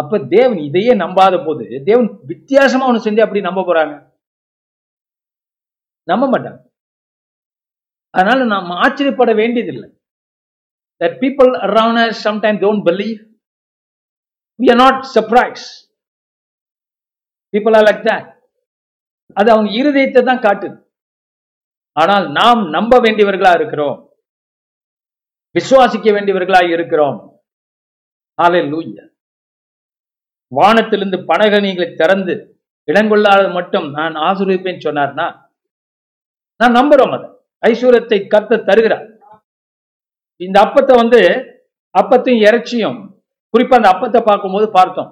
[0.02, 3.96] அப்ப தேவன் இதையே நம்பாத போது தேவன் வித்தியாசமா ஒண்ணு செஞ்சு அப்படி நம்ப போறாங்க?
[6.04, 6.60] நம்ப மாட்டாங்க.
[8.10, 9.90] அதனால நாம் ஆச்சரியப்பட வேண்டியதில்லை.
[11.02, 13.20] That people around us sometimes don't believe.
[14.60, 15.68] We are not surprised.
[17.54, 18.26] People are like that.
[19.40, 20.78] அது அவங்க இருதயத்தை தான் காட்டுது.
[21.92, 23.98] ஆனால் நாம் நம்ப வேண்டியவர்களா இருக்கிறோம்.
[25.56, 27.20] விசுவாசிக்க வேண்டியவர்களா இருக்கிறோம்.
[28.42, 29.04] ஹalleluya
[30.52, 32.34] வானத்திலிருந்து பனகனிகளை திறந்து
[32.88, 35.26] இடங்கொள்ளாத மட்டும் நான் ஆசிரியப்பேன் சொன்னார்னா
[36.60, 37.28] நான் நம்புறோம் அதை.
[37.64, 39.06] ஐஸ்வர்யத்தை கத்த தருகிறார்.
[40.42, 41.20] இந்த அப்பத்தை வந்து
[42.00, 42.98] அப்பத்தையும் இறைச்சியும்
[43.54, 45.12] குறிப்பா அந்த அப்பத்தை பார்க்கும்போது பார்த்தோம்.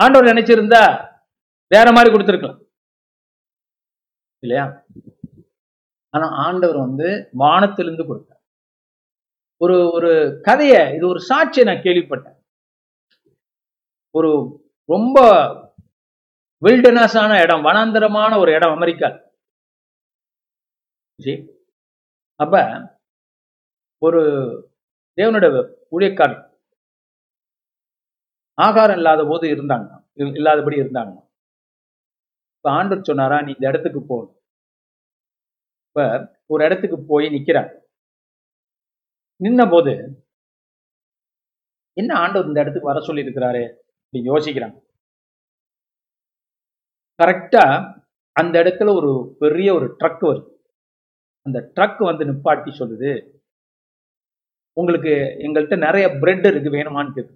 [0.00, 0.82] ஆண்டவர் நினைச்சிருந்தா
[1.74, 2.60] வேற மாதிரி கொடுத்துருக்கலாம்.
[4.42, 4.64] இல்லையா?
[6.14, 8.42] ஆனா ஆண்டவர் வந்து வானத்திலிருந்து கொடுத்தார்.
[9.60, 12.35] ஒரு ஒரு கதையை இது ஒரு சாட்சியை நான் கேள்விப்பட்டேன்.
[14.18, 14.30] ஒரு
[14.88, 15.18] ரொம்ப
[16.62, 19.08] வில்டனஸான இடம் வனாந்தரமான ஒரு இடம் அமெரிக்கா.
[21.18, 21.34] சரி.
[22.40, 22.54] அப்ப
[24.02, 24.20] ஒரு
[25.18, 25.46] தேவனோட
[25.94, 26.42] ஊழியக்காரர்
[28.58, 29.88] ஆகாரம் இல்லாத போது இருந்தாங்க.
[30.38, 31.14] இல்லாதபடி இருந்தாங்க.
[32.56, 34.36] இப்ப ஆண்டவர் சொன்னாரா நீ இந்த இடத்துக்கு போகணும்
[35.88, 36.04] இப்ப
[36.52, 37.70] ஒரு இடத்துக்கு போய் நிக்கிறார்.
[39.40, 39.92] நின்ன போது
[42.00, 43.64] என்ன ஆண்டவர் இந்த இடத்துக்கு வர சொல்லி இருக்கிறாரு
[44.30, 44.78] யோசிக்கிறாங்க.
[47.22, 47.64] கரெக்டா
[48.36, 49.10] அந்த இடத்துல ஒரு
[49.40, 50.50] பெரிய ஒரு ட்ரக் வருது.
[51.46, 53.12] அந்த ட்ரக் வந்து நிப்பாட்டி சொல்லுது
[54.76, 55.12] உங்களுக்கு
[55.44, 57.34] எங்கள்கிட்ட நிறைய பிரெட் இருக்கு வேணுமான்னு கேட்கு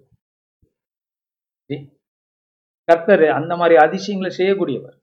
[2.89, 4.95] கர்த்தர் அந்த மாதிரி அதிசயங்களை செய்யக்கூடியவர்.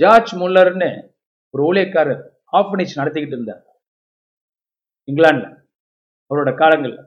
[0.00, 0.90] ஜார்ஜ் முல்லர்னு
[1.54, 2.22] ஒரு ஊழியக்காரர்
[2.58, 3.62] ஆஃபனேஜ் நடத்திக்கிட்டு இருந்தார்.
[5.08, 5.48] இங்கிலாந்துல
[6.30, 7.02] அவரோட காலங்களில்.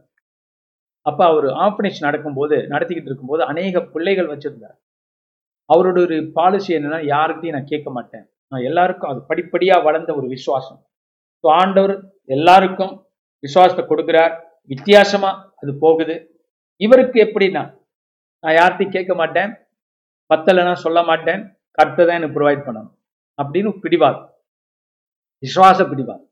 [1.05, 4.77] அப்போ அவர் ஆஃபனேஜ் நடக்கும்போது நடத்திக்கிட்டு இருக்கும்போது அநேக பிள்ளைகள் வச்சுருந்தார்.
[5.69, 8.25] அவரோட ஒரு பாலிசி என்னன்னா யாருக்கிட்டையும் நான் கேட்க மாட்டேன்.
[8.51, 10.79] நான் எல்லாருக்கும் அது படிப்படியாக வளர்ந்த ஒரு விசுவாசம்.
[11.43, 11.93] ஸோ ஆண்டவர்
[12.35, 12.93] எல்லாருக்கும்
[13.43, 14.33] விசுவாசத்தை கொடுக்குறார்.
[14.73, 15.31] வித்தியாசமா
[15.61, 16.15] அது போகுது.
[16.81, 17.63] இவருக்கு எப்படின்னா
[18.43, 19.51] நான் யார்கிட்டையும் கேட்க மாட்டேன்.
[20.29, 21.41] பத்தலைன்னா சொல்ல மாட்டேன்.
[21.77, 22.93] கருத்தை தான் எனக்கு ப்ரொவைட் பண்ணணும்.
[23.39, 24.19] அப்படின்னு பிடிவார்
[25.43, 26.23] விசுவாச பிடிவார்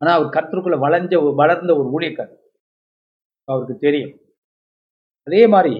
[0.00, 2.39] ஆனால் அவர் கருத்துக்குள்ளே வளைஞ்ச வளர்ந்த ஒரு ஊழியக்காரர்.
[3.52, 4.14] அவருக்கு தெரியும்.
[5.28, 5.74] அதே மாதிரி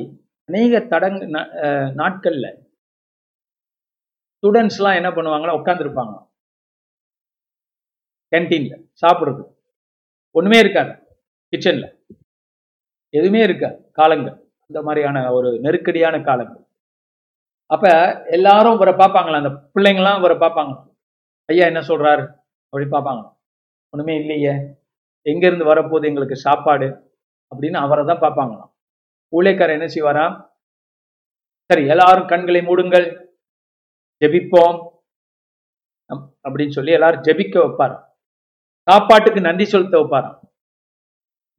[0.48, 1.18] அநேக தடங்
[2.00, 2.48] நாட்களில் நாட்கள்ல
[4.42, 6.14] ஸ்டூடெண்ட்ஸ்லாம் என்ன பண்ணுவாங்களா உட்காந்துருப்பாங்க
[8.32, 9.42] கேன்டீன்ல சாப்பிடுறது.
[10.34, 10.92] ஒண்ணுமே இருக்காது.
[11.52, 11.86] கிச்சன்ல
[13.14, 13.76] எதுவுமே இருக்காது.
[13.98, 14.36] காலங்கள்.
[14.68, 16.62] அந்த மாதிரியான ஒரு நெருக்கடியான காலங்கள்.
[17.70, 17.86] அப்ப
[18.36, 19.40] எல்லாரும் இவரை பார்ப்பாங்களா?
[19.42, 20.74] அந்த பிள்ளைங்களாம் இவரை பார்ப்பாங்க
[21.48, 22.24] ஐயா என்ன சொல்றாரு?
[22.70, 23.22] அப்படி பார்ப்பாங்க.
[23.92, 24.52] ஒண்ணுமே இல்லையே.
[25.26, 26.88] எங்க இருந்து வரப்போகுது எங்களுக்கு சாப்பாடு?
[27.52, 28.70] அப்படின்னு அவரை தான் பார்ப்பாங்களாம்.
[29.32, 30.26] ஊழியக்காரர் என்ன செய்வாரா?
[31.70, 33.08] சரி எல்லாரும் கண்களை மூடுங்கள்.
[34.22, 34.78] ஜெபிப்போம்.
[36.46, 37.96] அப்படின்னு சொல்லி எல்லாரும் ஜெபிக்க வைப்பார்.
[38.88, 40.38] சாப்பாட்டுக்கு நன்றி செலுத்த வைப்பாராம்.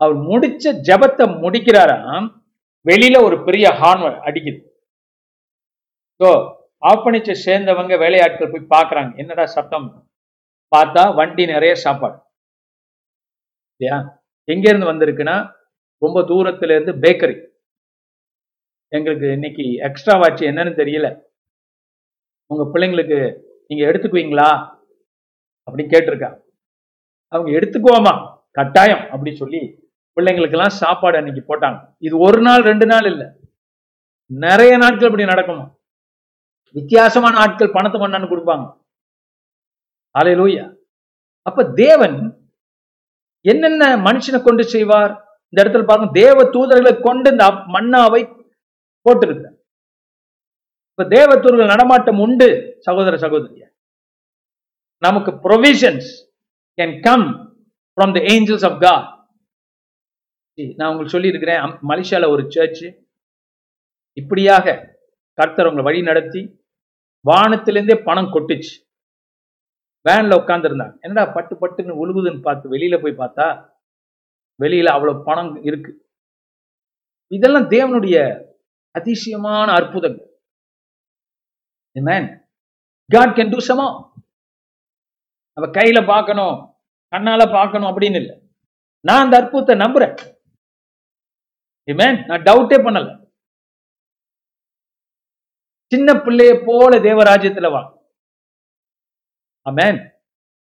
[0.01, 2.27] அவர் முடிச்ச ஜெபத்தை முடிக்கிறாராம்.
[2.89, 4.59] வெளியில ஒரு பெரிய ஹார்ன் அடிக்குது.
[6.19, 6.29] ஸோ
[6.91, 9.11] ஆப்பணிச்ச சேர்ந்தவங்க வேலையாட்கள் போய் பார்க்குறாங்க.
[9.21, 9.87] என்னடா சத்தம்?
[10.75, 12.17] பார்த்தா வண்டி நிறைய சாப்பாடு.
[13.73, 13.97] இல்லையா?
[14.53, 15.35] எங்க இருந்து வந்திருக்குன்னா
[16.03, 17.35] ரொம்ப தூரத்துல இருந்து பேக்கரி
[18.87, 21.07] எங்களுக்கு இன்னைக்கு எக்ஸ்ட்ரா வாட்ச் என்னன்னு தெரியல.
[22.51, 23.19] உங்க பிள்ளைங்களுக்கு
[23.67, 24.49] நீங்க எடுத்துக்குவீங்களா?
[25.67, 26.37] அப்படின்னு கேட்டிருக்காங்க
[27.27, 28.13] அவங்க எடுத்துக்குவோமா
[28.51, 29.61] கட்டாயம் அப்படின்னு சொல்லி
[30.15, 31.79] பிள்ளைங்களுக்கெல்லாம் சாப்பாடு அன்னைக்கு போட்டாங்க.
[31.97, 33.27] இது ஒரு நாள் ரெண்டு நாள் இல்லை.
[34.25, 35.65] நிறைய நாட்கள் இப்படி நடக்குமா?
[36.77, 38.65] வித்தியாசமான ஆட்கள் பணத்தை கொண்டாந்து கொடுப்பாங்க.
[40.19, 40.65] அலையலூயா
[41.41, 42.17] அப்ப தேவன்
[43.45, 45.13] என்னென்ன மனுஷனை கொண்டு செய்வார்?
[45.53, 48.21] இந்த இடத்துல பாருங்க தேவ தூதர்களை கொண்டு இந்த மன்னாவை
[49.05, 49.47] போட்டிருக்க
[50.91, 52.47] இப்ப தேவதூர்கள் நடமாட்டம் உண்டு
[52.79, 53.63] சகோதர சகோதரிய.
[55.01, 56.09] நமக்கு provisions
[56.77, 57.25] can come
[57.97, 59.07] from the angels of God
[60.77, 62.83] நான் உங்களுக்கு சொல்லியிருக்கிறேன் அம்- மலேசியால ஒரு சர்ச்
[64.17, 64.65] இப்படியாக
[65.37, 66.41] கர்த்தர் உங்களை வழி நடத்தி
[67.25, 68.73] வானத்திலேருந்தே பணம் கொட்டுச்சு.
[70.05, 73.47] வேன்ல உட்காந்துருந்தாங்க என்னடா பட்டு பட்டுன்னு உழுகுதுன்னு பார்த்து வெளியில போய் பார்த்தா
[74.61, 76.09] வெளியில அவ்வளவு பணம் இருக்கு.
[77.27, 78.43] இதெல்லாம் தேவனுடைய
[78.91, 80.41] அதிசயமான அற்புதங்கள்.
[83.07, 84.09] காட் கேன் டூ do
[85.53, 86.75] நம்ம கையில பார்க்கணும்
[87.11, 88.41] கண்ணால பார்க்கணும் அப்படின்னு இல்லை.
[88.99, 90.39] நான் அந்த அற்புதத்தை நம்புறேன்.
[91.91, 92.25] Amen.
[92.25, 93.19] நான் டவுட்டே பண்ணல.
[95.85, 97.99] சின்ன பிள்ளைய போல தேவராஜ்யத்துல வா.
[99.69, 100.19] அமேன்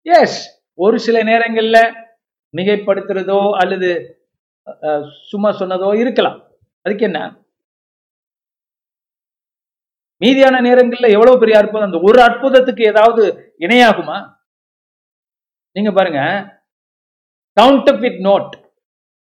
[0.03, 2.06] எஸ் ஒரு சில நேரங்கள்ல
[2.52, 3.90] மிகைப்படுத்துறதோ அல்லது
[5.31, 6.39] சும்மா சொன்னதோ இருக்கலாம்.
[6.85, 7.20] அதுக்கு என்ன?
[10.23, 11.89] மீதியான நேரங்கள்ல எவ்வளவு பெரிய அற்புதம்?
[11.89, 13.24] அந்த ஒரு அற்புதத்துக்கு ஏதாவது
[13.64, 14.18] இணையாகுமா?
[15.77, 16.20] நீங்க பாருங்க.
[17.60, 18.52] கவுண்டர்ஃபிட் நோட்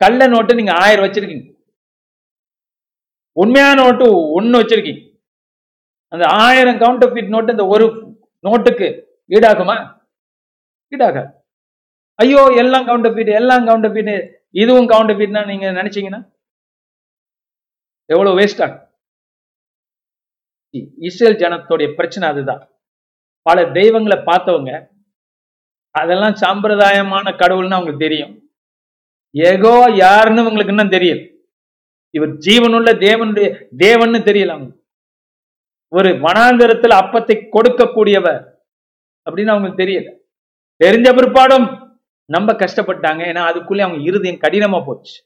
[0.02, 1.48] கள்ள நோட்டு நீங்க ஆயிரம் வச்சிருக்கீங்க.
[3.42, 4.06] உண்மையான நோட்டு
[4.38, 5.04] ஒன்னு வச்சிருக்கீங்க.
[6.14, 7.86] அந்த ஆயிரம் கவுண்டர்ஃபிட் நோட்டு இந்த ஒரு
[8.48, 8.88] நோட்டுக்கு
[9.36, 9.76] ஈடாகுமா?
[10.96, 11.32] ஈடாகாது.
[12.20, 14.14] ஐயோ எல்லாம் கவுண்டர்ஃபிட் எல்லாம் கவுண்டர்ஃபிட்
[14.62, 16.22] இதுவும் கவுண்டர்ஃபிட்னா நீங்க நினைச்சீங்கன்னா?
[18.10, 18.86] எவ்வளவு வேஸ்ட் ஆகும்
[21.08, 22.62] இஸ்ரேல் ஜனத்தோடைய பிரச்சனை அதுதான்.
[23.46, 24.72] பல தெய்வங்களை பார்த்தவங்க
[25.96, 28.34] அதெல்லாம் சம்பிரதாயமான கடவுள்னு அவங்களுக்கு தெரியும்.
[29.36, 29.74] ஏகோ
[30.04, 31.22] யாருன்னு உங்களுக்கு இன்னும் தெரியல.
[32.16, 33.48] இவர் ஜீவனுள்ள தேவனுடைய
[33.84, 34.72] தேவன்னு தெரியல அவங்க
[35.92, 38.42] ஒரு வனாந்தரத்துல அப்பத்தை கொடுக்கக்கூடியவர்
[39.28, 40.10] அப்படின்னு அவங்களுக்கு தெரியல.
[40.82, 41.68] தெரிஞ்ச பிற்பாடும்
[42.36, 43.22] நம்ம கஷ்டப்பட்டாங்க.
[43.32, 45.24] ஏன்னா அதுக்குள்ளே அவங்க இருதயம் கடினமா போச்சு.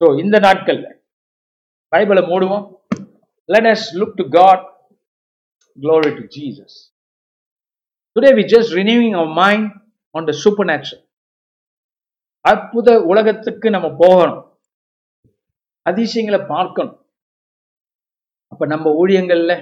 [0.00, 0.88] ஸோ இந்த நாட்கள்ல
[1.94, 2.64] பைபிளை மூடுவோம்.
[3.44, 4.74] Let us look to God
[5.84, 6.74] Glory to Jesus.
[8.16, 9.64] Today we're just renewing our mind
[10.10, 11.02] on the supernatural.
[12.40, 14.58] அற்புத உலகத்துக்கு நம்ம போகணும்.
[15.82, 16.96] அதிசயங்களை பார்க்கணும்.
[18.52, 19.54] அப்ப நம்ம ஊழியங்கள்ல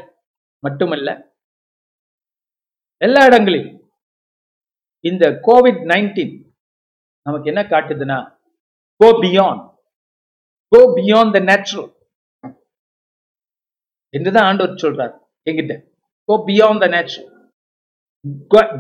[0.59, 1.11] மட்டுமல்ல
[2.97, 3.84] எல்லா இடங்களிலும்
[5.05, 6.35] இந்த கோவிட் நைன்டீன்
[7.27, 8.19] நமக்கு என்ன காட்டுதுன்னா
[9.01, 9.63] go beyond
[10.73, 11.91] go beyond the natural
[14.15, 15.15] என்றுதான் ஆண்டவர் சொல்றார்
[15.47, 15.77] எங்கிட்ட
[16.29, 17.31] go beyond the natural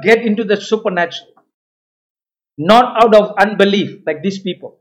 [0.04, 0.56] get in to the
[1.00, 1.32] supernatural
[2.58, 4.74] not out of unbelief like this people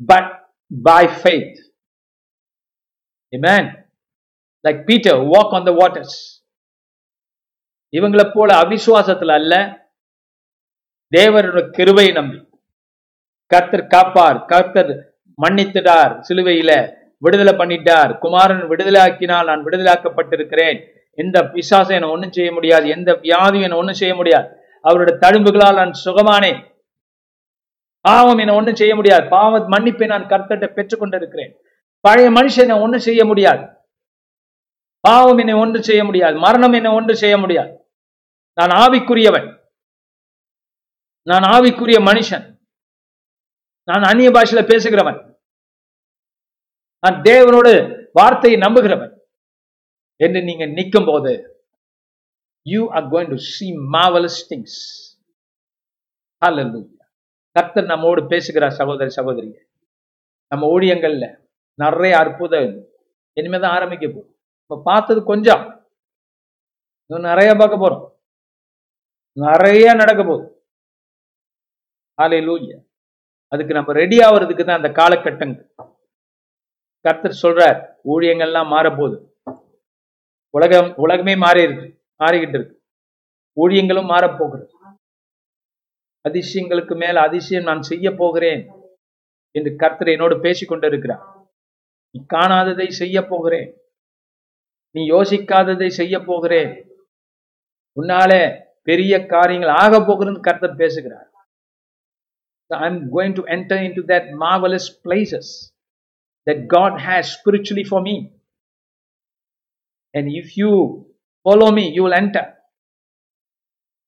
[0.00, 0.30] but
[0.70, 1.56] by faith
[3.32, 3.84] Amen.
[4.64, 6.12] Like Peter, walk on the waters.
[7.92, 9.54] இவங்களை போல அவிசுவாசத்துல அல்ல
[11.14, 12.38] தேவரோட கிருவை நம்பி.
[13.50, 14.92] கர்த்தர் காப்பார் கர்த்தர்
[15.42, 16.72] மன்னித்துடார் சிலுவையில
[17.24, 18.18] விடுதலை பண்ணிட்டார்.
[18.18, 20.78] குமாரன் விடுதலை ஆக்கினால் நான் விடுதலாக்கப்பட்டிருக்கிறேன்
[21.18, 24.48] எந்த பிசாசம் என ஒண்ணும் செய்ய முடியாது எந்த வியாதியும் என ஒண்ணும் செய்ய முடியாது.
[24.80, 26.58] அவருடைய தழும்புகளால் நான் சுகமானேன்
[28.00, 29.28] பாவம் என ஒன்றும் செய்ய முடியாது.
[29.28, 31.52] பாவ மன்னிப்பை நான் கர்த்தர்கிட்ட பெற்றுக்கொண்டிருக்கிறேன்
[32.00, 33.64] பழைய மனுஷனை ஒண்ணும் செய்ய முடியாது.
[35.00, 36.36] பாவம் என்னை ஒன்று செய்ய முடியாது.
[36.38, 37.72] மரணம் என்னை ஒன்று செய்ய முடியாது.
[38.58, 39.48] நான் ஆவிக்குரியவன்.
[41.28, 42.58] நான் ஆவிக்குரிய மனுஷன்.
[43.84, 45.38] நான் அந்நிய பாஷையில பேசுகிறவன்.
[46.98, 47.72] நான் தேவனோடு
[48.12, 49.18] வார்த்தையை நம்புகிறவன்.
[50.16, 51.32] என்று நீங்க நிற்கும் போது
[52.62, 54.78] you are going to see marvellous things
[57.52, 59.58] கர்த்தர் நம்மோடு பேசுகிறார் சகோதரி சகோதரி
[60.48, 62.88] நம்ம ஊழியங்கள்ல நிறைய அற்புதம்
[63.40, 65.90] இனிமேதான் ஆரம்பிக்க போகும் இப்ப பார்த்தது கொஞ்சம்.
[67.06, 68.04] இன்னும் நிறைய பார்க்க போறோம்.
[69.40, 70.55] நிறைய நடக்க போகுது.
[72.18, 72.76] ஹalleluya.
[73.52, 75.66] அதுக்கு நம்ம ரெடி ஆகிறதுக்கு தான் அந்த காலகட்டங்கள்.
[77.04, 77.78] கர்த்தர் சொல்றார்
[78.12, 79.18] ஊழியங்கள்லாம் மாறப்போகுது.
[80.54, 81.86] உலகம் உலகமே மாறி இருக்கு
[82.22, 82.74] மாறிக்கிட்டு இருக்கு
[83.62, 84.72] ஊழியங்களும் மாறப்போகிறது.
[86.28, 88.62] அதிசயங்களுக்கு மேல அதிசயம் நான் செய்ய போகிறேன்
[89.58, 91.24] என்று கர்த்தர் என்னோடு பேசிக்கொண்டிருக்கிறார்
[92.14, 93.68] நீ காணாததை செய்ய போகிறேன்.
[94.94, 96.72] நீ யோசிக்காததை செய்ய போகிறேன்.
[98.00, 98.42] உன்னாலே
[98.88, 101.25] பெரிய காரியங்கள் ஆக போகிறேன்னு கர்த்தர் பேசுகிறார்.
[102.69, 105.71] So I'm going to enter into that marvelous places
[106.47, 108.15] that God has spiritually for me.
[110.13, 110.71] And if you
[111.45, 112.45] follow me, you will enter.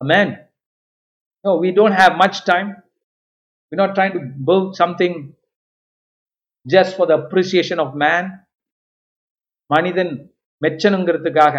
[0.02, 0.48] Amen.
[1.44, 2.70] No, we don't have much time.
[3.72, 5.14] We're not trying to build something
[6.66, 8.26] just for the appreciation of man.
[9.70, 11.56] மனிதன் மெச்சனுங்கிறதுக்காக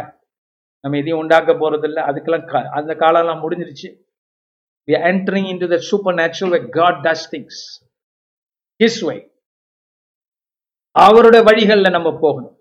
[0.81, 3.89] நம்ம எதையும் உண்டாக்க போறதில்லை அதுக்கெல்லாம் கா- அந்த காலம்லாம் முடிஞ்சிருச்சு
[4.90, 7.56] we are entering into the supernatural where God does things.
[8.84, 9.20] His way.
[10.92, 12.56] அவருடைய வழிகள்ல நம்ம போகணும்.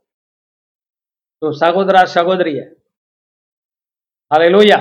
[1.41, 2.61] ஸோ சகோதரா சகோதரிய.
[4.35, 4.79] அலையிலூயா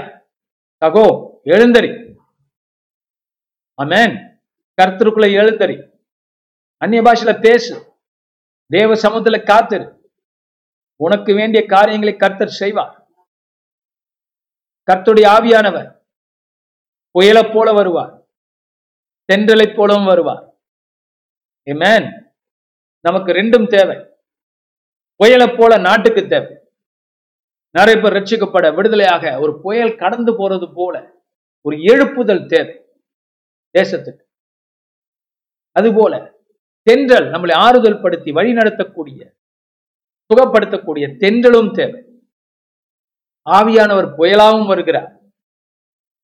[0.82, 1.06] சகோ
[1.44, 1.92] எழுந்தறி.
[3.84, 4.16] அமேன்
[4.82, 5.78] கர்த்தருக்குள்ள எழுந்தறி.
[6.78, 7.76] அந்நிய பாஷையில பேசு.
[8.66, 9.86] தேவ சமூகத்துல காத்திரு.
[10.96, 12.96] உனக்கு வேண்டிய காரியங்களை கர்த்தர் செய்வார்.
[14.92, 15.90] கர்த்தருடைய ஆவியானவர்.
[17.18, 18.28] புயலை போல வருவார்.
[19.30, 20.60] தென்றலை போலவும் வருவார்.
[21.70, 22.36] ஏமேன்
[23.00, 23.98] நமக்கு ரெண்டும் தேவை.
[25.16, 26.58] புயலை போல நாட்டுக்கு தேவை.
[27.78, 31.12] நிறைய பேர் ரட்சிக்கப்பட விடுதலையாக ஒரு புயல் கடந்து போறது போல
[31.62, 32.86] ஒரு எழுப்புதல் தேவை
[33.78, 34.24] தேசத்துக்கு.
[35.72, 36.34] அதுபோல
[36.84, 39.34] தென்றல் நம்மளை ஆறுதல் படுத்தி வழி நடத்தக்கூடிய
[40.30, 42.02] சுகப்படுத்தக்கூடிய தென்றலும் தேவை.
[43.50, 45.17] ஆவியானவர் புயலாகவும் வருகிறார்.